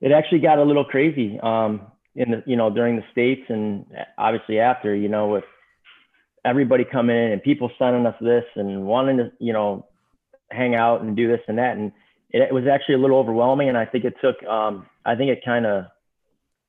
[0.00, 1.38] it actually got a little crazy.
[1.40, 3.84] Um, in the you know during the states and
[4.18, 5.44] obviously after you know with
[6.44, 9.86] everybody coming in and people sending us this and wanting to you know
[10.50, 11.92] hang out and do this and that and
[12.30, 15.30] it, it was actually a little overwhelming and I think it took um, I think
[15.30, 15.84] it kind of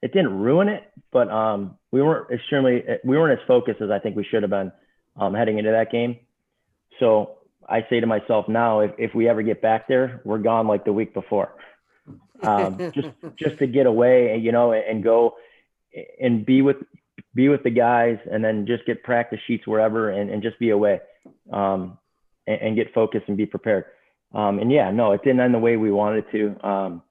[0.02, 3.99] it didn't ruin it but um, we weren't extremely we weren't as focused as I
[3.99, 4.72] think we should have been
[5.19, 6.18] um, heading into that game.
[6.99, 7.38] So
[7.68, 10.86] I say to myself now if, if we ever get back there we're gone like
[10.86, 11.53] the week before.
[12.44, 15.36] Um, just just to get away, and you know, and go
[16.19, 16.78] and be with
[17.34, 20.69] be with the guys, and then just get practice sheets wherever, and, and just be
[20.69, 20.99] away,
[21.52, 21.98] um,
[22.45, 23.86] and, and, get focused and be prepared.
[24.34, 27.03] Um, and yeah, no, it didn't end the way we wanted it to, um,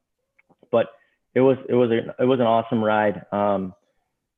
[1.36, 3.26] it was it was a, it was an awesome ride.
[3.30, 3.74] Um,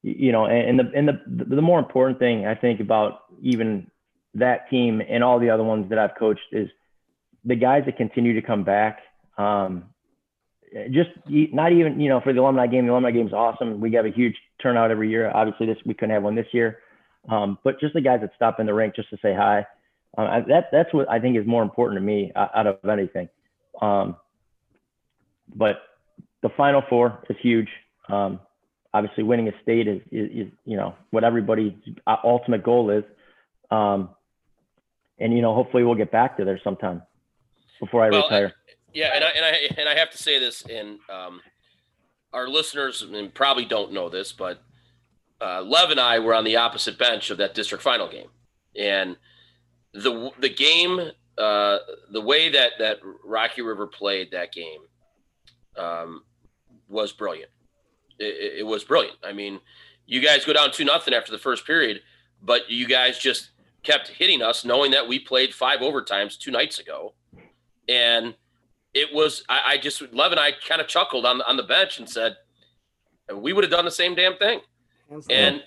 [0.02, 3.88] you know, and, and the and the the more important thing I think about even
[4.34, 6.68] that team and all the other ones that I've coached is
[7.44, 8.98] the guys that continue to come back
[9.38, 9.84] um,
[10.90, 12.86] just not even you know for the alumni game.
[12.86, 13.80] The alumni game is awesome.
[13.80, 15.30] We have a huge turnout every year.
[15.32, 16.80] Obviously, this we couldn't have one this year,
[17.28, 19.64] um, but just the guys that stop in the rink just to say hi.
[20.16, 23.28] Uh, that that's what I think is more important to me out of anything.
[23.80, 24.16] Um,
[25.54, 25.76] but
[26.42, 27.68] the Final Four is huge.
[28.08, 28.40] Um,
[28.94, 31.72] obviously, winning a state is, is, is, you know what everybody's
[32.24, 33.04] ultimate goal is.
[33.70, 34.10] Um,
[35.18, 37.02] and you know, hopefully, we'll get back to there sometime
[37.80, 38.52] before I well, retire.
[38.92, 41.40] Yeah, and I and I and I have to say this, and um,
[42.32, 43.04] our listeners
[43.34, 44.62] probably don't know this, but
[45.40, 48.28] uh, Lev and I were on the opposite bench of that district final game,
[48.76, 49.16] and
[49.92, 51.00] the the game,
[51.36, 51.78] uh,
[52.10, 54.80] the way that that Rocky River played that game,
[55.76, 56.22] um,
[56.88, 57.50] was brilliant.
[58.18, 59.18] It, it was brilliant.
[59.24, 59.60] I mean,
[60.06, 62.00] you guys go down two nothing after the first period,
[62.42, 63.50] but you guys just
[63.82, 67.14] kept hitting us, knowing that we played five overtimes two nights ago,
[67.88, 68.34] and
[68.94, 71.98] it was I, I just Lev and I kind of chuckled on on the bench
[71.98, 72.36] and said
[73.34, 74.60] we would have done the same damn thing.
[75.30, 75.62] And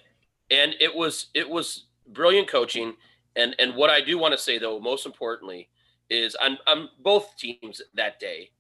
[0.50, 2.96] and it was it was brilliant coaching.
[3.36, 5.70] And and what I do want to say though, most importantly,
[6.10, 8.52] is on on both teams that day.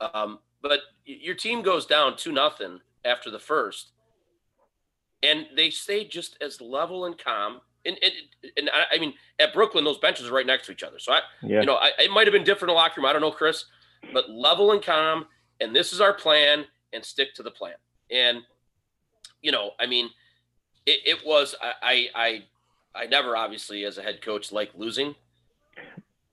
[0.00, 3.90] Um, but your team goes down two nothing after the first,
[5.22, 7.60] and they stay just as level and calm.
[7.86, 8.12] And, and,
[8.56, 10.98] and I, I mean, at Brooklyn, those benches are right next to each other.
[10.98, 11.60] So I, yeah.
[11.60, 13.06] you know, I, it might have been different in the locker room.
[13.06, 13.64] I don't know, Chris,
[14.12, 15.26] but level and calm.
[15.60, 17.74] And this is our plan, and stick to the plan.
[18.10, 18.42] And
[19.42, 20.10] you know, I mean,
[20.86, 22.42] it, it was I, I
[22.94, 25.14] I never obviously as a head coach like losing,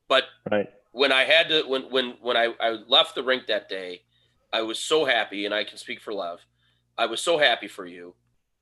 [0.07, 0.71] but right.
[0.91, 4.01] when I had to when when when I, I left the rink that day,
[4.55, 6.39] I was so happy, and I can speak for Lev.
[6.97, 8.15] I was so happy for you.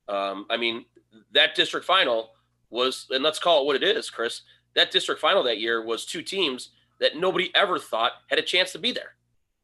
[0.09, 0.85] Um, I mean,
[1.33, 2.31] that district final
[2.71, 4.41] was, and let's call it what it is, Chris.
[4.73, 8.71] That district final that year was two teams that nobody ever thought had a chance
[8.71, 9.13] to be there.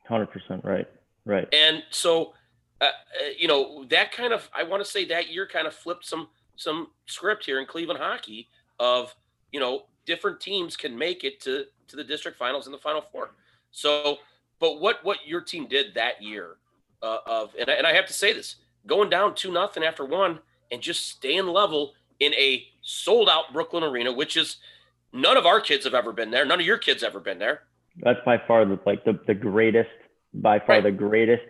[0.07, 0.87] 100% right.
[1.25, 1.47] Right.
[1.51, 2.33] And so,
[2.79, 2.89] uh, uh,
[3.35, 6.27] you know, that kind of, I want to say that year kind of flipped some,
[6.57, 8.49] some script here in Cleveland hockey
[8.79, 9.15] of,
[9.51, 13.01] you know, different teams can make it to, to the district finals and the final
[13.01, 13.31] four.
[13.71, 14.19] So,
[14.59, 16.57] but what, what your team did that year
[17.01, 18.55] uh, of, and I, and I have to say this,
[18.85, 20.39] going down two nothing after one
[20.71, 24.57] and just staying level in a sold out Brooklyn arena, which is,
[25.11, 26.45] None of our kids have ever been there.
[26.45, 27.63] None of your kids ever been there.
[28.01, 29.89] That's by far the like the, the greatest,
[30.33, 30.83] by far right.
[30.83, 31.45] the greatest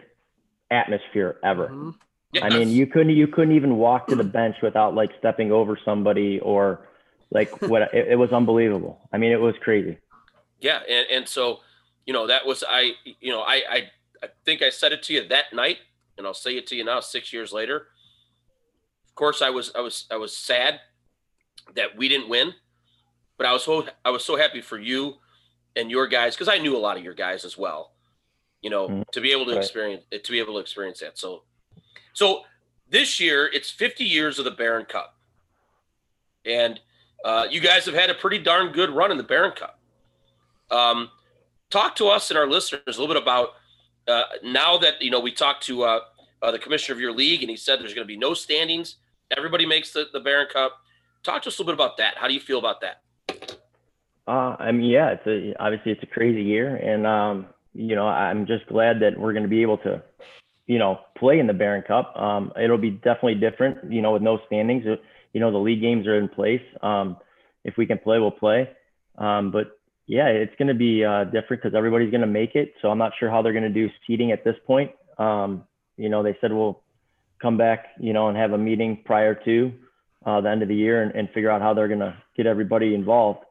[0.72, 1.68] atmosphere ever.
[1.68, 1.90] Mm-hmm.
[2.32, 2.44] Yes.
[2.46, 5.78] I mean, you couldn't you couldn't even walk to the bench without like stepping over
[5.84, 6.88] somebody or
[7.32, 9.10] like what it, it, was unbelievable.
[9.12, 9.98] I mean, it was crazy.
[10.62, 11.60] Yeah, and, and so
[12.06, 13.90] you know that was I you know I, I
[14.24, 15.78] I think I said it to you that night,
[16.18, 17.88] and I'll say it to you now six years later.
[19.08, 20.80] Of course, I was I was I was sad
[21.76, 22.54] that we didn't win
[23.40, 25.16] but I was so I was so happy for you
[25.76, 27.94] and your guys because I knew a lot of your guys as well.
[28.62, 29.02] You know, mm-hmm.
[29.14, 29.62] to be able to right.
[29.62, 31.18] experience to be able to experience that.
[31.18, 31.44] So,
[32.12, 32.42] so
[32.90, 35.16] this year it's 50 years of the Baron Cup,
[36.46, 36.82] and
[37.24, 39.80] uh, you guys have had a pretty darn good run in the Baron Cup.
[40.70, 41.10] Um,
[41.70, 43.50] talk to us and our listeners a little bit about
[44.08, 46.00] uh, now that you know we talked to uh,
[46.42, 48.96] uh the commissioner of your league and he said there's going to be no standings.
[49.36, 50.80] Everybody makes the, the Baron Cup.
[51.22, 52.18] Talk to us a little bit about that.
[52.18, 53.02] How do you feel about that?
[54.28, 58.08] Uh, I mean, yeah, it's a, obviously it's a crazy year, and um, you know,
[58.08, 60.04] I'm just glad that we're going to be able to,
[60.68, 62.16] you know, play in the Baron Cup.
[62.16, 64.86] Um, it'll be definitely different, you know, with no standings.
[65.34, 66.62] You know, the league games are in place.
[66.82, 67.18] Um,
[67.64, 68.70] if we can play, we'll play.
[69.18, 69.79] Um, but
[70.10, 72.74] yeah, it's going to be uh, different because everybody's going to make it.
[72.82, 74.92] So I'm not sure how they're going to do seating at this point.
[75.20, 75.66] Um,
[75.98, 76.82] you know, they said we'll
[77.40, 79.72] come back, you know, and have a meeting prior to
[80.26, 82.48] uh, the end of the year and, and figure out how they're going to get
[82.48, 83.42] everybody involved.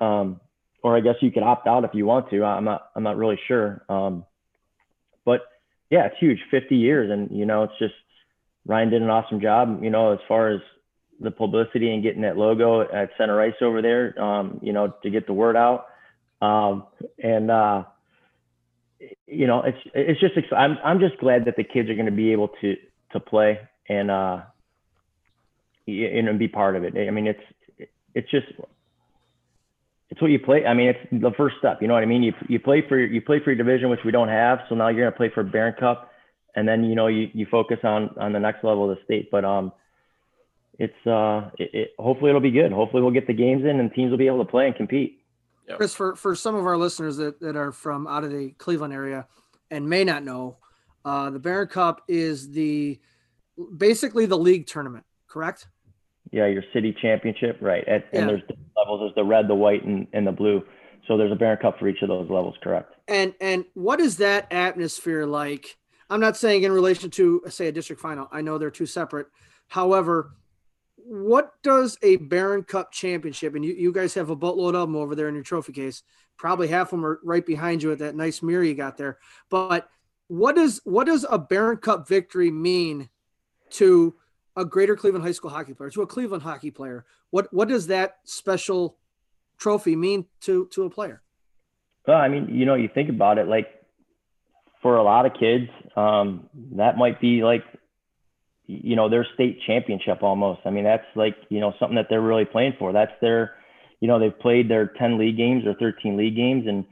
[0.00, 0.40] Um,
[0.82, 2.44] or I guess you could opt out if you want to.
[2.44, 3.84] I'm not, I'm not really sure.
[3.88, 4.24] Um,
[5.24, 5.42] but
[5.88, 7.12] yeah, it's huge, 50 years.
[7.12, 7.94] And, you know, it's just
[8.66, 10.60] Ryan did an awesome job, you know, as far as
[11.20, 15.10] the publicity and getting that logo at center ice over there, um, you know, to
[15.10, 15.86] get the word out.
[16.40, 16.84] Um,
[17.22, 17.84] and, uh,
[19.26, 22.12] you know, it's, it's just, I'm, I'm just glad that the kids are going to
[22.12, 22.76] be able to,
[23.12, 24.42] to play and, uh,
[25.86, 26.94] and be part of it.
[26.96, 28.46] I mean, it's, it's just,
[30.10, 30.64] it's what you play.
[30.64, 31.82] I mean, it's the first step.
[31.82, 32.22] You know what I mean?
[32.22, 34.60] You you play for you play for your division, which we don't have.
[34.68, 36.10] So now you're gonna play for Baron Cup,
[36.56, 39.30] and then you know you, you focus on on the next level of the state.
[39.30, 39.72] But um,
[40.78, 42.72] it's uh, it, it, hopefully it'll be good.
[42.72, 45.17] Hopefully we'll get the games in, and teams will be able to play and compete.
[45.76, 48.92] Chris, for for some of our listeners that that are from out of the Cleveland
[48.92, 49.26] area
[49.70, 50.56] and may not know,
[51.04, 52.98] uh, the Baron Cup is the
[53.76, 55.68] basically the league tournament, correct?
[56.30, 57.86] Yeah, your city championship, right?
[57.88, 58.20] At, yeah.
[58.20, 58.42] And there's
[58.76, 59.00] levels.
[59.00, 60.62] There's the red, the white, and, and the blue.
[61.06, 62.94] So there's a Baron Cup for each of those levels, correct?
[63.08, 65.78] And and what is that atmosphere like?
[66.10, 68.28] I'm not saying in relation to say a district final.
[68.30, 69.26] I know they're two separate.
[69.68, 70.32] However,
[71.08, 74.96] what does a Baron Cup championship, and you, you guys have a boatload of them
[74.96, 76.02] over there in your trophy case.
[76.36, 79.18] Probably half of them are right behind you at that nice mirror you got there.
[79.48, 79.88] But
[80.28, 83.08] what does what does a Baron Cup victory mean
[83.70, 84.14] to
[84.54, 87.06] a greater Cleveland high school hockey player, to a Cleveland hockey player?
[87.30, 88.98] What what does that special
[89.56, 91.22] trophy mean to to a player?
[92.06, 93.68] Well, I mean, you know, you think about it, like
[94.82, 97.64] for a lot of kids, um, that might be like,
[98.68, 100.60] you know, their state championship almost.
[100.64, 102.92] I mean, that's like, you know, something that they're really playing for.
[102.92, 103.54] That's their,
[103.98, 106.84] you know, they've played their 10 league games or 13 league games and,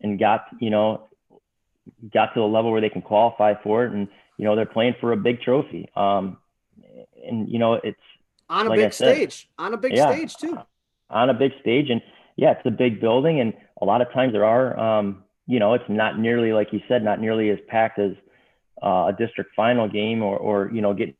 [0.00, 1.08] and got, you know,
[2.12, 3.92] got to the level where they can qualify for it.
[3.92, 5.88] And, you know, they're playing for a big trophy.
[5.96, 6.36] Um,
[7.24, 7.98] and you know it's
[8.48, 10.58] on a like big said, stage, on a big yeah, stage too.
[11.10, 12.00] On a big stage, and
[12.36, 15.74] yeah, it's a big building, and a lot of times there are, um, you know,
[15.74, 18.12] it's not nearly like you said, not nearly as packed as
[18.82, 21.14] uh, a district final game or or you know getting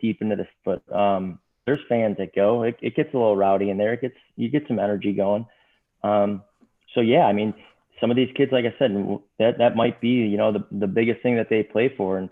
[0.00, 2.62] deep into this, but um, there's fans that go.
[2.62, 3.94] It, it gets a little rowdy in there.
[3.94, 5.46] It gets you get some energy going.
[6.02, 6.42] Um,
[6.94, 7.54] so yeah, I mean,
[8.00, 8.92] some of these kids, like I said,
[9.38, 12.30] that that might be you know the the biggest thing that they play for, and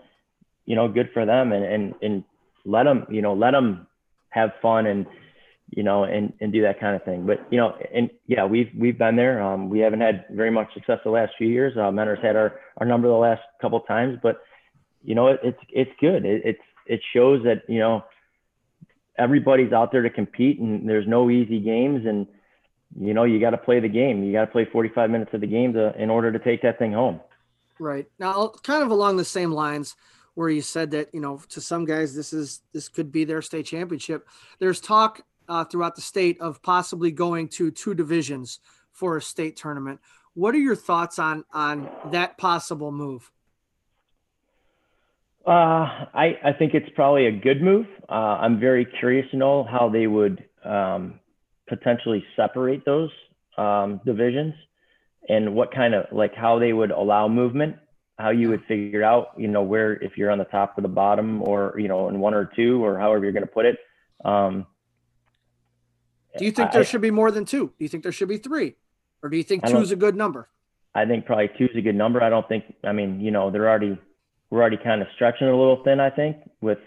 [0.65, 1.51] you know, good for them.
[1.51, 2.23] And and and
[2.65, 3.87] let them, you know, let them
[4.29, 5.05] have fun and,
[5.71, 7.25] you know, and, and do that kind of thing.
[7.25, 9.41] But, you know, and yeah, we've, we've been there.
[9.41, 11.73] Um, we haven't had very much success the last few years.
[11.75, 14.41] Uh, Mentor's had our, our number the last couple times, but
[15.03, 16.25] you know, it, it's, it's good.
[16.25, 16.59] It, it's,
[16.89, 18.03] it shows that, you know,
[19.17, 22.27] everybody's out there to compete and there's no easy games and,
[22.99, 24.23] you know, you got to play the game.
[24.23, 26.79] You got to play 45 minutes of the game to, in order to take that
[26.79, 27.21] thing home.
[27.77, 29.95] Right now, kind of along the same lines,
[30.33, 33.41] where you said that you know to some guys this is this could be their
[33.41, 34.27] state championship.
[34.57, 38.59] There's talk uh, throughout the state of possibly going to two divisions
[38.91, 40.01] for a state tournament.
[40.33, 43.31] What are your thoughts on on that possible move?
[45.45, 47.87] Uh, I I think it's probably a good move.
[48.07, 51.19] Uh, I'm very curious to know how they would um,
[51.67, 53.09] potentially separate those
[53.57, 54.53] um, divisions
[55.27, 57.77] and what kind of like how they would allow movement
[58.19, 60.89] how you would figure out, you know, where if you're on the top or the
[60.89, 63.77] bottom, or you know, in one or two, or however you're going to put it.
[64.25, 64.67] Um,
[66.37, 67.67] do you think there should be more than two?
[67.67, 68.75] Do you think there should be three,
[69.23, 70.49] or do you think two is a good number?
[70.93, 72.21] I think probably two is a good number.
[72.21, 72.65] I don't think.
[72.83, 73.97] I mean, you know, they're already
[74.49, 75.99] we're already kind of stretching a little thin.
[75.99, 76.79] I think with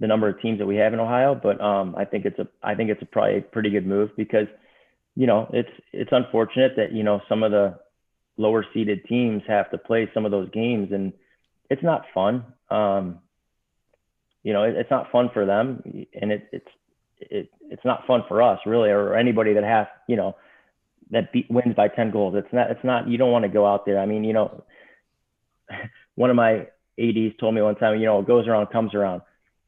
[0.00, 2.48] the number of teams that we have in Ohio, but um, I think it's a
[2.62, 4.46] I think it's a probably a pretty good move because,
[5.16, 7.78] you know, it's it's unfortunate that you know some of the
[8.38, 11.12] lower seeded teams have to play some of those games and
[11.68, 12.44] it's not fun.
[12.70, 13.18] Um,
[14.42, 15.82] you know, it, it's not fun for them
[16.14, 16.68] and it, it's,
[17.18, 20.36] it, it's not fun for us really, or anybody that has, you know,
[21.10, 22.34] that beat, wins by 10 goals.
[22.36, 23.98] It's not, it's not, you don't want to go out there.
[23.98, 24.64] I mean, you know,
[26.14, 26.68] one of my
[26.98, 29.22] ADs told me one time, you know, it goes around, comes around.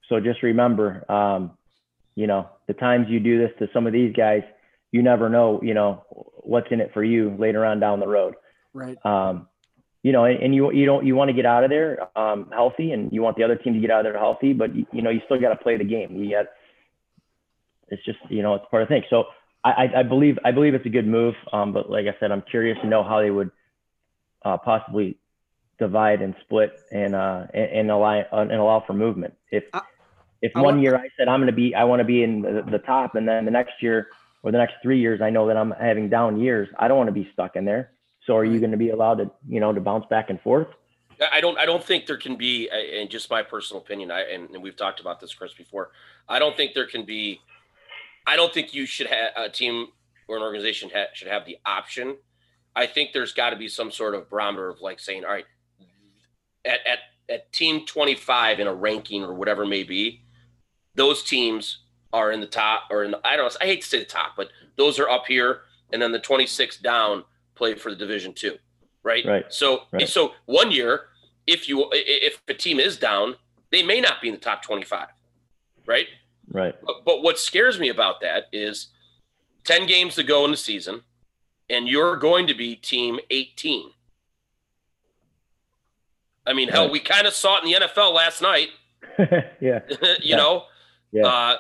[0.09, 1.53] So just remember, um,
[2.15, 4.43] you know, the times you do this to some of these guys,
[4.93, 6.05] you never know, you know,
[6.43, 8.35] what's in it for you later on down the road.
[8.75, 8.99] Right.
[9.05, 9.47] Um,
[10.03, 12.93] you know, and, you you don't you want to get out of there um, healthy,
[12.93, 15.03] and you want the other team to get out of there healthy, but you, you
[15.03, 16.17] know you still got to play the game.
[16.17, 16.47] You got
[17.89, 19.03] it's just you know it's part of the thing.
[19.11, 19.25] So
[19.63, 22.43] I, I believe I believe it's a good move, um, but like I said, I'm
[22.51, 23.51] curious to know how they would
[24.43, 25.19] uh, possibly
[25.81, 29.35] divide and split and uh, and, and allow and allow for movement.
[29.51, 29.65] If
[30.41, 32.65] if one year I said I'm going to be I want to be in the,
[32.71, 34.09] the top, and then the next year
[34.45, 37.09] or the next three years I know that I'm having down years, I don't want
[37.09, 37.91] to be stuck in there.
[38.27, 40.69] So are you going to be allowed to, you know, to bounce back and forth?
[41.33, 41.59] I don't.
[41.59, 44.11] I don't think there can be, and just my personal opinion.
[44.11, 45.91] I and, and we've talked about this, Chris, before.
[46.29, 47.41] I don't think there can be.
[48.27, 49.89] I don't think you should have a team
[50.29, 52.17] or an organization ha- should have the option.
[52.75, 55.47] I think there's got to be some sort of barometer of like saying, all right,
[56.65, 56.99] at at
[57.31, 60.23] at team 25 in a ranking or whatever may be,
[60.95, 61.79] those teams
[62.13, 64.05] are in the top or in the, I don't know, I hate to say the
[64.05, 65.61] top, but those are up here.
[65.93, 67.25] And then the 26 down
[67.55, 68.59] play for the division two.
[69.03, 69.25] Right.
[69.25, 69.45] Right.
[69.49, 70.09] So, Right.
[70.09, 71.07] so one year,
[71.47, 73.37] if you, if a team is down,
[73.71, 75.07] they may not be in the top 25.
[75.87, 76.07] Right.
[76.51, 76.75] Right.
[76.85, 78.89] But, but what scares me about that is
[79.65, 81.03] 10 games to go in the season,
[81.69, 83.91] and you're going to be team 18.
[86.47, 86.93] I mean, hell, Right.
[86.93, 88.69] we kind of saw it in the NFL last night.
[89.19, 89.81] yeah.
[89.91, 90.37] you Yeah.
[90.37, 90.65] know,
[91.13, 91.27] Yeah.
[91.27, 91.57] uh,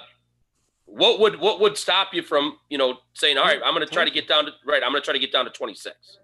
[0.86, 3.93] what would what would stop you from you know saying, all right, I'm going to
[3.93, 6.19] try to get down to right, I'm going to try to get down to 26.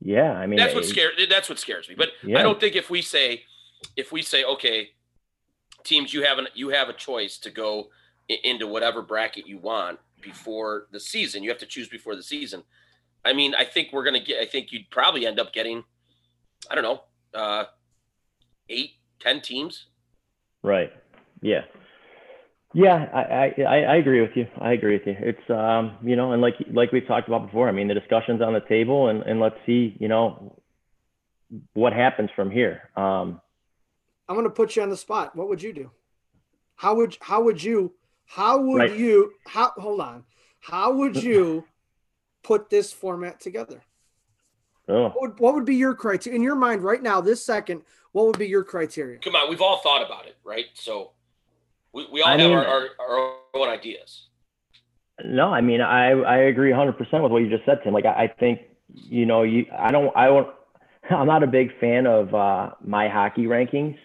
[0.00, 0.32] yeah.
[0.32, 1.14] I mean, That's what scares.
[1.28, 1.94] That's what scares me.
[1.96, 2.38] But Yeah.
[2.38, 3.42] I don't think if we say,
[3.96, 4.90] if we say, okay,
[5.82, 7.90] teams, you have an you have a choice to go
[8.28, 11.42] into whatever bracket you want before the season.
[11.42, 12.62] You have to choose before the season.
[13.24, 14.40] I mean, I think we're gonna get.
[14.40, 15.82] I think you'd probably end up getting,
[16.70, 17.02] I don't know,
[17.34, 17.64] uh,
[18.68, 19.86] eight, ten teams.
[20.62, 20.92] Right.
[21.42, 21.62] Yeah.
[22.76, 24.48] Yeah, I, I, I I agree with you.
[24.60, 25.14] I agree with you.
[25.20, 28.42] It's um, you know, and like like we talked about before, I mean, the discussion's
[28.42, 30.60] on the table and, and let's see, you know,
[31.74, 32.90] what happens from here.
[32.96, 33.40] Um,
[34.28, 35.36] I'm going to put you on the spot.
[35.36, 35.90] What would you do?
[36.76, 37.94] How would how would you
[38.26, 38.98] how would Right.
[38.98, 40.24] you how hold on?
[40.60, 41.64] How would you
[42.42, 43.82] put this format together?
[44.88, 47.82] Oh, What would, what would be your criteria in your mind right now, this second?
[48.12, 49.18] What would be your criteria?
[49.18, 50.66] Come on, we've all thought about it, right?
[50.74, 51.12] So
[51.92, 54.26] we, we all I have mean- our, our, our own ideas.
[55.24, 57.92] No, I mean, I, I agree 100% with what you just said, Tim.
[57.92, 58.60] Like, I, I think,
[58.92, 60.48] you know, you, I don't, I won't,
[61.10, 63.96] I'm not a big fan of uh, my hockey rankings,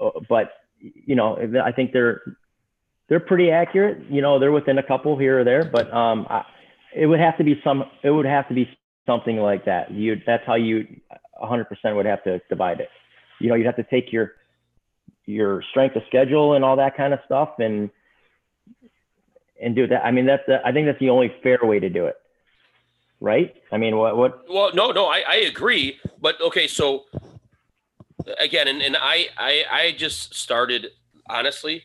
[0.00, 2.20] uh, but, you know, I think they're,
[3.08, 4.10] they're pretty accurate.
[4.10, 6.44] You know, they're within a couple here or there, but um, I,
[6.96, 8.68] it would have to be some, it would have to be
[9.06, 9.90] something like that.
[9.90, 10.86] You, that's how you
[11.42, 11.66] 100%
[11.96, 12.88] would have to divide it.
[13.40, 14.32] You know, you'd have to take your,
[15.26, 17.90] your strength of schedule and all that kind of stuff and,
[19.62, 20.04] and do that.
[20.04, 22.16] I mean, that's the, I think that's the only fair way to do it,
[23.20, 23.54] right?
[23.70, 24.44] I mean, what what?
[24.48, 25.98] Well, no, no, I, I agree.
[26.20, 27.04] But okay, so
[28.40, 30.88] again, and, and I, I I just started
[31.30, 31.84] honestly,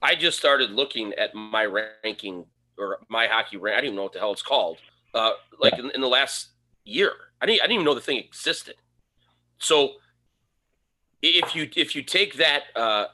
[0.00, 2.46] I just started looking at my ranking
[2.78, 3.76] or my hockey rank.
[3.76, 4.78] I don't even know what the hell it's called.
[5.14, 6.48] Uh, like in, in the last
[6.84, 8.74] year, I didn't I didn't even know the thing existed.
[9.58, 9.94] So
[11.22, 13.06] if you if you take that uh,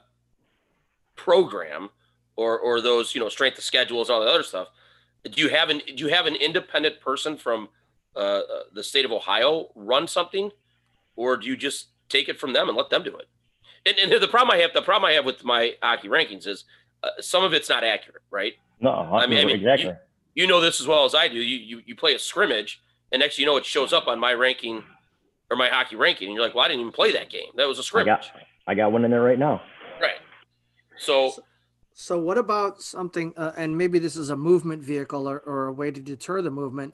[1.15, 1.89] program
[2.35, 4.67] or or those you know strength of schedules all the other stuff,
[5.23, 7.69] do you have an do you have an independent person from
[8.15, 8.41] uh, uh,
[8.73, 10.51] the state of Ohio run something,
[11.15, 13.27] or do you just take it from them and let them do it?
[13.87, 16.65] And, and the problem I have, the problem I have with my hockey rankings is
[17.03, 18.53] uh, some of it's not accurate, right?
[18.79, 19.85] No, I mean- I mean, exactly.
[19.89, 19.95] You
[20.47, 21.35] know this as well as I do.
[21.37, 22.81] You you, you play a scrimmage,
[23.11, 24.83] and next you know it shows up on my ranking
[25.49, 27.49] or my hockey ranking, and you're like, well, I didn't even play that game.
[27.55, 29.61] That was a scrimmage, got I got one in there right now.
[30.01, 30.17] right?
[30.97, 31.31] So
[31.93, 35.73] So what about something, uh, and maybe this is a movement vehicle or, or a
[35.73, 36.93] way to deter the movement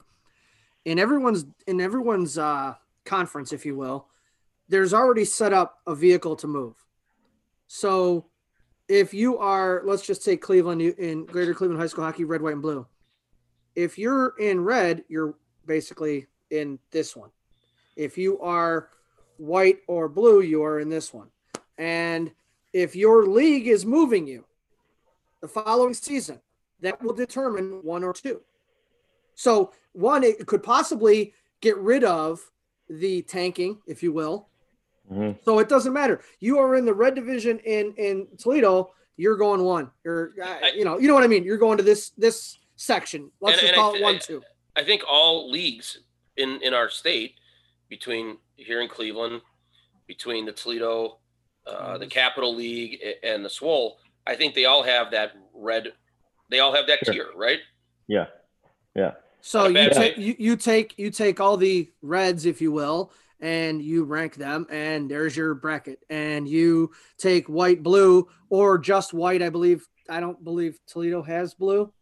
[0.84, 2.74] in everyone's in everyone's uh,
[3.04, 4.06] conference, if you will.
[4.68, 6.74] There's already set up a vehicle to move.
[7.66, 8.26] So
[8.88, 12.42] if you are, let's just take Cleveland you- in Greater Cleveland High School hockey, red,
[12.42, 12.86] white, and blue.
[13.74, 15.34] If you're in red, you're
[15.66, 17.30] basically in this one.
[17.96, 18.88] If you are
[19.38, 21.28] white or blue, you are in this one.
[21.78, 22.32] And
[22.72, 24.44] if your league is moving you,
[25.40, 26.40] the following season
[26.80, 28.40] that will determine one or two.
[29.34, 32.50] So, one, it could possibly get rid of
[32.88, 34.48] the tanking, if you will.
[35.10, 35.42] Mhm.
[35.44, 36.20] So it doesn't matter.
[36.40, 38.92] You are in the red division in in Toledo.
[39.16, 39.90] You're going one.
[40.04, 41.44] You're, uh, you know, you know what I mean.
[41.44, 43.30] You're going to this this section.
[43.40, 44.42] Let's And- just and call thi- it one, I- two.
[44.74, 45.98] I think all leagues
[46.36, 47.34] in in our state,
[47.88, 49.42] between here in Cleveland,
[50.06, 51.18] between the Toledo,
[51.66, 55.92] uh, the Capital League, and the Swole, I think they all have that red.
[56.48, 57.14] They all have that Sure.
[57.14, 57.60] tier, right?
[58.08, 58.26] Yeah,
[58.96, 63.12] yeah, So you take you, you take you take all the reds, if you will,
[63.40, 66.00] and you rank them, and there's your bracket.
[66.10, 69.42] And you take white, blue, or just white.
[69.42, 71.92] I believe I don't believe Toledo has blue.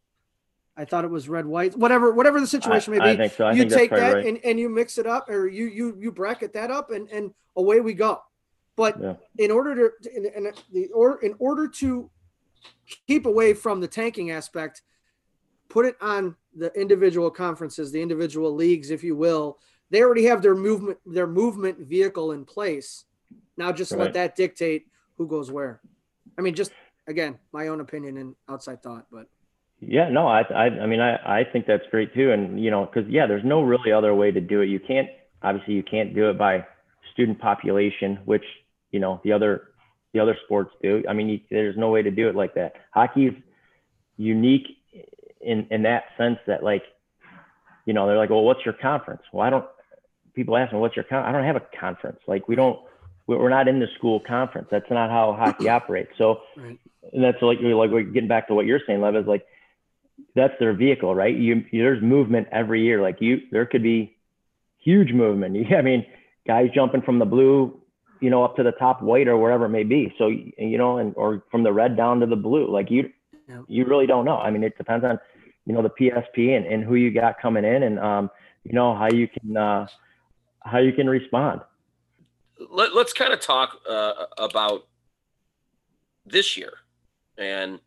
[0.81, 3.11] I thought it was red, white, whatever, whatever the situation I, may be.
[3.11, 3.45] I think so.
[3.45, 4.27] I you think take that right.
[4.27, 7.33] and, and you mix it up, or you you you bracket that up, and and
[7.57, 8.23] away we go.
[8.77, 9.17] But Yeah.
[9.37, 12.11] in order to in, in the or in order to
[13.07, 14.81] keep away from the tanking aspect,
[15.69, 19.59] put it on the individual conferences, the individual leagues, if you will.
[19.91, 23.05] They already have their movement their movement vehicle in place.
[23.59, 24.87] Now just let that dictate
[25.19, 25.83] who goes where.
[26.39, 26.73] I mean, just
[27.07, 29.27] again, my own opinion and outside thought, but
[29.81, 32.33] Yeah, no, I, I, I mean, I, I think that's great too.
[32.33, 34.69] And, you know, cause yeah, there's no really other way to do it.
[34.69, 35.09] You can't,
[35.43, 36.67] obviously you can't do it by
[37.13, 38.45] student population, which
[38.91, 39.69] you know the other
[40.13, 41.05] the other sports do.
[41.09, 42.75] I mean, you, there's no way to do it like that.
[42.93, 43.35] Hockey's
[44.17, 44.67] unique
[45.41, 46.83] in in that sense that like,
[47.87, 49.23] you know, they're like, well, what's your conference?
[49.33, 49.67] Well, I don't.
[50.35, 51.25] People ask me, what's your con?
[51.25, 52.21] I don't have a conference.
[52.27, 52.79] Like we don't.
[53.27, 54.69] We're not in the school conference.
[54.73, 56.13] That's not how hockey operates.
[56.19, 56.79] So right.
[57.13, 59.17] that's like like we're getting back to what you're saying, Lev.
[59.17, 59.47] Is like
[60.35, 61.37] that's their vehicle, right?
[61.37, 63.01] You, you there's movement every year.
[63.03, 64.17] Like you, there could be
[64.79, 65.57] huge movement.
[65.77, 66.07] I mean,
[66.47, 67.81] guys jumping from the blue,
[68.21, 70.15] you know, up to the top white or wherever it may be.
[70.19, 72.71] So you know, and or from the red down to the blue.
[72.71, 73.11] Like you,
[73.49, 73.63] yeah.
[73.69, 74.39] you really don't know.
[74.39, 75.19] I mean, it depends on
[75.67, 78.31] you know the PSP and, and who you got coming in, and um,
[78.65, 79.87] you know how you can uh,
[80.61, 81.61] how you can respond.
[82.71, 84.87] Let, us kind of talk uh, about
[86.27, 86.73] this year,
[87.39, 87.81] and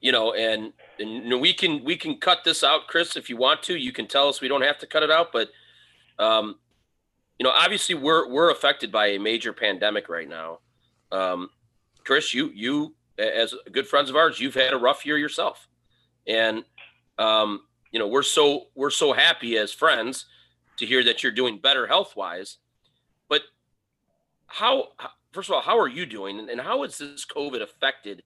[0.00, 3.62] you know, and and we can we can cut this out, Chris, if you want
[3.64, 3.76] to.
[3.76, 5.48] You can tell us we don't have to cut it out, but
[6.18, 6.56] um,
[7.38, 10.60] you know, obviously we're we're affected by a major pandemic right now.
[11.12, 11.50] Um,
[12.04, 15.68] Chris, you you as good friends of ours, you've had a rough year yourself,
[16.26, 16.64] and
[17.18, 17.62] um,
[17.92, 20.26] you know we're so we're so happy as friends
[20.78, 22.58] to hear that you're doing better health wise.
[23.28, 23.42] But
[24.46, 24.88] how,
[25.32, 28.22] first of all, how are you doing, and how has this COVID affected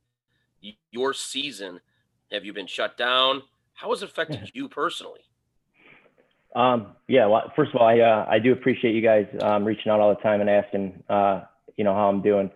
[0.91, 1.81] your season?
[2.33, 3.43] Have you been shut down?
[3.75, 5.21] How has it affected you personally?
[6.55, 9.91] Um, yeah, well, first of all, I, uh, I do appreciate you guys um, reaching
[9.91, 11.43] out all the time and asking, uh,
[11.77, 12.51] you know, how I'm doing.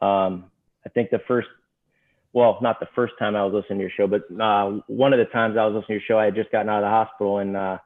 [0.00, 0.50] Um,
[0.84, 1.48] I think the first,
[2.32, 5.18] well, not the first time I was listening to your show, but uh, one of
[5.18, 6.90] the times I was listening to your show, I had just gotten out of the
[6.90, 7.78] hospital and uh,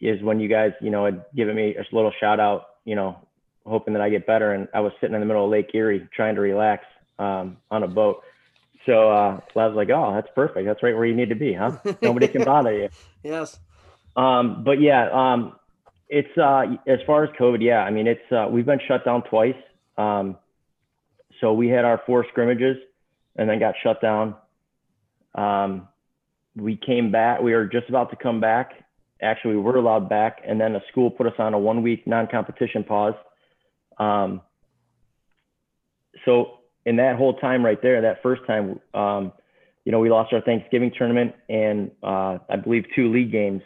[0.00, 3.18] is when you guys, you know, had given me a little shout out, you know,
[3.66, 4.52] hoping that I get better.
[4.52, 6.84] And I was sitting in the middle of Lake Erie trying to relax
[7.18, 8.22] um, on a boat.
[8.86, 10.66] So uh, I was like, oh, that's perfect.
[10.66, 11.78] That's right where you need to be, huh?
[12.02, 12.88] Nobody can bother you.
[13.22, 13.58] yes.
[14.16, 15.56] Um, but yeah, um,
[16.08, 17.80] it's uh, as far as COVID, yeah.
[17.80, 19.56] I mean, it's uh, we've been shut down twice.
[19.96, 20.36] Um,
[21.40, 22.76] so we had our four scrimmages,
[23.36, 24.34] and then got shut down.
[25.34, 25.88] Um,
[26.54, 27.40] we came back.
[27.40, 28.72] We were just about to come back.
[29.22, 32.84] Actually, we were allowed back, and then the school put us on a one-week non-competition
[32.84, 33.14] pause.
[33.98, 34.42] Um,
[36.24, 39.32] so in that whole time right there, that first time, um,
[39.84, 43.62] you know, we lost our Thanksgiving tournament and uh, I believe two league games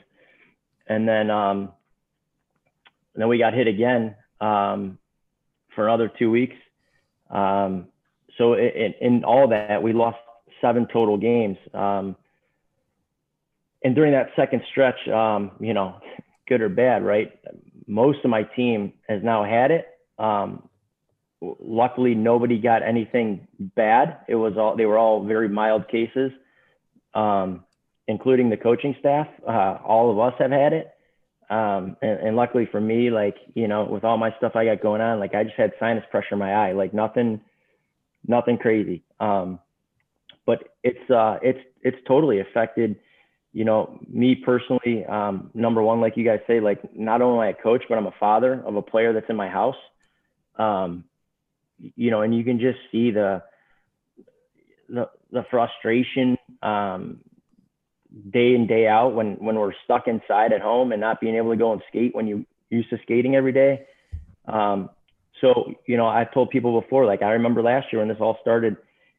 [0.88, 1.72] and then um,
[3.14, 4.98] and then we got hit again um,
[5.74, 6.56] for another two weeks.
[7.30, 7.88] Um,
[8.36, 10.18] so in, in all that, we lost
[10.60, 11.58] seven total games.
[11.74, 12.16] Um,
[13.82, 15.96] and during that second stretch, um, you know,
[16.48, 17.32] good or bad, right?
[17.86, 19.86] Most of my team has now had it.
[21.40, 24.19] Luckily, nobody got anything bad.
[24.28, 26.32] It was all they were all very mild cases.
[27.15, 27.65] Um,
[28.09, 29.28] including the coaching staff.
[29.47, 30.90] Uh, all of us have had it.
[31.51, 34.82] Um, and, and, luckily for me, like, you know, with all my stuff I got
[34.82, 37.40] going on, like I just had sinus pressure in my eye, like nothing,
[38.27, 39.02] nothing crazy.
[39.19, 39.59] Um,
[40.44, 42.97] but it's, uh, it's, it's totally affected,
[43.55, 45.06] you know, me personally.
[45.06, 48.15] Um, number one, like you guys say, like not only a coach, but I'm a
[48.20, 49.77] father of a player that's in my house.
[50.56, 51.05] Um,
[51.78, 53.42] you know, and you can just see the,
[54.88, 57.20] the, the frustration, um,
[58.30, 61.50] day in day out when when we're stuck inside at home and not being able
[61.50, 63.86] to go and skate when you used to skating every day.
[64.46, 64.90] Um,
[65.40, 68.38] so you know, I've told people before, like I remember last year when this all
[68.40, 68.76] started,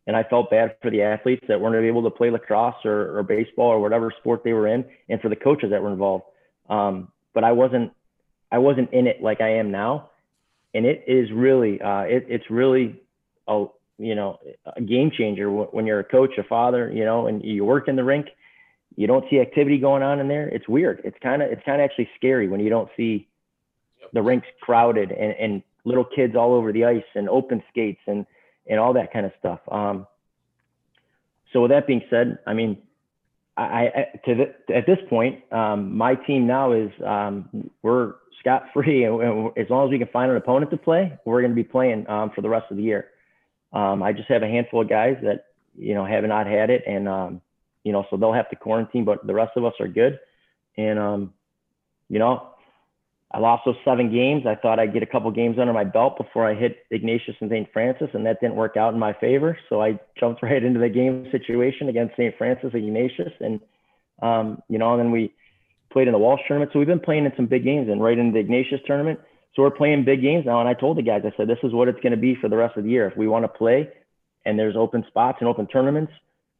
[0.07, 3.23] and I felt bad for the athletes that weren't able to play lacrosse or, or
[3.23, 6.25] baseball or whatever sport they were in, and for the coaches that were involved.
[6.69, 7.91] Um, but I wasn't
[8.51, 10.09] I wasn't in it like I am now,
[10.73, 13.01] and it is really uh, it, it's really
[13.47, 13.65] a
[13.97, 14.39] you know
[14.75, 17.95] a game changer when you're a coach, a father, you know, and you work in
[17.95, 18.27] the rink
[18.99, 20.49] you don't see activity going on in there.
[20.49, 20.99] It's weird.
[21.05, 23.29] It's kind of it's kind of actually scary when you don't see
[24.11, 28.25] the rinks crowded and, and little kids all over the ice and open skates and
[28.69, 29.59] and all that kind of stuff.
[29.71, 30.05] Um,
[31.53, 32.77] so with that being said, I mean,
[33.55, 38.63] I, I to the, at this point, um, my team now is um, we're scot
[38.73, 41.63] free, as long as we can find an opponent to play, we're going to be
[41.63, 43.07] playing um, for the rest of the year.
[43.71, 45.45] Um, I just have a handful of guys that
[45.77, 47.41] you know have not had it, and um,
[47.83, 50.19] you know, so they'll have to quarantine, but the rest of us are good.
[50.77, 51.33] And, um,
[52.09, 52.49] you know,
[53.31, 54.45] I lost those seven games.
[54.47, 57.49] I thought I'd get a couple games under my belt before I hit Ignatius and
[57.49, 57.71] St.
[57.71, 59.57] Francis, and that didn't work out in my favor.
[59.69, 62.35] So I jumped right into the game situation against St.
[62.37, 63.59] Francis and Ignatius, and
[64.21, 65.33] um, you know, and then we
[65.91, 66.71] played in the Walsh tournament.
[66.73, 69.19] So we've been playing in some big games, and right in the Ignatius tournament.
[69.55, 70.59] So we're playing big games now.
[70.59, 72.49] And I told the guys, I said, this is what it's going to be for
[72.49, 73.07] the rest of the year.
[73.07, 73.89] If we want to play,
[74.45, 76.13] and there's open spots and open tournaments,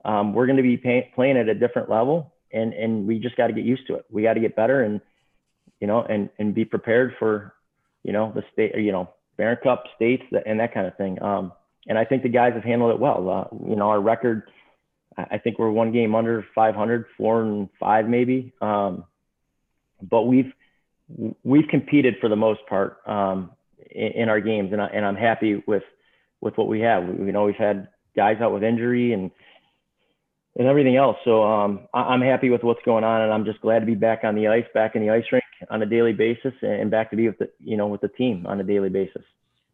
[0.05, 3.35] um, we're going to be pay, playing at a different level, and and we just
[3.35, 4.05] got to get used to it.
[4.09, 5.01] We got to get better, and
[5.79, 7.53] you know, and and be prepared for,
[8.03, 11.21] you know, the state, you know, Baron Cup states and that kind of thing.
[11.21, 11.53] Um,
[11.87, 13.29] and I think the guys have handled it well.
[13.29, 14.43] Uh, you know, our record,
[15.17, 18.53] I think we're one game under 500, four and five maybe.
[18.61, 19.05] Um,
[20.01, 20.51] but we've
[21.43, 23.51] we've competed for the most part um,
[23.89, 25.83] in, in, our games, and, I, and I'm happy with
[26.41, 27.03] with what we have.
[27.05, 29.31] We, you know, we've had guys out with injury and
[30.55, 31.17] and everything else.
[31.23, 33.95] So um, I, am happy with what's going on, and I'm just glad to be
[33.95, 37.09] back on the ice, back in the ice rink on a daily basis, and back
[37.11, 39.23] to be with the you know with the team on a daily basis.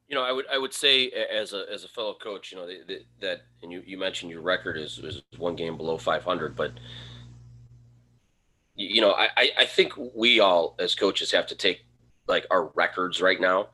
[0.08, 2.68] You know, I would I would say as a as a fellow coach, you know
[3.22, 6.72] that and you, you mentioned your record is, is one game below 500, but
[8.76, 11.86] you know I I think we all as coaches have to take
[12.28, 13.70] like our records right now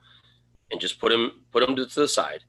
[0.72, 2.44] and just put them put them to the side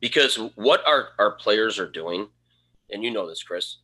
[0.00, 2.28] because what our our players are doing,
[2.90, 3.78] and you know this, Chris,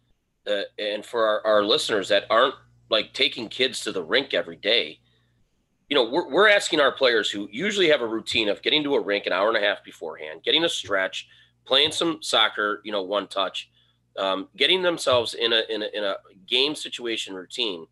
[0.47, 2.55] uh, and for our, our listeners that aren't
[2.91, 5.01] like taking kids to the rink every day
[5.89, 8.95] you know, we're, we're asking our players who usually have a routine of getting to
[8.95, 11.29] a rink an hour and a half beforehand, getting a stretch,
[11.65, 13.71] playing some soccer, you know, one touch,
[14.19, 16.17] um, getting themselves in a, in a in a
[16.47, 17.87] game situation routine.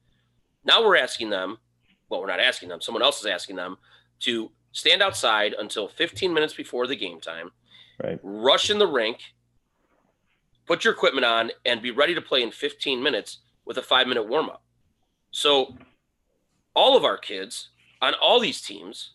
[0.64, 1.58] Now we're asking them,
[2.08, 3.76] well, we're not asking them, someone else is asking them
[4.20, 7.50] to stand outside until 15 minutes before the game time,
[8.02, 8.18] right.
[8.22, 9.20] rush in the rink,
[10.66, 14.06] put your equipment on, and be ready to play in 15 minutes with a five
[14.06, 14.62] minute warm up.
[15.30, 15.76] So
[16.74, 17.70] all of our kids
[18.02, 19.12] on all these teams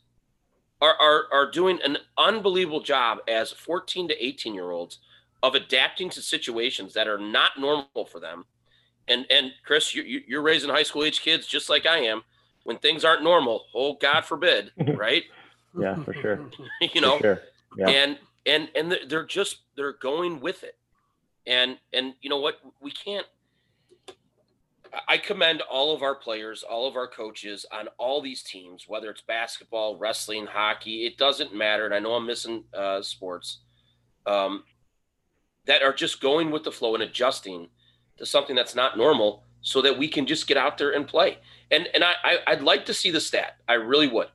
[0.81, 4.99] are, are, are doing an unbelievable job as 14 to 18 year olds
[5.43, 8.45] of adapting to situations that are not normal for them.
[9.09, 12.23] And, and Chris, you, you're raising high school age kids just like I am.
[12.63, 15.23] When things aren't normal, oh God forbid, right?
[15.77, 16.39] yeah, for sure.
[16.93, 17.41] you know, sure.
[17.75, 17.89] yeah.
[17.89, 20.77] and and and they're just they're going with it.
[21.47, 22.59] And and you know what?
[22.81, 23.25] We can't
[25.07, 29.09] I commend all of our players, all of our coaches on all these teams, whether
[29.09, 31.85] it's basketball, wrestling, hockey, it doesn't matter.
[31.85, 33.59] And I know I'm missing uh, sports
[34.25, 34.63] um,
[35.65, 37.67] that are just going with the flow and adjusting
[38.19, 41.37] to something that's not normal so that we can just get out there and play.
[41.71, 43.57] And, and I, I, I'd like to see the stat.
[43.67, 44.27] I really would.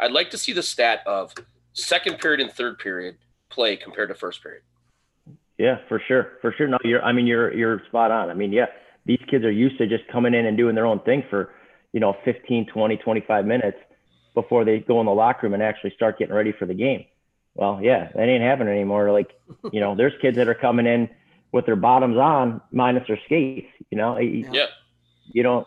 [0.00, 1.34] I'd like to see the stat of
[1.72, 3.16] second period and third period
[3.48, 4.62] play compared to first period.
[5.58, 6.38] Yeah, for sure.
[6.40, 6.66] For sure.
[6.66, 8.30] No, you're, I mean, you're, you're spot on.
[8.30, 8.66] I mean, yeah
[9.04, 11.52] these kids are used to just coming in and doing their own thing for,
[11.92, 13.78] you know, 15, 20, 25 minutes
[14.34, 17.04] before they go in the locker room and actually start getting ready for the game.
[17.54, 19.12] Well, yeah, that ain't happening anymore.
[19.12, 19.30] Like,
[19.72, 21.10] you know, there's kids that are coming in
[21.52, 24.66] with their bottoms on minus their skates, you know, yeah.
[25.30, 25.66] you don't,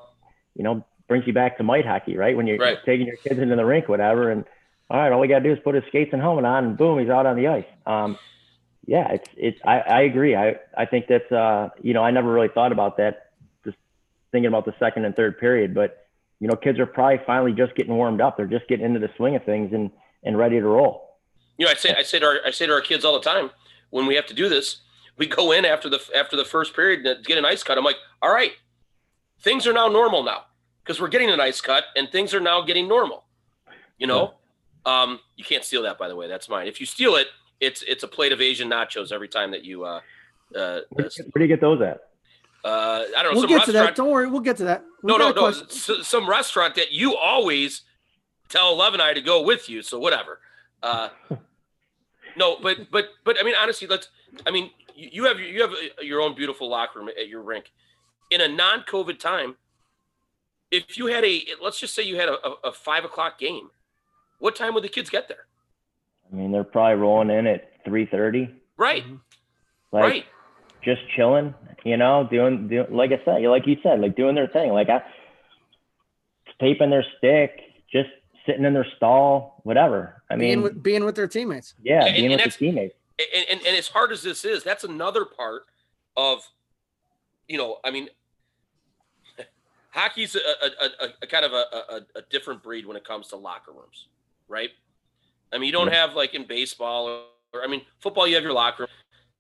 [0.56, 2.36] you know, brings you back to mite hockey, right?
[2.36, 2.80] When you're right.
[2.86, 4.32] taking your kids into the rink, whatever.
[4.32, 4.44] And
[4.90, 6.78] all right, all we got to do is put his skates and helmet on and
[6.78, 7.66] boom, he's out on the ice.
[7.86, 8.18] Um,
[8.88, 10.36] yeah, it's, it's, I, I agree.
[10.36, 13.32] I, I think that's, uh, you know, I never really thought about that
[13.64, 13.78] Just
[14.32, 15.74] thinking about the second and third period.
[15.74, 16.06] But
[16.40, 18.38] you know, kids are probably finally just getting warmed up.
[18.38, 19.90] They're just getting into the swing of things and
[20.24, 21.18] and ready to roll.
[21.58, 23.24] You know, I say I say to our I say to our kids all the
[23.24, 23.52] time
[23.90, 24.82] when we have to do this,
[25.18, 27.78] we go in after the after the first period and get an ice cut.
[27.78, 28.52] I'm like, all right,
[29.42, 30.46] things are now normal now
[30.84, 33.24] because we're getting an ice cut and things are now getting normal.
[33.98, 34.34] You know,
[34.86, 35.02] yeah.
[35.02, 36.28] um, you can't steal that by the way.
[36.28, 36.68] That's mine.
[36.68, 37.28] If you steal it,
[37.60, 39.86] it's it's a plate of Asian nachos every time that you.
[39.86, 40.02] Uh,
[40.56, 42.02] uh, where, do you get those at?
[42.66, 43.40] uh, I don't know.
[43.40, 43.96] We'll get to that.
[43.96, 44.28] Don't worry.
[44.28, 44.84] We'll get to that.
[45.04, 45.52] We no, no, no.
[45.52, 47.84] some restaurant that you always
[48.50, 49.84] tell Eleven I to go with you.
[49.84, 50.40] So whatever.
[50.82, 51.10] Uh,
[52.36, 54.10] no, but but but I mean, honestly, let's.
[54.48, 57.72] I mean, you have you have uh, your own beautiful locker room at your rink.
[58.32, 59.56] In a non-COVID time,
[60.72, 63.70] if you had a let's just say you had a, a five o'clock game,
[64.40, 65.46] what time would the kids get there?
[66.32, 68.50] I mean, they're probably rolling in at three thirty.
[68.78, 69.04] Right.
[69.04, 69.16] Mm-hmm.
[69.92, 70.26] Like, right
[70.86, 71.54] just chilling,
[71.84, 74.88] you know, doing, doing like I said, like you said, like doing their thing, like
[74.88, 75.04] I
[76.62, 77.60] taping their stick,
[77.92, 78.10] just
[78.46, 80.22] sitting in their stall, whatever.
[80.30, 81.74] I being mean, with, being with their teammates.
[81.84, 82.96] Yeah, and, being and with their teammates.
[83.20, 85.64] And, and, and as hard as this is, that's another part
[86.18, 86.48] of,
[87.48, 88.10] you know, I mean,
[89.92, 93.38] hockey's a, a, a, a kind of a, a, different breed when it comes to
[93.38, 94.08] locker rooms,
[94.50, 94.72] right?
[95.54, 97.22] I mean, you don't have like in baseball or,
[97.54, 98.90] or, I mean, football, you have your locker room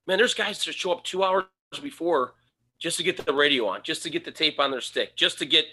[0.07, 1.45] man, there's guys that show up two hours
[1.81, 2.33] before
[2.79, 5.39] just to get the radio on, just to get the tape on their stick, just
[5.39, 5.65] to get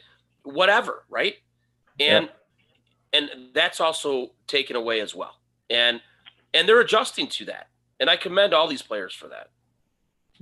[0.44, 1.34] whatever, right?
[2.00, 2.28] And
[3.12, 3.20] yeah.
[3.20, 5.36] and that's also taken away as well.
[5.68, 6.00] And
[6.54, 7.68] and they're adjusting to that.
[8.02, 9.50] And I commend all these players for that.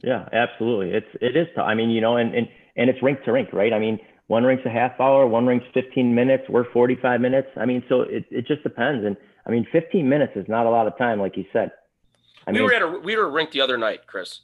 [0.02, 0.92] Yeah, absolutely.
[0.96, 1.46] It's it is.
[1.58, 3.74] I mean, you know, and and and it's rink to rink, right?
[3.74, 7.48] I mean, one rink's a half hour, one rink's 15 minutes, we're 45 minutes.
[7.56, 9.04] I mean, so it it just depends.
[9.04, 9.14] And
[9.46, 11.70] I mean, 15 minutes is not a lot of time, like you said.
[12.46, 14.40] I we were at a we were at a rink the other night, Chris.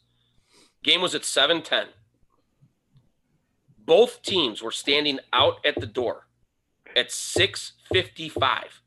[0.83, 1.87] Game was at seven ten.
[3.79, 6.27] Both teams were standing out at the door
[6.95, 8.83] at six fifty five.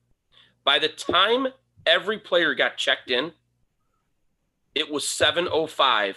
[0.64, 1.48] By the time
[1.84, 3.32] every player got checked in,
[4.76, 6.16] it was 7:05.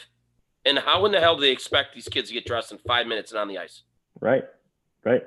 [0.65, 3.07] And how in the hell do they expect these kids to get dressed in five
[3.07, 3.83] minutes and on the ice?
[4.21, 4.45] Right,
[5.05, 5.23] right.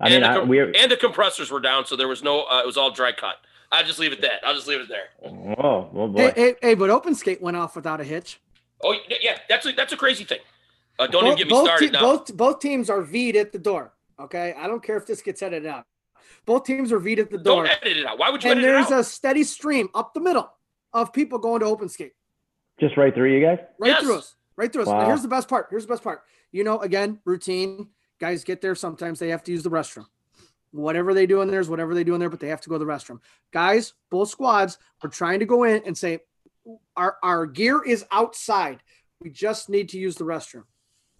[0.00, 2.42] I and, mean, the, com- and the compressors were down, so there was no.
[2.42, 3.36] Uh, it was all dry cut.
[3.70, 4.44] I'll just leave it that.
[4.44, 5.10] I'll just leave it there.
[5.24, 6.18] Oh, oh boy.
[6.18, 8.40] Hey, hey, hey, but Open Skate went off without a hitch.
[8.82, 10.40] Oh yeah, that's a, that's a crazy thing.
[10.98, 12.00] Uh, don't both, even get me started te- now.
[12.00, 13.92] Both both teams are V'd at the door.
[14.18, 15.86] Okay, I don't care if this gets edited out.
[16.44, 17.64] Both teams are V'd at the door.
[17.64, 18.18] Don't edit it out.
[18.18, 18.50] Why would you?
[18.50, 20.50] And there's a steady stream up the middle
[20.92, 22.12] of people going to Open Skate.
[22.80, 23.58] Just right through you guys.
[23.78, 24.02] Right yes.
[24.02, 24.34] through us.
[24.56, 24.88] Right through us.
[24.88, 25.06] Wow.
[25.06, 25.68] here's the best part.
[25.70, 26.22] Here's the best part.
[26.50, 27.88] You know, again, routine.
[28.20, 28.74] Guys get there.
[28.74, 30.06] Sometimes they have to use the restroom
[30.72, 32.68] whatever they do in there is whatever they do in there, but they have to
[32.68, 33.20] go to the restroom.
[33.52, 36.20] Guys, both squads are trying to go in and say,
[36.96, 38.82] our, our gear is outside.
[39.20, 40.64] We just need to use the restroom.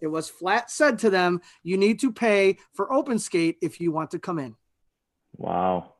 [0.01, 3.91] It was flat said to them, you need to pay for open skate if you
[3.91, 4.55] want to come in.
[5.37, 5.93] Wow.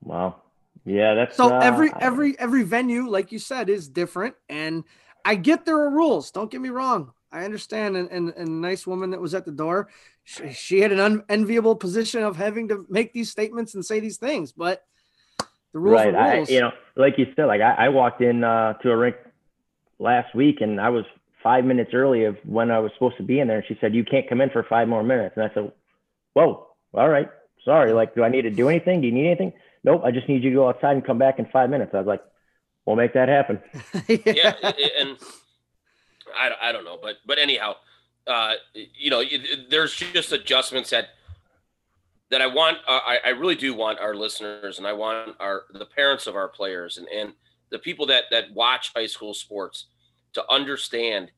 [0.00, 0.42] Wow.
[0.86, 4.36] Yeah, that's so uh, every every every venue, like you said, is different.
[4.48, 4.84] And
[5.24, 6.30] I get there are rules.
[6.30, 7.12] Don't get me wrong.
[7.32, 7.96] I understand.
[7.96, 9.88] And, and, and a nice woman that was at the door,
[10.22, 14.16] she, she had an unenviable position of having to make these statements and say these
[14.16, 14.84] things, but
[15.72, 16.14] the rules right.
[16.14, 19.16] I, you know, like you said, like I, I walked in uh, to a rink
[19.98, 21.04] last week and I was
[21.42, 23.58] five minutes early of when I was supposed to be in there.
[23.58, 25.36] And she said, you can't come in for five more minutes.
[25.36, 25.72] And I said,
[26.32, 27.28] whoa, all right.
[27.64, 27.92] Sorry.
[27.92, 29.00] Like, do I need to do anything?
[29.00, 29.52] Do you need anything?
[29.86, 30.02] Nope.
[30.04, 31.92] I just need you to go outside and come back in five minutes.
[31.94, 32.22] I was like,
[32.84, 33.60] we'll make that happen.
[34.08, 34.52] yeah.
[35.00, 35.16] And
[36.36, 37.76] I, I don't know, but but anyhow,
[38.26, 39.22] uh, you know,
[39.70, 41.10] there's just adjustments that
[42.30, 42.78] that I want.
[42.86, 46.34] Uh, I, I really do want our listeners, and I want our the parents of
[46.34, 47.32] our players, and and
[47.70, 49.86] the people that that watch high school sports
[50.32, 51.30] to understand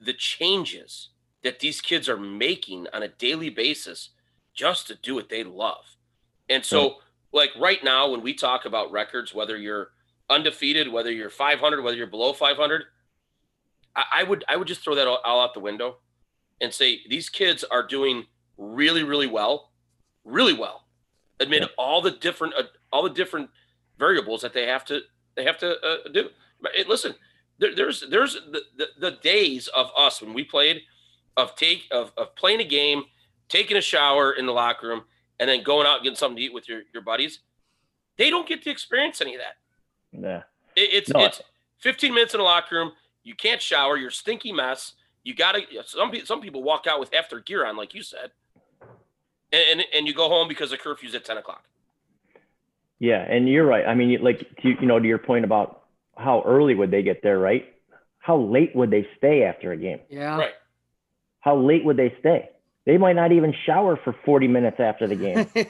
[0.00, 1.10] the changes
[1.44, 4.10] that these kids are making on a daily basis
[4.54, 5.95] just to do what they love.
[6.48, 6.96] And so,
[7.32, 9.90] like right now, when we talk about records, whether you're
[10.30, 12.84] undefeated, whether you're 500, whether you're below 500,
[13.94, 15.96] I, I would I would just throw that all, all out the window
[16.60, 19.72] and say these kids are doing really really well,
[20.24, 20.86] really well,
[21.40, 21.68] amid yeah.
[21.76, 23.50] all the different uh, all the different
[23.98, 25.00] variables that they have to
[25.34, 26.30] they have to uh, do.
[26.74, 27.14] It, listen,
[27.58, 30.82] there, there's there's the, the, the days of us when we played
[31.36, 33.04] of take of, of playing a game,
[33.48, 35.04] taking a shower in the locker room,
[35.38, 37.40] and then going out and getting something to eat with your, your buddies.
[38.16, 39.56] They don't get to experience any of that.
[40.18, 40.42] Yeah.
[40.74, 41.24] It, it's no.
[41.24, 41.42] it's
[41.80, 42.92] 15 minutes in the locker room.
[43.22, 43.96] You can't shower.
[43.96, 44.92] You're a stinky mess.
[45.24, 45.62] You gotta.
[45.86, 48.30] Some some people walk out with half their gear on, like you said,
[49.52, 51.64] and and, and you go home because the curfew's at 10 o'clock.
[52.98, 53.84] Yeah, and you're right.
[53.86, 55.82] I mean, like to, you know, to your point about
[56.16, 57.74] how early would they get there, right?
[58.20, 60.00] How late would they stay after a game?
[60.08, 60.36] Yeah.
[60.36, 60.54] Right.
[61.40, 62.50] How late would they stay?
[62.86, 65.46] They might not even shower for 40 minutes after the game.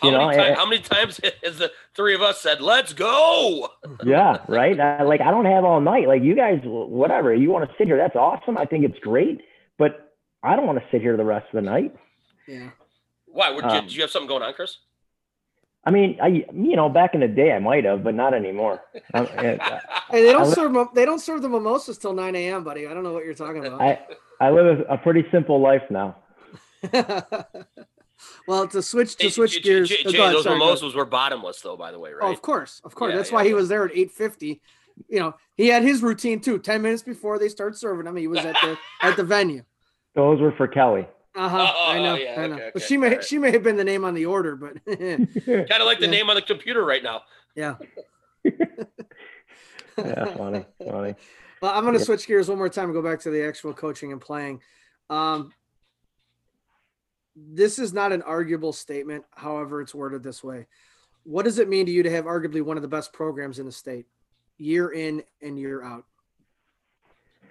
[0.00, 0.54] How, you many, time, eh, eh.
[0.54, 3.70] how many times has the three of us said, "Let's go"?
[4.04, 4.78] yeah, right.
[4.78, 6.08] I, like I don't have all night.
[6.08, 8.58] Like you guys, whatever you want to sit here, that's awesome.
[8.58, 9.40] I think it's great,
[9.78, 11.94] but I don't want to sit here the rest of the night.
[12.46, 12.70] Yeah.
[13.26, 13.50] Why?
[13.50, 14.76] Would um, you, uh, did you have something going on, Chris?
[15.86, 18.82] I mean, I you know back in the day I might have, but not anymore.
[19.14, 19.80] I, eh,
[20.10, 22.86] hey, they don't I, serve they don't serve the mimosas till nine a.m., buddy.
[22.86, 23.80] I don't know what you're talking about.
[23.80, 24.00] I
[24.44, 26.16] I live a, a pretty simple life now.
[28.46, 31.76] Well, to switch to switch gears, Jay, Jay, those sorry, mimosas were bottomless, though.
[31.76, 32.26] By the way, right?
[32.26, 33.10] Oh, of course, of course.
[33.10, 33.48] Yeah, That's yeah, why yeah.
[33.48, 34.60] he was there at eight fifty.
[35.08, 36.58] You know, he had his routine too.
[36.58, 39.62] Ten minutes before they start serving him, he was at the at the venue.
[40.14, 41.06] Those were for Kelly.
[41.34, 41.72] Uh huh.
[41.74, 42.14] Oh, I know.
[42.14, 42.54] I know.
[42.54, 43.24] Okay, but she may right.
[43.24, 46.28] she may have been the name on the order, but kind of like the name
[46.28, 47.22] on the computer right now.
[47.56, 47.76] Yeah.
[48.44, 51.14] yeah, funny, funny.
[51.64, 53.72] Well, I'm going to switch gears one more time and go back to the actual
[53.72, 54.60] coaching and playing.
[55.08, 55.50] Um,
[57.34, 59.24] this is not an arguable statement.
[59.30, 60.66] However, it's worded this way.
[61.22, 63.64] What does it mean to you to have arguably one of the best programs in
[63.64, 64.04] the state,
[64.58, 66.04] year in and year out?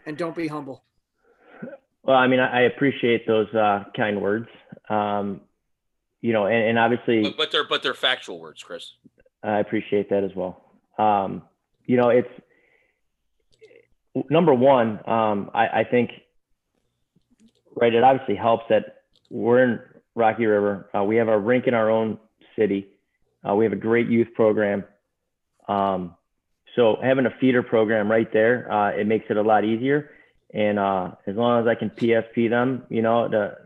[0.05, 0.83] And don't be humble.
[2.03, 4.47] Well, I mean, I appreciate those uh, kind words.
[4.89, 5.41] Um,
[6.21, 8.91] you know, and, and obviously, but, but, they're but they're factual words, Chris.
[9.41, 10.63] I appreciate that as well.
[10.99, 11.41] Um,
[11.87, 12.29] you know, it's
[14.29, 14.99] number one.
[15.07, 16.11] Um, I, I think,
[17.75, 17.93] right.
[17.93, 19.79] It obviously helps that we're in
[20.15, 20.89] Rocky River.
[20.95, 22.19] Uh, we have a rink in our own
[22.57, 22.87] city.
[23.47, 24.83] Uh, we have a great youth program.
[25.67, 26.15] Um,
[26.75, 30.11] so having a feeder program right there, uh, it makes it a lot easier.
[30.53, 33.57] And uh, as long as I can PSP them, you know, to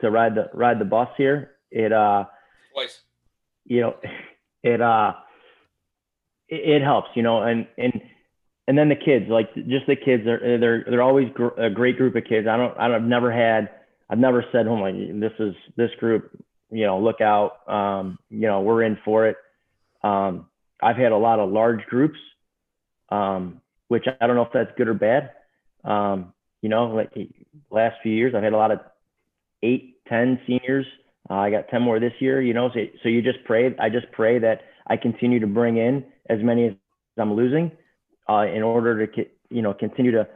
[0.00, 2.24] to ride the ride the bus here, it uh,
[2.72, 3.00] Twice.
[3.64, 3.96] you know,
[4.62, 5.14] it uh,
[6.48, 8.00] it, it helps, you know, and and
[8.68, 11.96] and then the kids, like just the kids, they're they're they're always gr- a great
[11.96, 12.46] group of kids.
[12.48, 13.70] I don't I don't I've never had
[14.10, 16.30] I've never said, "Oh my, this is this group
[16.70, 17.68] you know, look out.
[17.68, 19.36] Um, you know, we're in for it.
[20.02, 20.46] Um,
[20.82, 22.18] I've had a lot of large groups,
[23.10, 25.30] um, which I don't know if that's good or bad.
[25.84, 26.32] Um,
[26.62, 27.12] you know, like
[27.70, 28.80] last few years, I've had a lot of
[29.62, 30.86] eight, ten seniors.
[31.30, 32.42] Uh, I got ten more this year.
[32.42, 33.74] You know, so, so you just pray.
[33.78, 36.74] I just pray that I continue to bring in as many as
[37.18, 37.70] I'm losing,
[38.28, 40.28] uh, in order to you know continue to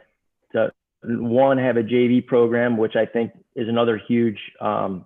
[0.53, 0.71] to
[1.03, 5.05] one have a JV program, which I think is another huge um,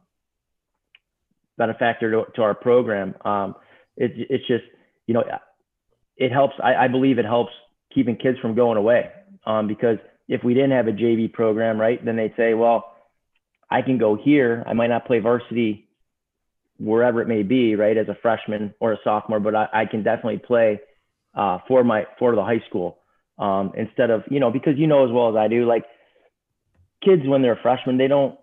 [1.57, 3.15] benefactor to, to our program.
[3.23, 3.55] Um,
[3.95, 4.63] it, it's just
[5.07, 5.23] you know
[6.17, 6.55] it helps.
[6.63, 7.51] I, I, believe it helps
[7.93, 9.11] keeping kids from going away
[9.45, 9.97] um, because
[10.27, 12.95] if we didn't have a JV program, right, then they'd say, well,
[13.69, 14.63] I can go here.
[14.65, 15.87] I might not play varsity
[16.77, 20.03] wherever it may be, right, as a freshman or a sophomore, but I, I can
[20.03, 20.81] definitely play
[21.35, 22.99] uh, for my for the high school
[23.37, 25.85] um, instead of you know because you know as well as I do, like
[27.03, 28.37] kids when they're freshmen, they don't.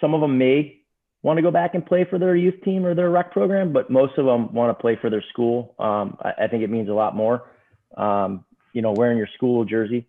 [0.00, 0.80] Some of them may
[1.22, 3.90] want to go back and play for their youth team or their rec program, but
[3.90, 5.74] most of them want to play for their school.
[5.78, 7.50] Um, I, I, think it means a lot more,
[7.96, 10.06] um, you know, wearing your school jersey.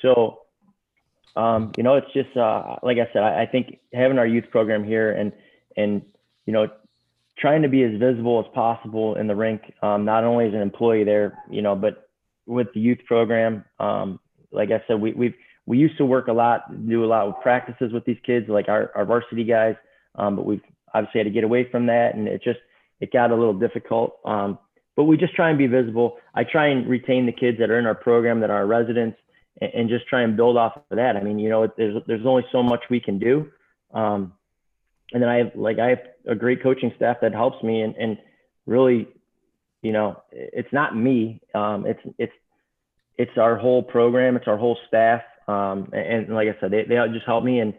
[0.00, 0.40] So,
[1.36, 4.44] um, you know, it's just uh, like I said, I, I, think having our youth
[4.50, 5.32] program here and
[5.76, 6.02] and
[6.46, 6.68] you know,
[7.38, 10.60] trying to be as visible as possible in the rink, um, not only as an
[10.60, 12.08] employee there, you know, but
[12.46, 13.64] with the youth program.
[13.78, 14.20] Um,
[14.52, 15.34] like I said, we we've
[15.66, 18.68] we used to work a lot, do a lot of practices with these kids, like
[18.68, 19.74] our, our varsity guys
[20.16, 20.62] um, but we've
[20.94, 22.58] obviously had to get away from that, and it just
[23.00, 24.18] it got a little difficult.
[24.24, 24.58] Um,
[24.96, 26.16] but we just try and be visible.
[26.34, 29.18] I try and retain the kids that are in our program that are our residents,
[29.60, 31.16] and, and just try and build off of that.
[31.16, 33.50] I mean, you know, there's there's only so much we can do.
[33.92, 34.32] Um,
[35.16, 37.96] and then I have like I have a great coaching staff that helps me, and,
[37.96, 38.18] and
[38.66, 39.08] really,
[39.80, 41.40] you know, it's not me.
[41.54, 42.34] Um, it's it's
[43.16, 44.36] it's our whole program.
[44.36, 45.22] It's our whole staff.
[45.48, 47.72] Um, and, and, like I said, they, they just help me and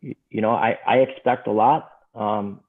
[0.00, 1.90] you know, I, I expect a lot.
[2.14, 2.60] Um,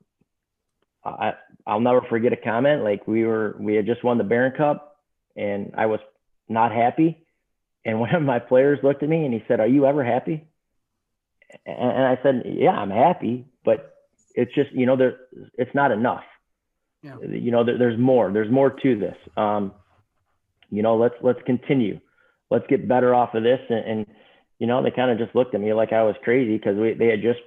[1.06, 1.34] I,
[1.68, 2.84] I'll never forget a comment.
[2.84, 4.98] Like we were, we had just won the Baron Cup
[5.36, 6.00] and I was
[6.48, 7.24] not happy.
[7.86, 10.49] And one of my players looked at me and he said, are you ever happy?
[11.66, 13.96] And I said, yeah, I'm happy, but
[14.36, 15.18] it's just, you know, there,
[15.58, 16.24] it's not enough.
[17.02, 17.16] Yeah.
[17.22, 19.16] You know, there, there's more, there's more to this.
[19.38, 19.74] Um,
[20.70, 22.00] you know, let's, let's continue.
[22.52, 23.60] Let's get better off of this.
[23.70, 24.06] And, and
[24.60, 26.94] you know, they kind of just looked at me like I was crazy because we
[26.94, 27.40] they had just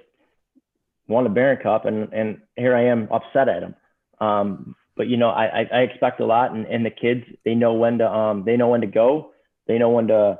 [1.07, 3.75] won the Baron Cup and and here I am upset at them.
[4.19, 7.73] Um, but you know, I, I expect a lot and, and the kids they know
[7.73, 9.31] when to um they know when to go.
[9.67, 10.39] They know when to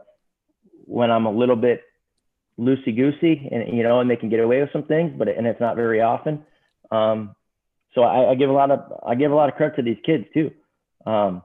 [0.85, 1.83] when I'm a little bit
[2.59, 5.47] loosey goosey and you know and they can get away with some things, but and
[5.47, 6.43] it's not very often.
[6.91, 7.35] Um,
[7.95, 9.97] so I, I give a lot of I give a lot of credit to these
[10.05, 10.51] kids too.
[11.05, 11.41] Um,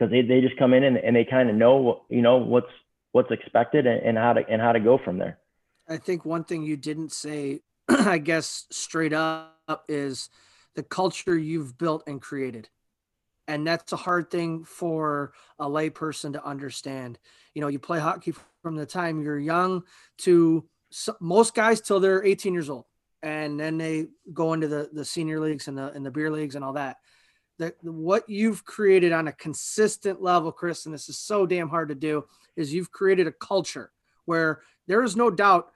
[0.00, 2.70] because they, they just come in and, and they kind of know you know what's
[3.12, 5.38] what's expected and, and how to and how to go from there.
[5.88, 10.30] I think one thing you didn't say, I guess, straight up is
[10.74, 12.68] the culture you've built and created.
[13.48, 17.18] And that's a hard thing for a layperson to understand.
[17.54, 19.82] You know, you play hockey from the time you're young
[20.18, 20.66] to
[21.20, 22.84] most guys till they're 18 years old.
[23.22, 26.54] And then they go into the, the senior leagues and the and the beer leagues
[26.54, 26.96] and all that.
[27.58, 31.90] That what you've created on a consistent level, Chris, and this is so damn hard
[31.90, 32.24] to do,
[32.56, 33.92] is you've created a culture
[34.24, 35.70] where there is no doubt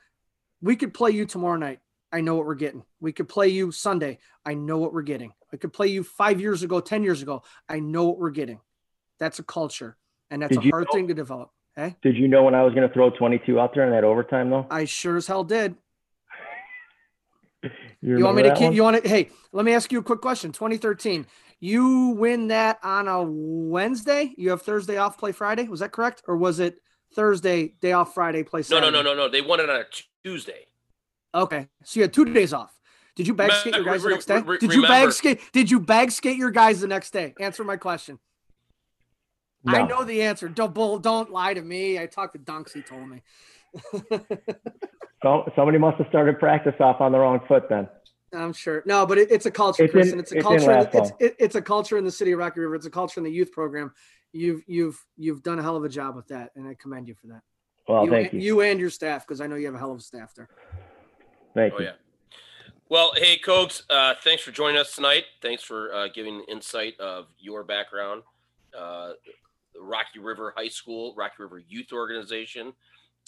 [0.63, 1.81] we could play you tomorrow night.
[2.11, 2.85] I know what we're getting.
[3.01, 4.19] We could play you Sunday.
[4.47, 5.33] I know what we're getting.
[5.53, 7.43] I could play you five years ago, 10 years ago.
[7.69, 8.61] I know what we're getting.
[9.19, 9.97] That's a culture.
[10.31, 11.51] And that's did a hard know, thing to develop.
[11.77, 11.97] Hey?
[12.03, 14.51] Did you know when I was going to throw 22 out there in that overtime,
[14.51, 14.67] though?
[14.71, 15.75] I sure as hell did.
[17.63, 20.03] you, you want me to keep, you want to, hey, let me ask you a
[20.03, 20.53] quick question.
[20.53, 21.27] 2013,
[21.59, 24.33] you win that on a Wednesday.
[24.37, 25.67] You have Thursday off, play Friday.
[25.67, 26.77] Was that correct, or was it
[27.15, 28.63] Thursday day off, Friday play?
[28.63, 28.87] Saturday?
[28.87, 29.29] No, no, no, no, no.
[29.29, 29.85] They won it on a
[30.23, 30.67] Tuesday.
[31.35, 32.73] Okay, so you had two days off.
[33.17, 34.43] Did you bag skate your guys the next day?
[34.61, 35.41] Did you bag skate?
[35.53, 37.35] Did you bag skate your guys the next day?
[37.41, 38.19] Answer my question.
[39.65, 39.73] No.
[39.73, 40.49] I know the answer.
[40.49, 41.99] Don't bull, don't lie to me.
[41.99, 42.73] I talked to Dunks.
[42.73, 43.23] He told me.
[45.23, 47.89] so somebody must have started practice off on the wrong foot then.
[48.33, 48.83] I'm sure.
[48.85, 50.73] No, but it, it's a culture, it's Chris, in, and it's a it's culture.
[50.73, 52.75] In it's it, it's a culture in the city of Rocky River.
[52.75, 53.93] It's a culture in the youth program.
[54.33, 57.15] You've you've you've done a hell of a job with that, and I commend you
[57.15, 57.43] for that.
[57.89, 58.41] Well, you, thank you.
[58.41, 60.49] You and your staff, because I know you have a hell of a staff there.
[61.55, 61.85] Thank oh, you.
[61.87, 61.93] yeah.
[62.89, 65.25] Well, hey, Cokes, uh, thanks for joining us tonight.
[65.41, 68.23] Thanks for uh, giving insight of your background,
[68.77, 69.13] uh,
[69.81, 72.73] Rocky River High School, Rocky River Youth Organization,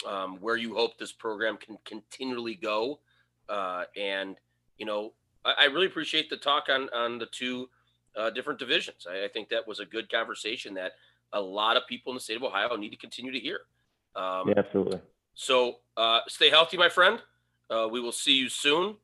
[0.06, 3.00] um, where you hope this program can continually go,
[3.48, 4.36] uh, and
[4.78, 5.12] you know,
[5.44, 7.68] I, I really appreciate the talk on on the two
[8.16, 9.06] uh, different divisions.
[9.10, 10.92] I, I, think that was a good conversation that
[11.32, 13.60] a lot of people in the state of Ohio need to continue to hear.
[14.14, 15.00] Um, yeah, absolutely.
[15.34, 17.20] So uh, stay healthy, my friend.
[17.68, 18.96] Uh, we will see you soon.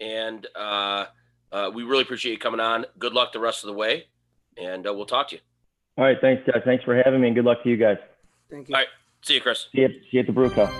[0.00, 1.06] and uh,
[1.50, 2.84] uh, we really appreciate you coming on.
[2.98, 4.06] Good luck the rest of the way,
[4.56, 5.40] and uh, we'll talk to you.
[5.98, 6.62] All right, thanks, guys.
[6.64, 7.96] Thanks for having me, and good luck to you guys.
[8.48, 8.74] Thank you.
[8.76, 8.88] All right,
[9.22, 9.66] see you, Chris.
[9.74, 10.72] See you, see you at the Bruco.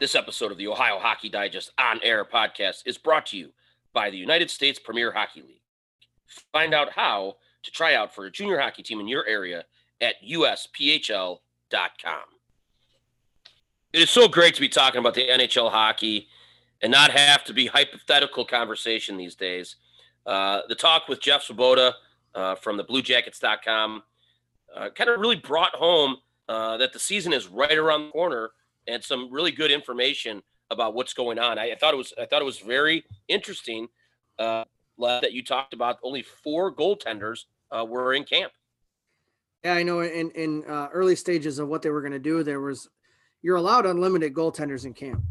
[0.00, 3.50] This episode of the Ohio Hockey Digest On Air podcast is brought to you
[3.92, 5.62] by the United States Premier Hockey League.
[6.52, 9.64] Find out how to try out for a junior hockey team in your area
[10.00, 11.38] at usphl.com.
[13.92, 16.26] It is so great to be talking about the NHL hockey
[16.82, 19.76] and not have to be hypothetical conversation these days.
[20.26, 21.92] Uh, the talk with Jeff Svoboda
[22.34, 24.02] uh, from the BlueJackets.com
[24.74, 26.16] uh, kind of really brought home
[26.48, 28.50] uh, that the season is right around the corner
[28.86, 31.58] and some really good information about what's going on.
[31.58, 33.88] I, I thought it was I thought it was very interesting
[34.38, 34.64] uh,
[34.98, 35.98] that you talked about.
[36.02, 38.52] Only four goaltenders uh, were in camp.
[39.64, 40.00] Yeah, I know.
[40.00, 42.88] In in uh, early stages of what they were going to do, there was
[43.42, 45.22] you're allowed unlimited goaltenders in camp,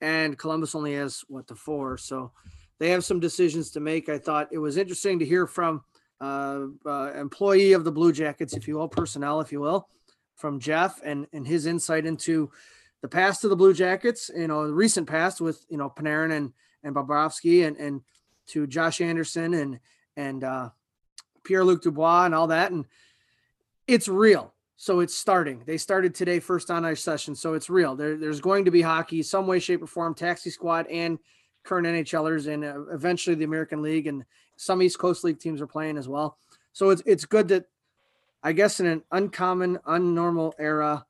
[0.00, 2.32] and Columbus only has what the four, so
[2.78, 4.08] they have some decisions to make.
[4.08, 5.82] I thought it was interesting to hear from
[6.20, 9.88] uh, uh, employee of the Blue Jackets, if you will, personnel, if you will,
[10.34, 12.50] from Jeff and and his insight into
[13.02, 16.32] the past of the Blue Jackets, you know, the recent past with you know Panarin
[16.36, 18.00] and and Bobrovsky and and
[18.48, 19.80] to Josh Anderson and
[20.16, 20.70] and uh,
[21.44, 22.84] Pierre Luc Dubois and all that, and
[23.86, 24.52] it's real.
[24.78, 25.62] So it's starting.
[25.64, 27.34] They started today, first on ice session.
[27.34, 27.96] So it's real.
[27.96, 30.14] There, there's going to be hockey, some way, shape, or form.
[30.14, 31.18] Taxi squad and
[31.66, 34.24] current NHLers, and uh, eventually the American League and
[34.56, 36.38] some East Coast League teams are playing as well.
[36.72, 37.66] So it's it's good that
[38.42, 41.04] I guess in an uncommon, unnormal era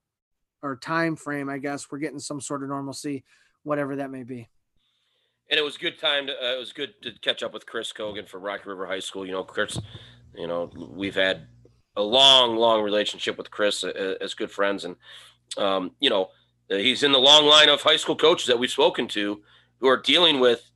[0.62, 3.24] or time frame, I guess we're getting some sort of normalcy,
[3.62, 4.48] whatever that may be.
[5.50, 7.92] And it was good time to uh, it was good to catch up with Chris
[7.92, 9.24] Cogan from Rocky River High School.
[9.24, 9.78] You know, Chris,
[10.34, 11.46] you know, we've had
[11.96, 14.96] a long, long relationship with Chris uh, as good friends, and
[15.56, 16.30] um, you know,
[16.68, 19.40] he's in the long line of high school coaches that we've spoken to
[19.80, 20.70] who are dealing with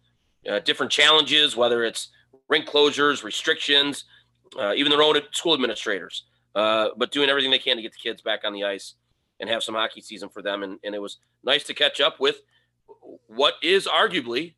[0.50, 2.08] uh, different challenges, whether it's
[2.48, 4.04] rink closures, restrictions,
[4.58, 6.24] uh, even their own school administrators,
[6.54, 8.94] uh, but doing everything they can to get the kids back on the ice
[9.38, 10.62] and have some hockey season for them.
[10.62, 12.42] And, and it was nice to catch up with
[13.26, 14.54] what is arguably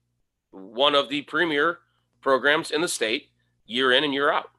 [0.51, 1.79] one of the premier
[2.21, 3.29] programs in the state
[3.67, 4.51] year in and year out.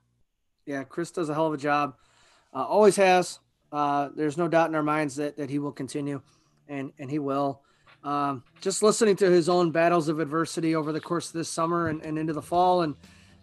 [0.65, 1.95] Yeah, Chris does a hell of a job.
[2.53, 3.39] Uh, always has.
[3.71, 6.21] Uh, there's no doubt in our minds that, that he will continue,
[6.67, 7.61] and and he will.
[8.03, 11.87] Um, just listening to his own battles of adversity over the course of this summer
[11.87, 12.95] and, and into the fall, and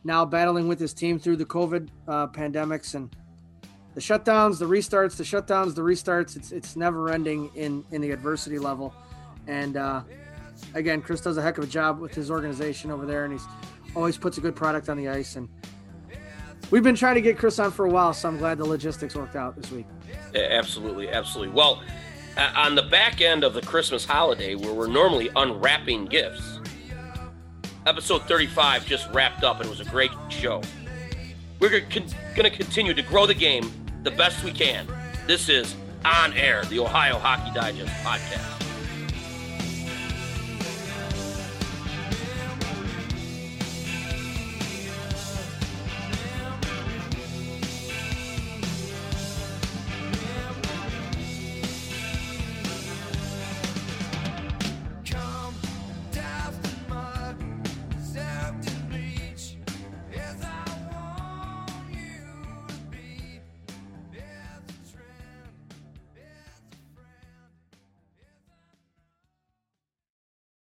[0.04, 3.14] now battling with his team through the COVID uh, pandemics and
[3.94, 6.36] the shutdowns, the restarts, the shutdowns, the restarts.
[6.36, 8.94] It's it's never ending in in the adversity level,
[9.46, 10.02] and uh,
[10.74, 13.46] again, Chris does a heck of a job with his organization over there, and he's
[13.94, 15.36] always puts a good product on the ice.
[15.36, 15.48] And
[16.70, 19.14] we've been trying to get Chris on for a while, so I'm glad the logistics
[19.14, 19.86] worked out this week.
[20.34, 21.54] Absolutely, absolutely.
[21.54, 21.82] Well,
[22.40, 26.58] Uh, on the back end of the Christmas holiday, where we're normally unwrapping gifts,
[27.84, 30.62] episode 35 just wrapped up, and it was a great show.
[31.58, 33.70] We're going to continue to grow the game
[34.04, 34.86] the best we can.
[35.26, 35.74] This is
[36.06, 38.59] On Air, the Ohio Hockey Digest podcast.